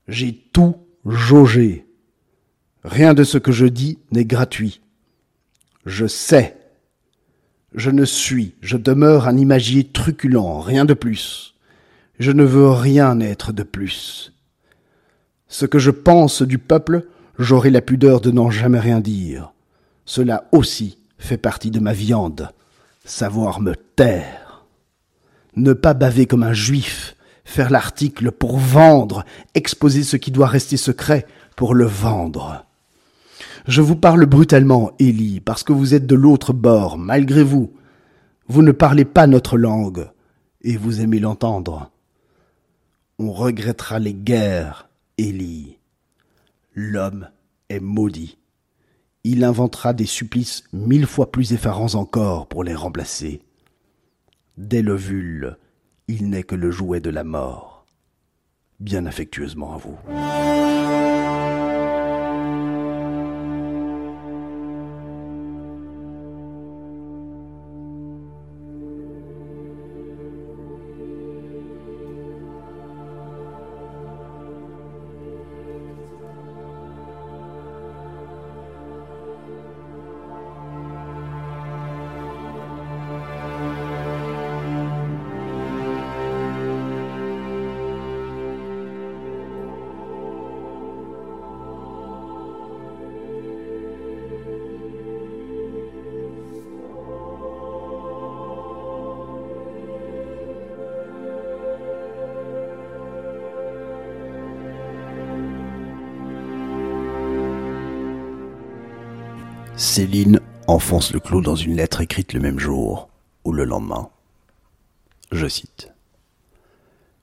J'ai 0.08 0.34
tout 0.54 0.78
jaugé. 1.06 1.86
Rien 2.86 3.14
de 3.14 3.26
ce 3.26 3.38
que 3.38 3.52
je 3.52 3.66
dis 3.66 4.00
n'est 4.12 4.24
gratuit. 4.24 4.80
Je 5.86 6.08
sais. 6.08 6.58
Je 7.74 7.92
ne 7.92 8.06
suis, 8.06 8.56
je 8.62 8.78
demeure 8.78 9.28
un 9.28 9.38
imagier 9.38 9.84
truculent, 9.84 10.60
rien 10.60 10.86
de 10.86 10.94
plus. 10.94 11.56
Je 12.20 12.32
ne 12.32 12.44
veux 12.44 12.70
rien 12.70 13.20
être 13.20 13.52
de 13.52 13.64
plus. 13.64 14.34
Ce 15.48 15.66
que 15.66 15.80
je 15.80 15.92
pense 15.92 16.42
du 16.42 16.58
peuple, 16.58 17.08
j'aurai 17.38 17.70
la 17.70 17.82
pudeur 17.82 18.22
de 18.22 18.32
n'en 18.32 18.50
jamais 18.50 18.80
rien 18.80 19.00
dire. 19.00 19.52
Cela 20.06 20.46
aussi 20.52 20.98
fait 21.18 21.38
partie 21.38 21.72
de 21.72 21.80
ma 21.80 21.94
viande. 21.94 22.50
Savoir 23.04 23.62
me 23.62 23.76
taire. 23.76 24.66
Ne 25.56 25.74
pas 25.74 25.94
baver 25.94 26.26
comme 26.26 26.44
un 26.44 26.54
juif, 26.54 27.16
faire 27.44 27.70
l'article 27.70 28.32
pour 28.32 28.58
vendre, 28.58 29.24
exposer 29.54 30.04
ce 30.04 30.18
qui 30.18 30.32
doit 30.32 30.48
rester 30.48 30.78
secret 30.78 31.26
pour 31.56 31.76
le 31.76 31.86
vendre. 31.86 32.66
Je 33.68 33.82
vous 33.82 33.95
parle 33.95 34.28
brutalement, 34.28 34.91
Élie, 34.99 35.39
parce 35.39 35.63
que 35.63 35.74
vous 35.74 35.95
êtes 35.95 36.05
de 36.05 36.16
l'autre 36.16 36.53
bord, 36.53 36.99
malgré 36.99 37.43
vous. 37.43 37.74
Vous 38.47 38.61
ne 38.61 38.72
parlez 38.72 39.05
pas 39.05 39.26
notre 39.26 39.57
langue, 39.57 40.07
et 40.61 40.78
vous 40.78 41.01
aimez 41.01 41.20
l'entendre. 41.20 41.91
On 43.18 43.32
regrettera 43.32 43.97
les 43.97 44.13
guerres, 44.13 44.88
Élie. 45.18 45.80
L'homme 46.76 47.30
est 47.70 47.80
maudit. 47.80 48.38
Il 49.24 49.43
inventera 49.43 49.93
des 49.93 50.05
supplices 50.05 50.63
mille 50.72 51.07
fois 51.07 51.32
plus 51.32 51.53
effarants 51.53 51.95
encore 51.95 52.47
pour 52.47 52.63
les 52.63 52.76
remplacer. 52.76 53.41
Dès 54.57 54.84
le 54.84 54.95
vul, 54.95 55.57
il 56.07 56.30
n'est 56.30 56.43
que 56.43 56.55
le 56.55 56.70
jouet 56.70 56.99
de 56.99 57.09
la 57.09 57.24
mort. 57.24 57.88
Bien 58.80 59.07
affectueusement 59.07 59.74
à 59.74 59.78
vous. 59.78 59.97
Céline 109.96 110.41
enfonce 110.68 111.14
le 111.14 111.22
clou 111.22 111.39
dans 111.39 111.56
une 111.56 111.78
lettre 111.78 112.02
écrite 112.02 112.34
le 112.34 112.41
même 112.41 112.60
jour 112.60 113.08
ou 113.46 113.54
le 113.54 113.64
lendemain. 113.64 114.10
Je 115.32 115.48
cite. 115.48 115.93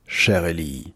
Cher 0.07 0.47
Ellie, 0.47 0.95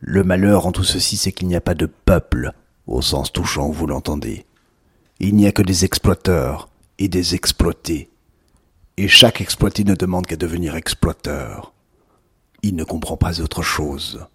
le 0.00 0.24
malheur 0.24 0.66
en 0.66 0.72
tout 0.72 0.82
ceci, 0.82 1.16
c'est 1.16 1.30
qu'il 1.30 1.46
n'y 1.46 1.54
a 1.54 1.60
pas 1.60 1.76
de 1.76 1.86
peuple, 1.86 2.50
au 2.88 3.00
sens 3.00 3.32
touchant 3.32 3.70
vous 3.70 3.86
l'entendez. 3.86 4.44
Il 5.20 5.36
n'y 5.36 5.46
a 5.46 5.52
que 5.52 5.62
des 5.62 5.84
exploiteurs 5.84 6.68
et 6.98 7.06
des 7.06 7.36
exploités. 7.36 8.10
Et 8.96 9.06
chaque 9.06 9.40
exploité 9.40 9.84
ne 9.84 9.94
demande 9.94 10.26
qu'à 10.26 10.34
devenir 10.34 10.74
exploiteur. 10.74 11.74
Il 12.62 12.74
ne 12.74 12.82
comprend 12.82 13.16
pas 13.16 13.40
autre 13.40 13.62
chose. 13.62 14.26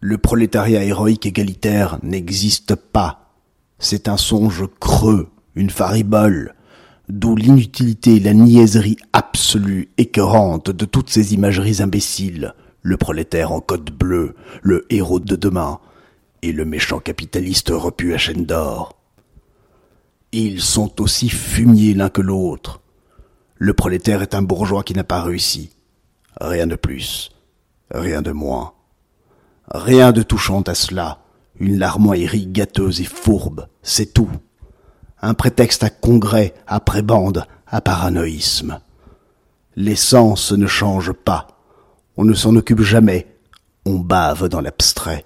Le 0.00 0.18
prolétariat 0.18 0.82
héroïque 0.82 1.26
égalitaire 1.26 2.00
n'existe 2.02 2.74
pas. 2.74 3.30
C'est 3.78 4.08
un 4.08 4.16
songe 4.16 4.66
creux, 4.80 5.31
une 5.54 5.70
faribole, 5.70 6.54
d'où 7.08 7.36
l'inutilité 7.36 8.16
et 8.16 8.20
la 8.20 8.34
niaiserie 8.34 8.96
absolue, 9.12 9.90
écœurante 9.98 10.70
de 10.70 10.84
toutes 10.84 11.10
ces 11.10 11.34
imageries 11.34 11.82
imbéciles, 11.82 12.54
le 12.82 12.96
prolétaire 12.96 13.52
en 13.52 13.60
côte 13.60 13.92
bleue, 13.92 14.34
le 14.62 14.86
héros 14.90 15.20
de 15.20 15.36
demain, 15.36 15.78
et 16.42 16.52
le 16.52 16.64
méchant 16.64 16.98
capitaliste 16.98 17.70
repu 17.70 18.14
à 18.14 18.18
chaîne 18.18 18.44
d'or. 18.44 18.98
Ils 20.32 20.60
sont 20.60 21.00
aussi 21.00 21.28
fumiers 21.28 21.94
l'un 21.94 22.08
que 22.08 22.22
l'autre. 22.22 22.80
Le 23.56 23.74
prolétaire 23.74 24.22
est 24.22 24.34
un 24.34 24.42
bourgeois 24.42 24.82
qui 24.82 24.94
n'a 24.94 25.04
pas 25.04 25.22
réussi. 25.22 25.70
Rien 26.40 26.66
de 26.66 26.74
plus, 26.74 27.30
rien 27.90 28.22
de 28.22 28.32
moins. 28.32 28.72
Rien 29.70 30.12
de 30.12 30.22
touchant 30.22 30.62
à 30.62 30.74
cela. 30.74 31.18
Une 31.60 31.78
larmoirie 31.78 32.46
gâteuse 32.46 33.00
et 33.00 33.04
fourbe, 33.04 33.68
c'est 33.82 34.12
tout. 34.12 34.30
Un 35.22 35.34
prétexte 35.34 35.84
à 35.84 35.90
congrès, 35.90 36.52
à 36.66 36.80
prébande, 36.80 37.46
à 37.66 37.80
paranoïsme. 37.80 38.80
L'essence 39.76 40.52
ne 40.52 40.66
change 40.66 41.12
pas. 41.12 41.48
On 42.16 42.24
ne 42.24 42.34
s'en 42.34 42.56
occupe 42.56 42.82
jamais. 42.82 43.26
On 43.86 43.98
bave 43.98 44.48
dans 44.48 44.60
l'abstrait. 44.60 45.24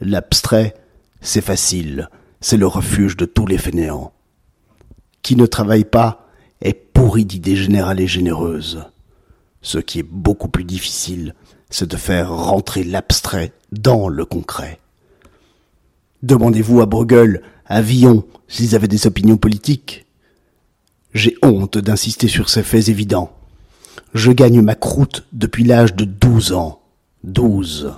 L'abstrait, 0.00 0.74
c'est 1.20 1.42
facile. 1.42 2.08
C'est 2.40 2.56
le 2.56 2.66
refuge 2.66 3.16
de 3.16 3.24
tous 3.24 3.46
les 3.46 3.58
fainéants. 3.58 4.12
Qui 5.22 5.36
ne 5.36 5.46
travaille 5.46 5.84
pas 5.84 6.28
est 6.60 6.74
pourri 6.74 7.24
d'idées 7.24 7.56
générales 7.56 8.00
et 8.00 8.06
généreuses. 8.06 8.84
Ce 9.62 9.78
qui 9.78 9.98
est 9.98 10.08
beaucoup 10.08 10.48
plus 10.48 10.64
difficile, 10.64 11.34
c'est 11.70 11.90
de 11.90 11.96
faire 11.96 12.30
rentrer 12.30 12.84
l'abstrait 12.84 13.52
dans 13.72 14.08
le 14.08 14.24
concret. 14.24 14.78
Demandez-vous 16.22 16.80
à 16.80 16.86
Bruegel, 16.86 17.42
à 17.68 17.82
Villon, 17.82 18.24
s'ils 18.48 18.74
avaient 18.74 18.88
des 18.88 19.06
opinions 19.06 19.36
politiques. 19.36 20.06
J'ai 21.14 21.36
honte 21.42 21.78
d'insister 21.78 22.28
sur 22.28 22.48
ces 22.48 22.62
faits 22.62 22.88
évidents. 22.88 23.32
Je 24.14 24.32
gagne 24.32 24.60
ma 24.60 24.74
croûte 24.74 25.26
depuis 25.32 25.64
l'âge 25.64 25.94
de 25.94 26.04
douze 26.04 26.52
ans. 26.52 26.80
Douze. 27.24 27.92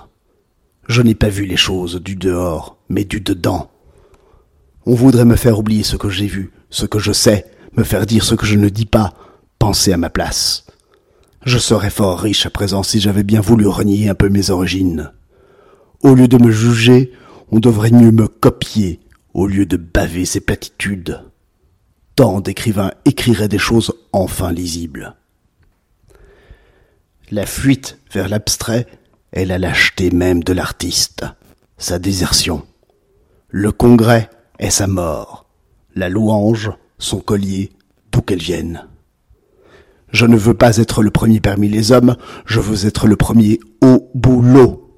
Je 0.87 1.01
n'ai 1.01 1.15
pas 1.15 1.29
vu 1.29 1.45
les 1.45 1.57
choses 1.57 2.01
du 2.01 2.15
dehors, 2.15 2.77
mais 2.89 3.03
du 3.03 3.21
dedans. 3.21 3.69
On 4.85 4.95
voudrait 4.95 5.25
me 5.25 5.35
faire 5.35 5.59
oublier 5.59 5.83
ce 5.83 5.97
que 5.97 6.09
j'ai 6.09 6.25
vu, 6.25 6.51
ce 6.69 6.85
que 6.85 6.97
je 6.97 7.11
sais, 7.11 7.45
me 7.77 7.83
faire 7.83 8.05
dire 8.05 8.23
ce 8.23 8.35
que 8.35 8.45
je 8.45 8.55
ne 8.55 8.69
dis 8.69 8.87
pas, 8.87 9.13
penser 9.59 9.93
à 9.93 9.97
ma 9.97 10.09
place. 10.09 10.65
Je 11.45 11.57
serais 11.57 11.91
fort 11.91 12.19
riche 12.19 12.45
à 12.45 12.49
présent 12.49 12.83
si 12.83 12.99
j'avais 12.99 13.23
bien 13.23 13.39
voulu 13.39 13.67
renier 13.67 14.09
un 14.09 14.15
peu 14.15 14.29
mes 14.29 14.49
origines. 14.49 15.11
Au 16.01 16.15
lieu 16.15 16.27
de 16.27 16.37
me 16.37 16.51
juger, 16.51 17.11
on 17.51 17.59
devrait 17.59 17.91
mieux 17.91 18.11
me 18.11 18.27
copier, 18.27 18.99
au 19.33 19.47
lieu 19.47 19.65
de 19.65 19.77
baver 19.77 20.25
ces 20.25 20.39
platitudes. 20.39 21.23
Tant 22.15 22.41
d'écrivains 22.41 22.91
écriraient 23.05 23.47
des 23.47 23.59
choses 23.59 23.93
enfin 24.11 24.51
lisibles. 24.51 25.15
La 27.31 27.45
fuite 27.45 27.99
vers 28.11 28.27
l'abstrait 28.27 28.87
est 29.31 29.45
la 29.45 29.59
lâcheté 29.59 30.09
même 30.11 30.43
de 30.43 30.53
l'artiste, 30.53 31.25
sa 31.77 31.99
désertion. 31.99 32.65
Le 33.49 33.71
congrès 33.71 34.29
est 34.57 34.71
sa 34.71 34.87
mort, 34.87 35.45
la 35.95 36.09
louange, 36.09 36.71
son 36.97 37.19
collier, 37.19 37.71
d'où 38.11 38.21
qu'elle 38.21 38.41
vienne. 38.41 38.87
Je 40.11 40.25
ne 40.25 40.37
veux 40.37 40.55
pas 40.55 40.77
être 40.77 41.03
le 41.03 41.11
premier 41.11 41.39
parmi 41.39 41.69
les 41.69 41.91
hommes, 41.91 42.15
je 42.45 42.59
veux 42.59 42.87
être 42.87 43.07
le 43.07 43.15
premier 43.15 43.59
au 43.81 44.09
boulot. 44.15 44.91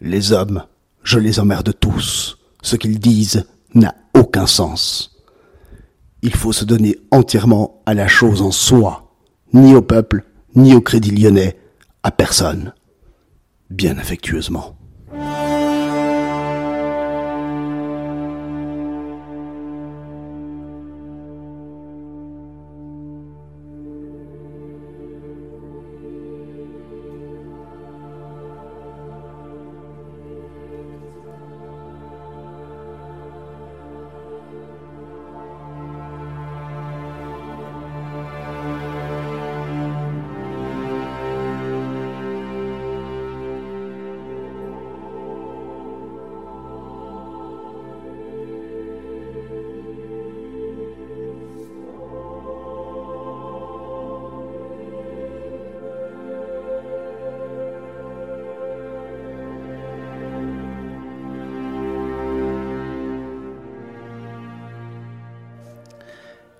Les 0.00 0.32
hommes, 0.32 0.64
je 1.02 1.18
les 1.18 1.40
emmerde 1.40 1.74
tous. 1.78 2.37
Ce 2.62 2.76
qu'ils 2.76 2.98
disent 2.98 3.46
n'a 3.74 3.94
aucun 4.14 4.46
sens. 4.46 5.16
Il 6.22 6.34
faut 6.34 6.52
se 6.52 6.64
donner 6.64 6.96
entièrement 7.10 7.82
à 7.86 7.94
la 7.94 8.08
chose 8.08 8.42
en 8.42 8.50
soi, 8.50 9.14
ni 9.52 9.74
au 9.74 9.82
peuple, 9.82 10.24
ni 10.54 10.74
au 10.74 10.80
crédit 10.80 11.12
lyonnais, 11.12 11.58
à 12.02 12.10
personne. 12.10 12.72
Bien 13.70 13.98
affectueusement. 13.98 14.77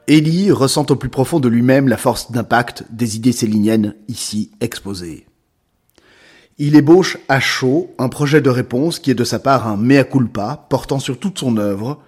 Élie 0.08 0.50
ressent 0.50 0.86
au 0.88 0.96
plus 0.96 1.10
profond 1.10 1.38
de 1.38 1.50
lui-même 1.50 1.86
la 1.86 1.98
force 1.98 2.32
d'impact 2.32 2.84
des 2.88 3.16
idées 3.16 3.30
céliniennes 3.32 3.94
ici 4.08 4.50
exposées. 4.62 5.26
Il 6.56 6.76
ébauche 6.76 7.18
à 7.28 7.40
chaud 7.40 7.94
un 7.98 8.08
projet 8.08 8.40
de 8.40 8.48
réponse 8.48 8.98
qui 8.98 9.10
est 9.10 9.14
de 9.14 9.22
sa 9.22 9.38
part 9.38 9.68
un 9.68 9.76
mea 9.76 10.04
culpa 10.04 10.66
portant 10.70 10.98
sur 10.98 11.20
toute 11.20 11.38
son 11.38 11.58
œuvre 11.58 12.02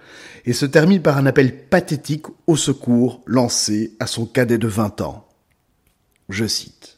et 0.45 0.53
se 0.53 0.65
termine 0.65 1.03
par 1.03 1.17
un 1.17 1.27
appel 1.27 1.67
pathétique 1.69 2.25
au 2.47 2.55
secours 2.55 3.21
lancé 3.27 3.95
à 3.99 4.07
son 4.07 4.25
cadet 4.25 4.57
de 4.57 4.67
vingt 4.67 4.99
ans. 5.01 5.27
Je 6.27 6.47
cite. 6.47 6.97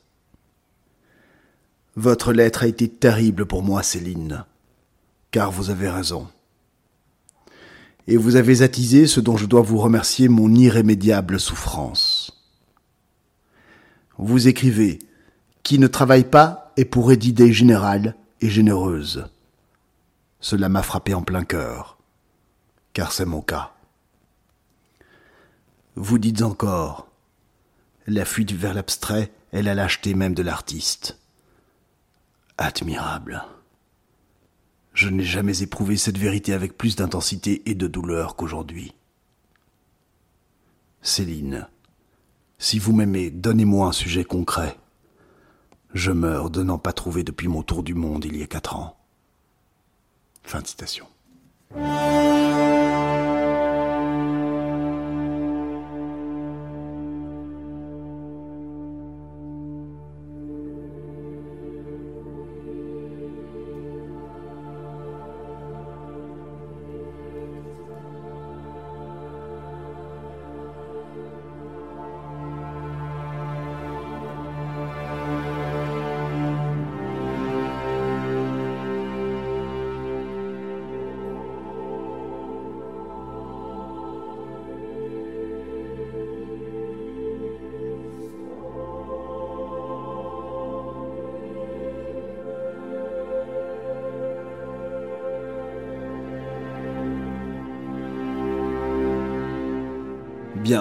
Votre 1.98 2.32
lettre 2.32 2.64
a 2.64 2.68
été 2.68 2.88
terrible 2.88 3.46
pour 3.46 3.62
moi, 3.62 3.84
Céline, 3.84 4.46
car 5.32 5.52
vous 5.52 5.70
avez 5.70 5.90
raison 5.90 6.30
et 8.08 8.18
vous 8.18 8.36
avez 8.36 8.62
attisé 8.62 9.08
ce 9.08 9.20
dont 9.20 9.38
je 9.38 9.46
dois 9.46 9.62
vous 9.62 9.78
remercier 9.78 10.28
mon 10.28 10.54
irrémédiable 10.54 11.40
souffrance. 11.40 12.44
Vous 14.18 14.48
écrivez 14.48 15.00
Qui 15.64 15.80
ne 15.80 15.88
travaille 15.88 16.26
pas 16.26 16.72
est 16.78 16.86
pour 16.86 17.16
d'idées 17.16 17.54
générales 17.54 18.16
et 18.42 18.50
généreuses. 18.50 19.28
Cela 20.40 20.70
m'a 20.70 20.84
frappé 20.84 21.14
en 21.14 21.22
plein 21.22 21.46
cœur, 21.46 21.98
car 22.94 23.12
c'est 23.12 23.26
mon 23.26 23.42
cas. 23.42 23.72
Vous 25.96 26.18
dites 26.18 26.42
encore 26.42 27.08
La 28.08 28.26
fuite 28.26 28.52
vers 28.52 28.74
l'abstrait 28.74 29.32
est 29.54 29.62
la 29.62 29.76
lâcheté 29.76 30.16
même 30.16 30.34
de 30.34 30.44
l'artiste. 30.44 31.18
Admirable. 32.58 33.44
Je 34.94 35.10
n'ai 35.10 35.24
jamais 35.24 35.62
éprouvé 35.62 35.98
cette 35.98 36.18
vérité 36.18 36.54
avec 36.54 36.78
plus 36.78 36.96
d'intensité 36.96 37.64
et 37.66 37.76
de 37.76 37.88
douleur 37.88 38.36
qu'aujourd'hui. 38.36 38.94
Céline, 41.02 41.68
si 42.60 42.80
vous 42.80 42.94
m'aimez, 42.94 43.30
donnez-moi 43.30 43.88
un 43.88 43.92
sujet 43.92 44.24
concret. 44.24 44.78
Je 45.94 46.12
meurs 46.12 46.50
de 46.50 46.64
n'en 46.64 46.78
pas 46.78 46.94
trouver 46.94 47.24
depuis 47.24 47.48
mon 47.48 47.64
tour 47.64 47.84
du 47.84 47.94
monde 47.94 48.26
il 48.26 48.38
y 48.38 48.44
a 48.44 48.48
quatre 48.48 48.76
ans. 48.76 48.98
Fin 50.44 50.62
de 50.62 50.68
citation. 50.68 51.08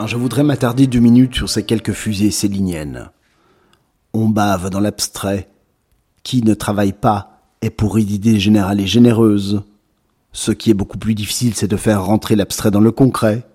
Je 0.07 0.17
voudrais 0.17 0.43
m'attarder 0.43 0.87
deux 0.87 0.99
minutes 0.99 1.35
sur 1.35 1.49
ces 1.49 1.65
quelques 1.65 1.93
fusées 1.93 2.31
céliniennes. 2.31 3.11
On 4.13 4.29
bave 4.29 4.71
dans 4.71 4.81
l'abstrait. 4.81 5.49
Qui 6.23 6.43
ne 6.43 6.55
travaille 6.55 6.93
pas 6.93 7.41
est 7.63 7.71
pour 7.71 7.97
d'idées 7.97 8.41
générales 8.41 8.81
et 8.81 8.87
généreuses. 8.87 9.63
Ce 10.33 10.51
qui 10.51 10.71
est 10.71 10.75
beaucoup 10.75 10.99
plus 10.99 11.15
difficile, 11.15 11.55
c'est 11.55 11.69
de 11.69 11.77
faire 11.77 12.05
rentrer 12.05 12.37
l'abstrait 12.37 12.71
dans 12.71 12.81
le 12.81 12.91
concret. 12.91 13.47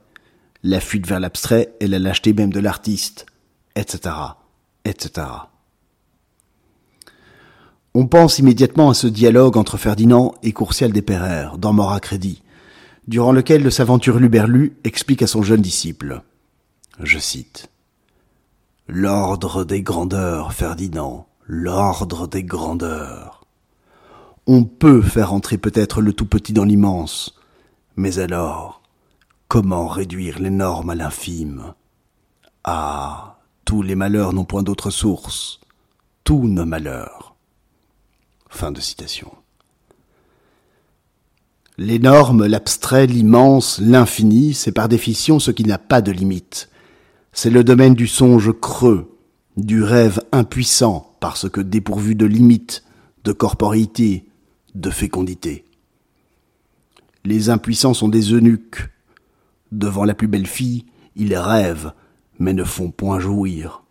La 0.63 0.79
fuite 0.79 1.07
vers 1.07 1.19
l'abstrait 1.19 1.73
est 1.79 1.87
la 1.87 1.99
lâcheté 1.99 2.33
même 2.33 2.51
de 2.51 2.59
l'artiste, 2.59 3.25
etc., 3.75 4.15
etc. 4.85 5.27
On 7.93 8.07
pense 8.07 8.39
immédiatement 8.39 8.89
à 8.89 8.93
ce 8.93 9.07
dialogue 9.07 9.57
entre 9.57 9.77
Ferdinand 9.77 10.33
et 10.43 10.51
Courcial 10.51 10.91
Desperrer 10.91 11.57
dans 11.57 11.73
Mort 11.73 11.99
crédit, 11.99 12.43
durant 13.07 13.31
lequel 13.31 13.63
le 13.63 13.71
savant 13.71 13.99
Hurluberlu 13.99 14.77
explique 14.83 15.21
à 15.21 15.27
son 15.27 15.41
jeune 15.41 15.61
disciple. 15.61 16.21
Je 16.99 17.19
cite. 17.19 17.69
L'ordre 18.87 19.63
des 19.63 19.83
grandeurs, 19.83 20.53
Ferdinand, 20.53 21.27
l'ordre 21.45 22.27
des 22.27 22.43
grandeurs. 22.43 23.45
On 24.47 24.63
peut 24.63 25.01
faire 25.01 25.33
entrer 25.33 25.57
peut-être 25.57 26.01
le 26.01 26.13
tout 26.13 26.25
petit 26.25 26.53
dans 26.53 26.63
l'immense, 26.63 27.37
mais 27.97 28.17
alors, 28.19 28.81
comment 29.47 29.87
réduire 29.87 30.39
l'énorme 30.39 30.89
à 30.89 30.95
l'infime? 30.95 31.73
Ah, 32.63 33.39
tous 33.65 33.81
les 33.81 33.95
malheurs 33.95 34.33
n'ont 34.33 34.45
point 34.45 34.63
d'autre 34.63 34.89
source, 34.89 35.59
tous 36.23 36.47
nos 36.47 36.65
malheurs 36.65 37.35
Fin 38.49 38.71
de 38.71 38.79
citation. 38.81 39.31
L'énorme, 41.77 42.47
l'abstrait, 42.47 43.05
l'immense, 43.05 43.79
l'infini, 43.79 44.55
c'est 44.55 44.71
par 44.71 44.89
définition 44.89 45.39
ce 45.39 45.51
qui 45.51 45.63
n'a 45.63 45.77
pas 45.77 46.01
de 46.01 46.11
limite. 46.11 46.69
C'est 47.39 47.51
le 47.51 47.63
domaine 47.63 47.93
du 47.93 48.07
songe 48.07 48.51
creux, 48.51 49.15
du 49.57 49.83
rêve 49.83 50.19
impuissant, 50.31 51.15
parce 51.19 51.47
que 51.47 51.61
dépourvu 51.61 52.15
de 52.15 52.25
limites, 52.25 52.83
de 53.25 53.31
corporité, 53.31 54.25
de 54.73 54.89
fécondité. 54.89 55.63
Les 57.25 57.51
impuissants 57.51 57.93
sont 57.93 58.07
des 58.07 58.33
eunuques. 58.33 58.89
Devant 59.71 60.03
la 60.03 60.15
plus 60.15 60.27
belle 60.27 60.47
fille, 60.47 60.87
ils 61.15 61.35
rêvent, 61.35 61.93
mais 62.39 62.53
ne 62.53 62.63
font 62.63 62.89
point 62.89 63.19
jouir. 63.19 63.83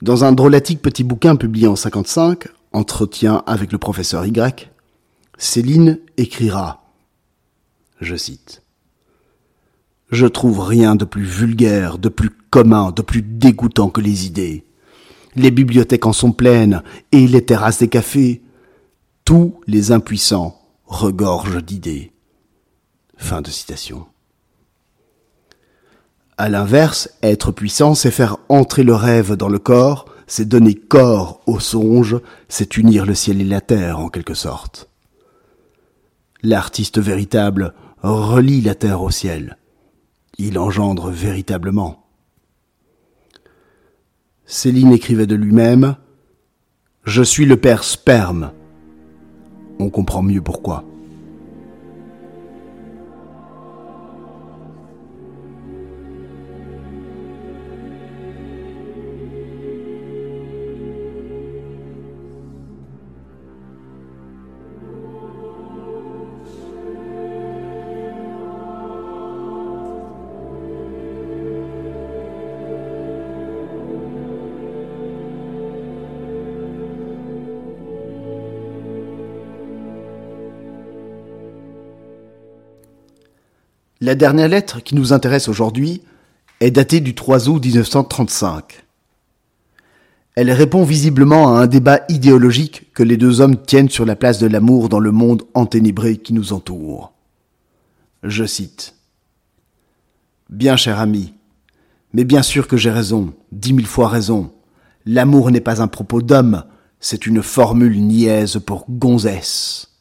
Dans 0.00 0.22
un 0.22 0.30
drôlatique 0.30 0.80
petit 0.80 1.02
bouquin 1.02 1.34
publié 1.34 1.66
en 1.66 1.74
55, 1.74 2.46
Entretien 2.72 3.42
avec 3.46 3.72
le 3.72 3.78
professeur 3.78 4.24
Y, 4.26 4.70
Céline 5.38 5.98
écrira, 6.18 6.84
je 8.00 8.14
cite, 8.14 8.63
Je 10.14 10.26
trouve 10.28 10.60
rien 10.60 10.94
de 10.94 11.04
plus 11.04 11.24
vulgaire, 11.24 11.98
de 11.98 12.08
plus 12.08 12.30
commun, 12.48 12.92
de 12.92 13.02
plus 13.02 13.20
dégoûtant 13.20 13.88
que 13.88 14.00
les 14.00 14.26
idées. 14.26 14.64
Les 15.34 15.50
bibliothèques 15.50 16.06
en 16.06 16.12
sont 16.12 16.30
pleines, 16.30 16.84
et 17.10 17.26
les 17.26 17.44
terrasses 17.44 17.80
des 17.80 17.88
cafés. 17.88 18.40
Tous 19.24 19.60
les 19.66 19.90
impuissants 19.90 20.56
regorgent 20.86 21.60
d'idées. 21.60 22.12
Fin 23.16 23.42
de 23.42 23.50
citation. 23.50 24.06
À 26.38 26.48
l'inverse, 26.48 27.10
être 27.24 27.50
puissant, 27.50 27.96
c'est 27.96 28.12
faire 28.12 28.36
entrer 28.48 28.84
le 28.84 28.94
rêve 28.94 29.34
dans 29.34 29.48
le 29.48 29.58
corps, 29.58 30.04
c'est 30.28 30.48
donner 30.48 30.76
corps 30.76 31.40
au 31.48 31.58
songe, 31.58 32.20
c'est 32.48 32.76
unir 32.76 33.04
le 33.04 33.16
ciel 33.16 33.40
et 33.40 33.44
la 33.44 33.60
terre 33.60 33.98
en 33.98 34.10
quelque 34.10 34.34
sorte. 34.34 34.88
L'artiste 36.44 37.00
véritable 37.00 37.74
relie 38.00 38.60
la 38.60 38.76
terre 38.76 39.02
au 39.02 39.10
ciel. 39.10 39.56
Il 40.38 40.58
engendre 40.58 41.10
véritablement. 41.10 42.06
Céline 44.46 44.92
écrivait 44.92 45.26
de 45.26 45.34
lui-même 45.34 45.96
Je 47.04 47.22
suis 47.22 47.46
le 47.46 47.56
père 47.56 47.84
sperme. 47.84 48.52
On 49.78 49.90
comprend 49.90 50.22
mieux 50.22 50.42
pourquoi. 50.42 50.84
La 84.04 84.14
dernière 84.14 84.48
lettre 84.48 84.82
qui 84.82 84.94
nous 84.94 85.14
intéresse 85.14 85.48
aujourd'hui 85.48 86.02
est 86.60 86.70
datée 86.70 87.00
du 87.00 87.14
3 87.14 87.48
août 87.48 87.64
1935. 87.64 88.84
Elle 90.34 90.52
répond 90.52 90.84
visiblement 90.84 91.56
à 91.56 91.62
un 91.62 91.66
débat 91.66 92.00
idéologique 92.10 92.92
que 92.92 93.02
les 93.02 93.16
deux 93.16 93.40
hommes 93.40 93.56
tiennent 93.56 93.88
sur 93.88 94.04
la 94.04 94.14
place 94.14 94.38
de 94.38 94.46
l'amour 94.46 94.90
dans 94.90 94.98
le 94.98 95.10
monde 95.10 95.44
enténébré 95.54 96.18
qui 96.18 96.34
nous 96.34 96.52
entoure. 96.52 97.14
Je 98.22 98.44
cite. 98.44 98.94
Bien 100.50 100.76
cher 100.76 101.00
ami, 101.00 101.32
mais 102.12 102.24
bien 102.24 102.42
sûr 102.42 102.68
que 102.68 102.76
j'ai 102.76 102.90
raison, 102.90 103.32
dix 103.52 103.72
mille 103.72 103.86
fois 103.86 104.08
raison. 104.08 104.52
L'amour 105.06 105.50
n'est 105.50 105.62
pas 105.62 105.80
un 105.80 105.88
propos 105.88 106.20
d'homme, 106.20 106.64
c'est 107.00 107.24
une 107.24 107.42
formule 107.42 108.02
niaise 108.02 108.60
pour 108.66 108.84
gonzesse. 108.86 109.94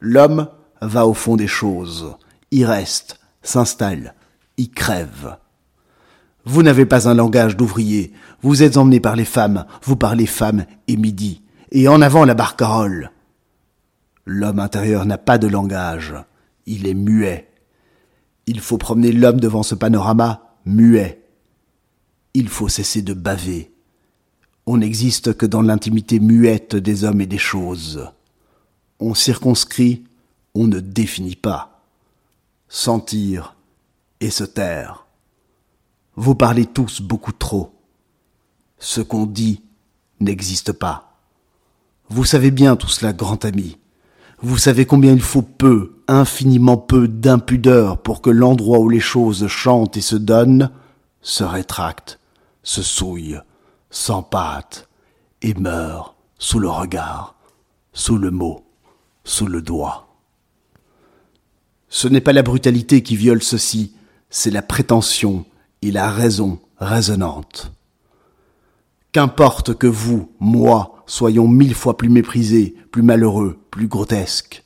L'homme 0.00 0.48
va 0.82 1.06
au 1.06 1.14
fond 1.14 1.36
des 1.36 1.46
choses, 1.46 2.16
y 2.50 2.64
reste, 2.64 3.17
s'installe, 3.48 4.14
y 4.58 4.68
crève. 4.68 5.36
Vous 6.44 6.62
n'avez 6.62 6.86
pas 6.86 7.08
un 7.08 7.14
langage 7.14 7.56
d'ouvrier, 7.56 8.12
vous 8.42 8.62
êtes 8.62 8.76
emmené 8.76 9.00
par 9.00 9.16
les 9.16 9.24
femmes, 9.24 9.66
vous 9.82 9.96
parlez 9.96 10.26
femmes 10.26 10.66
et 10.86 10.96
midi, 10.96 11.42
et 11.72 11.88
en 11.88 12.00
avant 12.00 12.24
la 12.24 12.34
barcarolle. 12.34 13.10
L'homme 14.26 14.60
intérieur 14.60 15.06
n'a 15.06 15.18
pas 15.18 15.38
de 15.38 15.46
langage, 15.46 16.14
il 16.66 16.86
est 16.86 16.94
muet. 16.94 17.48
Il 18.46 18.60
faut 18.60 18.78
promener 18.78 19.12
l'homme 19.12 19.40
devant 19.40 19.62
ce 19.62 19.74
panorama 19.74 20.56
muet. 20.64 21.22
Il 22.34 22.48
faut 22.48 22.68
cesser 22.68 23.02
de 23.02 23.14
baver. 23.14 23.72
On 24.66 24.78
n'existe 24.78 25.34
que 25.34 25.46
dans 25.46 25.62
l'intimité 25.62 26.20
muette 26.20 26.76
des 26.76 27.04
hommes 27.04 27.22
et 27.22 27.26
des 27.26 27.38
choses. 27.38 28.10
On 29.00 29.14
circonscrit, 29.14 30.04
on 30.54 30.66
ne 30.66 30.80
définit 30.80 31.36
pas 31.36 31.77
sentir 32.68 33.56
et 34.20 34.30
se 34.30 34.44
taire. 34.44 35.06
Vous 36.16 36.34
parlez 36.34 36.66
tous 36.66 37.00
beaucoup 37.00 37.32
trop. 37.32 37.72
Ce 38.78 39.00
qu'on 39.00 39.26
dit 39.26 39.62
n'existe 40.20 40.72
pas. 40.72 41.18
Vous 42.08 42.24
savez 42.24 42.50
bien 42.50 42.76
tout 42.76 42.88
cela, 42.88 43.12
grand 43.12 43.44
ami. 43.44 43.78
Vous 44.40 44.56
savez 44.56 44.86
combien 44.86 45.12
il 45.12 45.20
faut 45.20 45.42
peu, 45.42 45.96
infiniment 46.06 46.76
peu 46.76 47.08
d'impudeur 47.08 47.98
pour 47.98 48.22
que 48.22 48.30
l'endroit 48.30 48.78
où 48.78 48.88
les 48.88 49.00
choses 49.00 49.46
chantent 49.48 49.96
et 49.96 50.00
se 50.00 50.16
donnent 50.16 50.70
se 51.20 51.44
rétracte, 51.44 52.20
se 52.62 52.82
souille, 52.82 53.40
s'empâte 53.90 54.88
et 55.42 55.54
meurt 55.54 56.14
sous 56.38 56.58
le 56.58 56.68
regard, 56.68 57.34
sous 57.92 58.16
le 58.16 58.30
mot, 58.30 58.64
sous 59.24 59.46
le 59.46 59.60
doigt. 59.60 60.07
Ce 61.88 62.08
n'est 62.08 62.20
pas 62.20 62.32
la 62.32 62.42
brutalité 62.42 63.02
qui 63.02 63.16
viole 63.16 63.42
ceci, 63.42 63.94
c'est 64.30 64.50
la 64.50 64.62
prétention 64.62 65.44
et 65.82 65.90
la 65.90 66.10
raison 66.10 66.58
résonnante. 66.78 67.72
Qu'importe 69.12 69.74
que 69.74 69.86
vous, 69.86 70.30
moi, 70.38 71.02
soyons 71.06 71.48
mille 71.48 71.74
fois 71.74 71.96
plus 71.96 72.10
méprisés, 72.10 72.74
plus 72.92 73.02
malheureux, 73.02 73.58
plus 73.70 73.88
grotesques. 73.88 74.64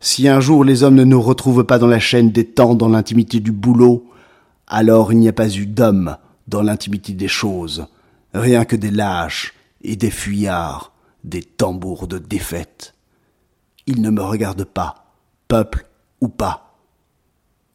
Si 0.00 0.28
un 0.28 0.40
jour 0.40 0.64
les 0.64 0.82
hommes 0.82 0.96
ne 0.96 1.04
nous 1.04 1.22
retrouvent 1.22 1.64
pas 1.64 1.78
dans 1.78 1.86
la 1.86 2.00
chaîne 2.00 2.30
des 2.30 2.44
temps, 2.44 2.74
dans 2.74 2.88
l'intimité 2.88 3.40
du 3.40 3.52
boulot, 3.52 4.10
alors 4.66 5.12
il 5.12 5.18
n'y 5.18 5.28
a 5.28 5.32
pas 5.32 5.48
eu 5.48 5.66
d'hommes 5.66 6.16
dans 6.48 6.62
l'intimité 6.62 7.12
des 7.12 7.28
choses, 7.28 7.86
rien 8.34 8.64
que 8.64 8.76
des 8.76 8.90
lâches 8.90 9.54
et 9.82 9.96
des 9.96 10.10
fuyards, 10.10 10.92
des 11.22 11.42
tambours 11.42 12.06
de 12.06 12.18
défaite. 12.18 12.94
Ils 13.86 14.02
ne 14.02 14.10
me 14.10 14.22
regardent 14.22 14.64
pas, 14.64 15.03
peuple 15.48 15.86
ou 16.20 16.28
pas, 16.28 16.76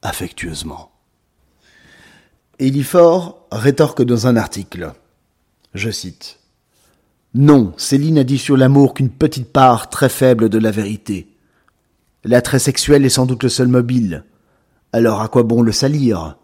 affectueusement. 0.01 0.91
Elifort 2.59 3.47
rétorque 3.51 4.03
dans 4.03 4.27
un 4.27 4.35
article. 4.35 4.93
Je 5.73 5.89
cite. 5.89 6.39
Non, 7.33 7.73
Céline 7.77 8.17
a 8.17 8.23
dit 8.23 8.39
sur 8.39 8.57
l'amour 8.57 8.93
qu'une 8.93 9.11
petite 9.11 9.53
part 9.53 9.89
très 9.89 10.09
faible 10.09 10.49
de 10.49 10.57
la 10.57 10.71
vérité. 10.71 11.35
L'attrait 12.23 12.59
sexuel 12.59 13.05
est 13.05 13.09
sans 13.09 13.25
doute 13.25 13.43
le 13.43 13.49
seul 13.49 13.67
mobile. 13.67 14.25
Alors 14.91 15.21
à 15.21 15.27
quoi 15.27 15.43
bon 15.43 15.61
le 15.61 15.71
salir? 15.71 16.37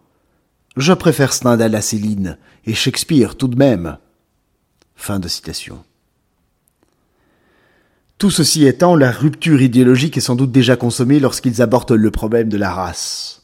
Je 0.78 0.94
préfère 0.94 1.34
Stendhal 1.34 1.74
à 1.74 1.82
Céline, 1.82 2.38
et 2.66 2.74
Shakespeare 2.74 3.36
tout 3.36 3.48
de 3.48 3.58
même. 3.58 3.98
Fin 4.96 5.20
de 5.20 5.28
citation. 5.28 5.84
Tout 8.18 8.32
ceci 8.32 8.66
étant, 8.66 8.96
la 8.96 9.12
rupture 9.12 9.62
idéologique 9.62 10.16
est 10.16 10.22
sans 10.22 10.36
doute 10.36 10.52
déjà 10.52 10.78
consommée 10.78 11.20
lorsqu'ils 11.20 11.62
abordent 11.62 11.92
le 11.92 12.12
problème 12.12 12.48
de 12.48 12.58
la 12.58 12.72
race. 12.72 13.44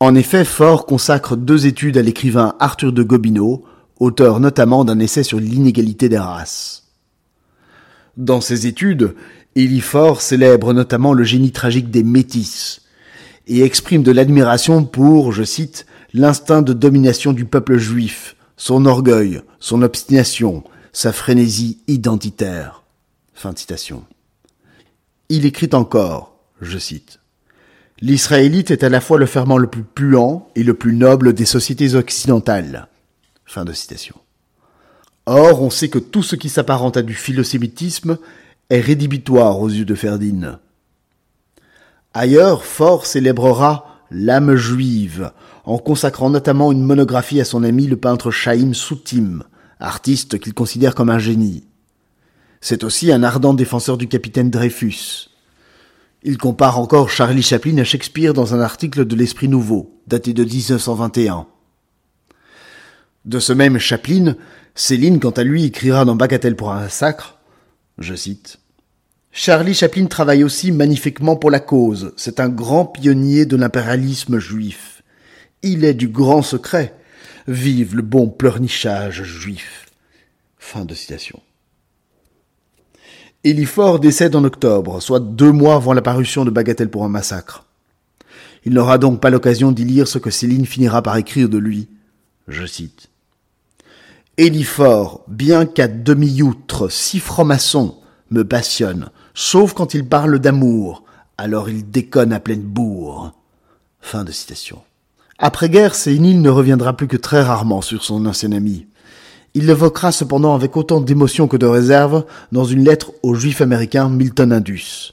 En 0.00 0.14
effet, 0.14 0.44
Faure 0.44 0.86
consacre 0.86 1.36
deux 1.36 1.66
études 1.66 1.98
à 1.98 2.02
l'écrivain 2.02 2.54
Arthur 2.58 2.92
de 2.92 3.02
Gobineau, 3.02 3.64
auteur 4.00 4.40
notamment 4.40 4.84
d'un 4.84 4.98
essai 4.98 5.22
sur 5.22 5.38
l'inégalité 5.38 6.08
des 6.08 6.18
races. 6.18 6.88
Dans 8.16 8.40
ces 8.40 8.66
études, 8.66 9.14
Élie 9.54 9.80
Faure 9.80 10.22
célèbre 10.22 10.72
notamment 10.72 11.12
le 11.12 11.22
génie 11.22 11.52
tragique 11.52 11.90
des 11.90 12.02
métis 12.02 12.80
et 13.46 13.62
exprime 13.62 14.02
de 14.02 14.12
l'admiration 14.12 14.84
pour, 14.84 15.32
je 15.32 15.44
cite, 15.44 15.86
l'instinct 16.14 16.62
de 16.62 16.72
domination 16.72 17.32
du 17.32 17.44
peuple 17.44 17.76
juif, 17.76 18.36
son 18.56 18.86
orgueil, 18.86 19.42
son 19.60 19.82
obstination, 19.82 20.64
sa 20.92 21.12
frénésie 21.12 21.78
identitaire. 21.86 22.81
Il 25.28 25.46
écrit 25.46 25.70
encore, 25.72 26.36
je 26.60 26.78
cite, 26.78 27.18
L'israélite 28.00 28.72
est 28.72 28.82
à 28.82 28.88
la 28.88 29.00
fois 29.00 29.16
le 29.16 29.26
ferment 29.26 29.58
le 29.58 29.68
plus 29.68 29.84
puant 29.84 30.48
et 30.56 30.64
le 30.64 30.74
plus 30.74 30.92
noble 30.92 31.34
des 31.34 31.44
sociétés 31.44 31.94
occidentales. 31.94 32.88
Fin 33.44 33.64
de 33.64 33.72
citation. 33.72 34.16
Or, 35.26 35.62
on 35.62 35.70
sait 35.70 35.88
que 35.88 36.00
tout 36.00 36.24
ce 36.24 36.34
qui 36.34 36.48
s'apparente 36.48 36.96
à 36.96 37.02
du 37.02 37.14
philosémitisme 37.14 38.18
est 38.70 38.80
rédhibitoire 38.80 39.60
aux 39.60 39.68
yeux 39.68 39.84
de 39.84 39.94
Ferdinand. 39.94 40.58
Ailleurs, 42.12 42.64
Fort 42.64 43.06
célébrera 43.06 44.00
l'âme 44.10 44.56
juive, 44.56 45.30
en 45.64 45.78
consacrant 45.78 46.28
notamment 46.28 46.72
une 46.72 46.82
monographie 46.82 47.40
à 47.40 47.44
son 47.44 47.62
ami 47.62 47.86
le 47.86 47.96
peintre 47.96 48.32
Chaim 48.32 48.72
Soutim, 48.74 49.44
artiste 49.78 50.40
qu'il 50.40 50.54
considère 50.54 50.96
comme 50.96 51.10
un 51.10 51.20
génie. 51.20 51.64
C'est 52.64 52.84
aussi 52.84 53.10
un 53.10 53.24
ardent 53.24 53.54
défenseur 53.54 53.98
du 53.98 54.06
capitaine 54.06 54.48
Dreyfus. 54.48 55.28
Il 56.22 56.38
compare 56.38 56.78
encore 56.78 57.10
Charlie 57.10 57.42
Chaplin 57.42 57.76
à 57.78 57.84
Shakespeare 57.84 58.34
dans 58.34 58.54
un 58.54 58.60
article 58.60 59.04
de 59.04 59.16
l'Esprit 59.16 59.48
Nouveau, 59.48 60.00
daté 60.06 60.32
de 60.32 60.44
1921. 60.44 61.48
De 63.24 63.40
ce 63.40 63.52
même 63.52 63.78
Chaplin, 63.78 64.36
Céline, 64.76 65.18
quant 65.18 65.30
à 65.30 65.42
lui, 65.42 65.64
écrira 65.64 66.04
dans 66.04 66.14
Bagatelle 66.14 66.54
pour 66.54 66.70
un 66.70 66.82
massacre, 66.82 67.40
je 67.98 68.14
cite, 68.14 68.60
Charlie 69.32 69.74
Chaplin 69.74 70.06
travaille 70.06 70.44
aussi 70.44 70.70
magnifiquement 70.70 71.34
pour 71.34 71.50
la 71.50 71.60
cause. 71.60 72.14
C'est 72.16 72.38
un 72.38 72.48
grand 72.48 72.86
pionnier 72.86 73.44
de 73.44 73.56
l'impérialisme 73.56 74.38
juif. 74.38 75.02
Il 75.62 75.84
est 75.84 75.94
du 75.94 76.06
grand 76.06 76.42
secret. 76.42 76.94
Vive 77.48 77.96
le 77.96 78.02
bon 78.02 78.28
pleurnichage 78.28 79.24
juif. 79.24 79.86
Fin 80.58 80.84
de 80.84 80.94
citation. 80.94 81.42
Ford 83.66 83.98
décède 83.98 84.36
en 84.36 84.44
octobre, 84.44 85.00
soit 85.00 85.20
deux 85.20 85.52
mois 85.52 85.74
avant 85.74 85.94
la 85.94 86.02
parution 86.02 86.44
de 86.44 86.50
Bagatelle 86.50 86.90
pour 86.90 87.04
un 87.04 87.08
massacre. 87.08 87.64
Il 88.64 88.74
n'aura 88.74 88.98
donc 88.98 89.20
pas 89.20 89.30
l'occasion 89.30 89.72
d'y 89.72 89.84
lire 89.84 90.06
ce 90.06 90.18
que 90.18 90.30
Céline 90.30 90.66
finira 90.66 91.02
par 91.02 91.16
écrire 91.16 91.48
de 91.48 91.58
lui. 91.58 91.88
Je 92.46 92.64
cite. 92.66 93.08
Fort, 94.64 95.24
bien 95.28 95.66
qu'à 95.66 95.88
demi-outre, 95.88 96.88
si 96.88 97.18
franc-maçon, 97.18 97.96
me 98.30 98.44
passionne, 98.44 99.10
sauf 99.34 99.72
quand 99.74 99.94
il 99.94 100.08
parle 100.08 100.38
d'amour, 100.38 101.04
alors 101.36 101.68
il 101.68 101.90
déconne 101.90 102.32
à 102.32 102.40
pleine 102.40 102.62
bourre. 102.62 103.32
Après-guerre, 105.38 105.94
Céline 105.94 106.40
ne 106.42 106.50
reviendra 106.50 106.96
plus 106.96 107.08
que 107.08 107.16
très 107.16 107.42
rarement 107.42 107.82
sur 107.82 108.04
son 108.04 108.24
ancien 108.26 108.52
ami. 108.52 108.86
Il 109.54 109.66
l'évoquera 109.66 110.12
cependant 110.12 110.54
avec 110.54 110.76
autant 110.76 111.00
d'émotion 111.00 111.46
que 111.46 111.56
de 111.56 111.66
réserve 111.66 112.24
dans 112.52 112.64
une 112.64 112.84
lettre 112.84 113.12
au 113.22 113.34
juif 113.34 113.60
américain 113.60 114.08
Milton 114.08 114.52
Indus. 114.52 115.12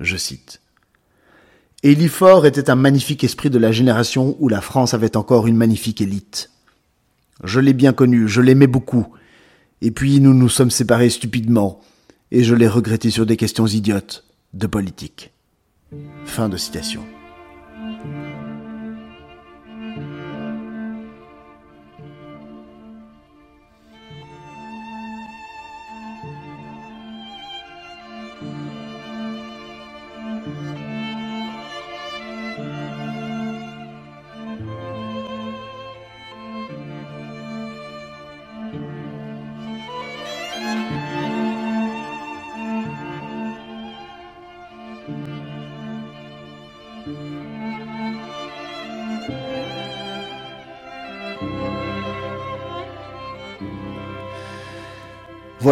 Je 0.00 0.16
cite. 0.16 0.60
Fort 2.08 2.46
était 2.46 2.68
un 2.68 2.74
magnifique 2.74 3.22
esprit 3.22 3.50
de 3.50 3.58
la 3.58 3.70
génération 3.70 4.36
où 4.40 4.48
la 4.48 4.60
France 4.60 4.94
avait 4.94 5.16
encore 5.16 5.46
une 5.46 5.56
magnifique 5.56 6.00
élite. 6.00 6.50
Je 7.44 7.60
l'ai 7.60 7.74
bien 7.74 7.92
connu, 7.92 8.28
je 8.28 8.40
l'aimais 8.40 8.66
beaucoup. 8.66 9.06
Et 9.82 9.90
puis 9.90 10.20
nous 10.20 10.34
nous 10.34 10.48
sommes 10.48 10.70
séparés 10.70 11.10
stupidement, 11.10 11.80
et 12.32 12.42
je 12.42 12.54
l'ai 12.54 12.68
regretté 12.68 13.10
sur 13.10 13.26
des 13.26 13.36
questions 13.36 13.66
idiotes 13.66 14.24
de 14.54 14.66
politique. 14.66 15.32
Fin 16.24 16.48
de 16.48 16.56
citation. 16.56 17.02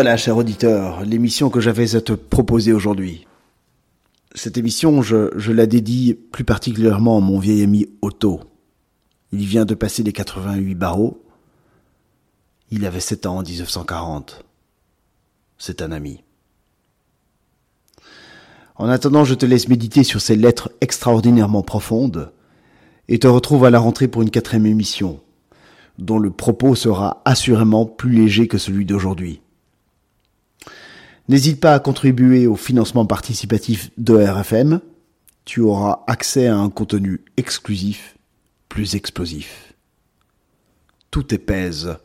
Voilà, 0.04 0.18
cher 0.18 0.36
auditeur, 0.36 1.02
l'émission 1.02 1.48
que 1.48 1.60
j'avais 1.60 1.96
à 1.96 2.02
te 2.02 2.12
proposer 2.12 2.74
aujourd'hui. 2.74 3.26
Cette 4.34 4.58
émission, 4.58 5.00
je, 5.00 5.50
la 5.50 5.64
dédie 5.64 6.12
plus 6.12 6.44
particulièrement 6.44 7.16
à 7.16 7.20
mon 7.22 7.38
vieil 7.38 7.62
ami 7.62 7.88
Otto. 8.02 8.42
Il 9.32 9.46
vient 9.46 9.64
de 9.64 9.72
passer 9.72 10.02
les 10.02 10.12
88 10.12 10.74
barreaux. 10.74 11.24
Il 12.70 12.84
avait 12.84 13.00
7 13.00 13.24
ans 13.24 13.38
en 13.38 13.42
1940. 13.42 14.44
C'est 15.56 15.80
un 15.80 15.90
ami. 15.90 16.22
En 18.76 18.90
attendant, 18.90 19.24
je 19.24 19.34
te 19.34 19.46
laisse 19.46 19.68
méditer 19.68 20.04
sur 20.04 20.20
ces 20.20 20.36
lettres 20.36 20.70
extraordinairement 20.82 21.62
profondes 21.62 22.30
et 23.08 23.18
te 23.18 23.26
retrouve 23.26 23.64
à 23.64 23.70
la 23.70 23.78
rentrée 23.78 24.08
pour 24.08 24.20
une 24.20 24.30
quatrième 24.30 24.66
émission, 24.66 25.22
dont 25.96 26.18
le 26.18 26.30
propos 26.30 26.74
sera 26.74 27.22
assurément 27.24 27.86
plus 27.86 28.12
léger 28.12 28.48
que 28.48 28.58
celui 28.58 28.84
d'aujourd'hui. 28.84 29.40
N'hésite 31.28 31.60
pas 31.60 31.74
à 31.74 31.80
contribuer 31.80 32.46
au 32.46 32.56
financement 32.56 33.06
participatif 33.06 33.90
de 33.96 34.14
RFM. 34.14 34.80
Tu 35.44 35.60
auras 35.60 36.04
accès 36.06 36.46
à 36.46 36.56
un 36.56 36.68
contenu 36.68 37.24
exclusif, 37.36 38.16
plus 38.68 38.94
explosif. 38.94 39.74
Tout 41.10 41.34
est 41.34 41.38
pèse 41.38 41.96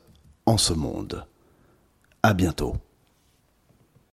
en 0.46 0.58
ce 0.58 0.74
monde. 0.74 1.26
À 2.24 2.34
bientôt. 2.34 2.76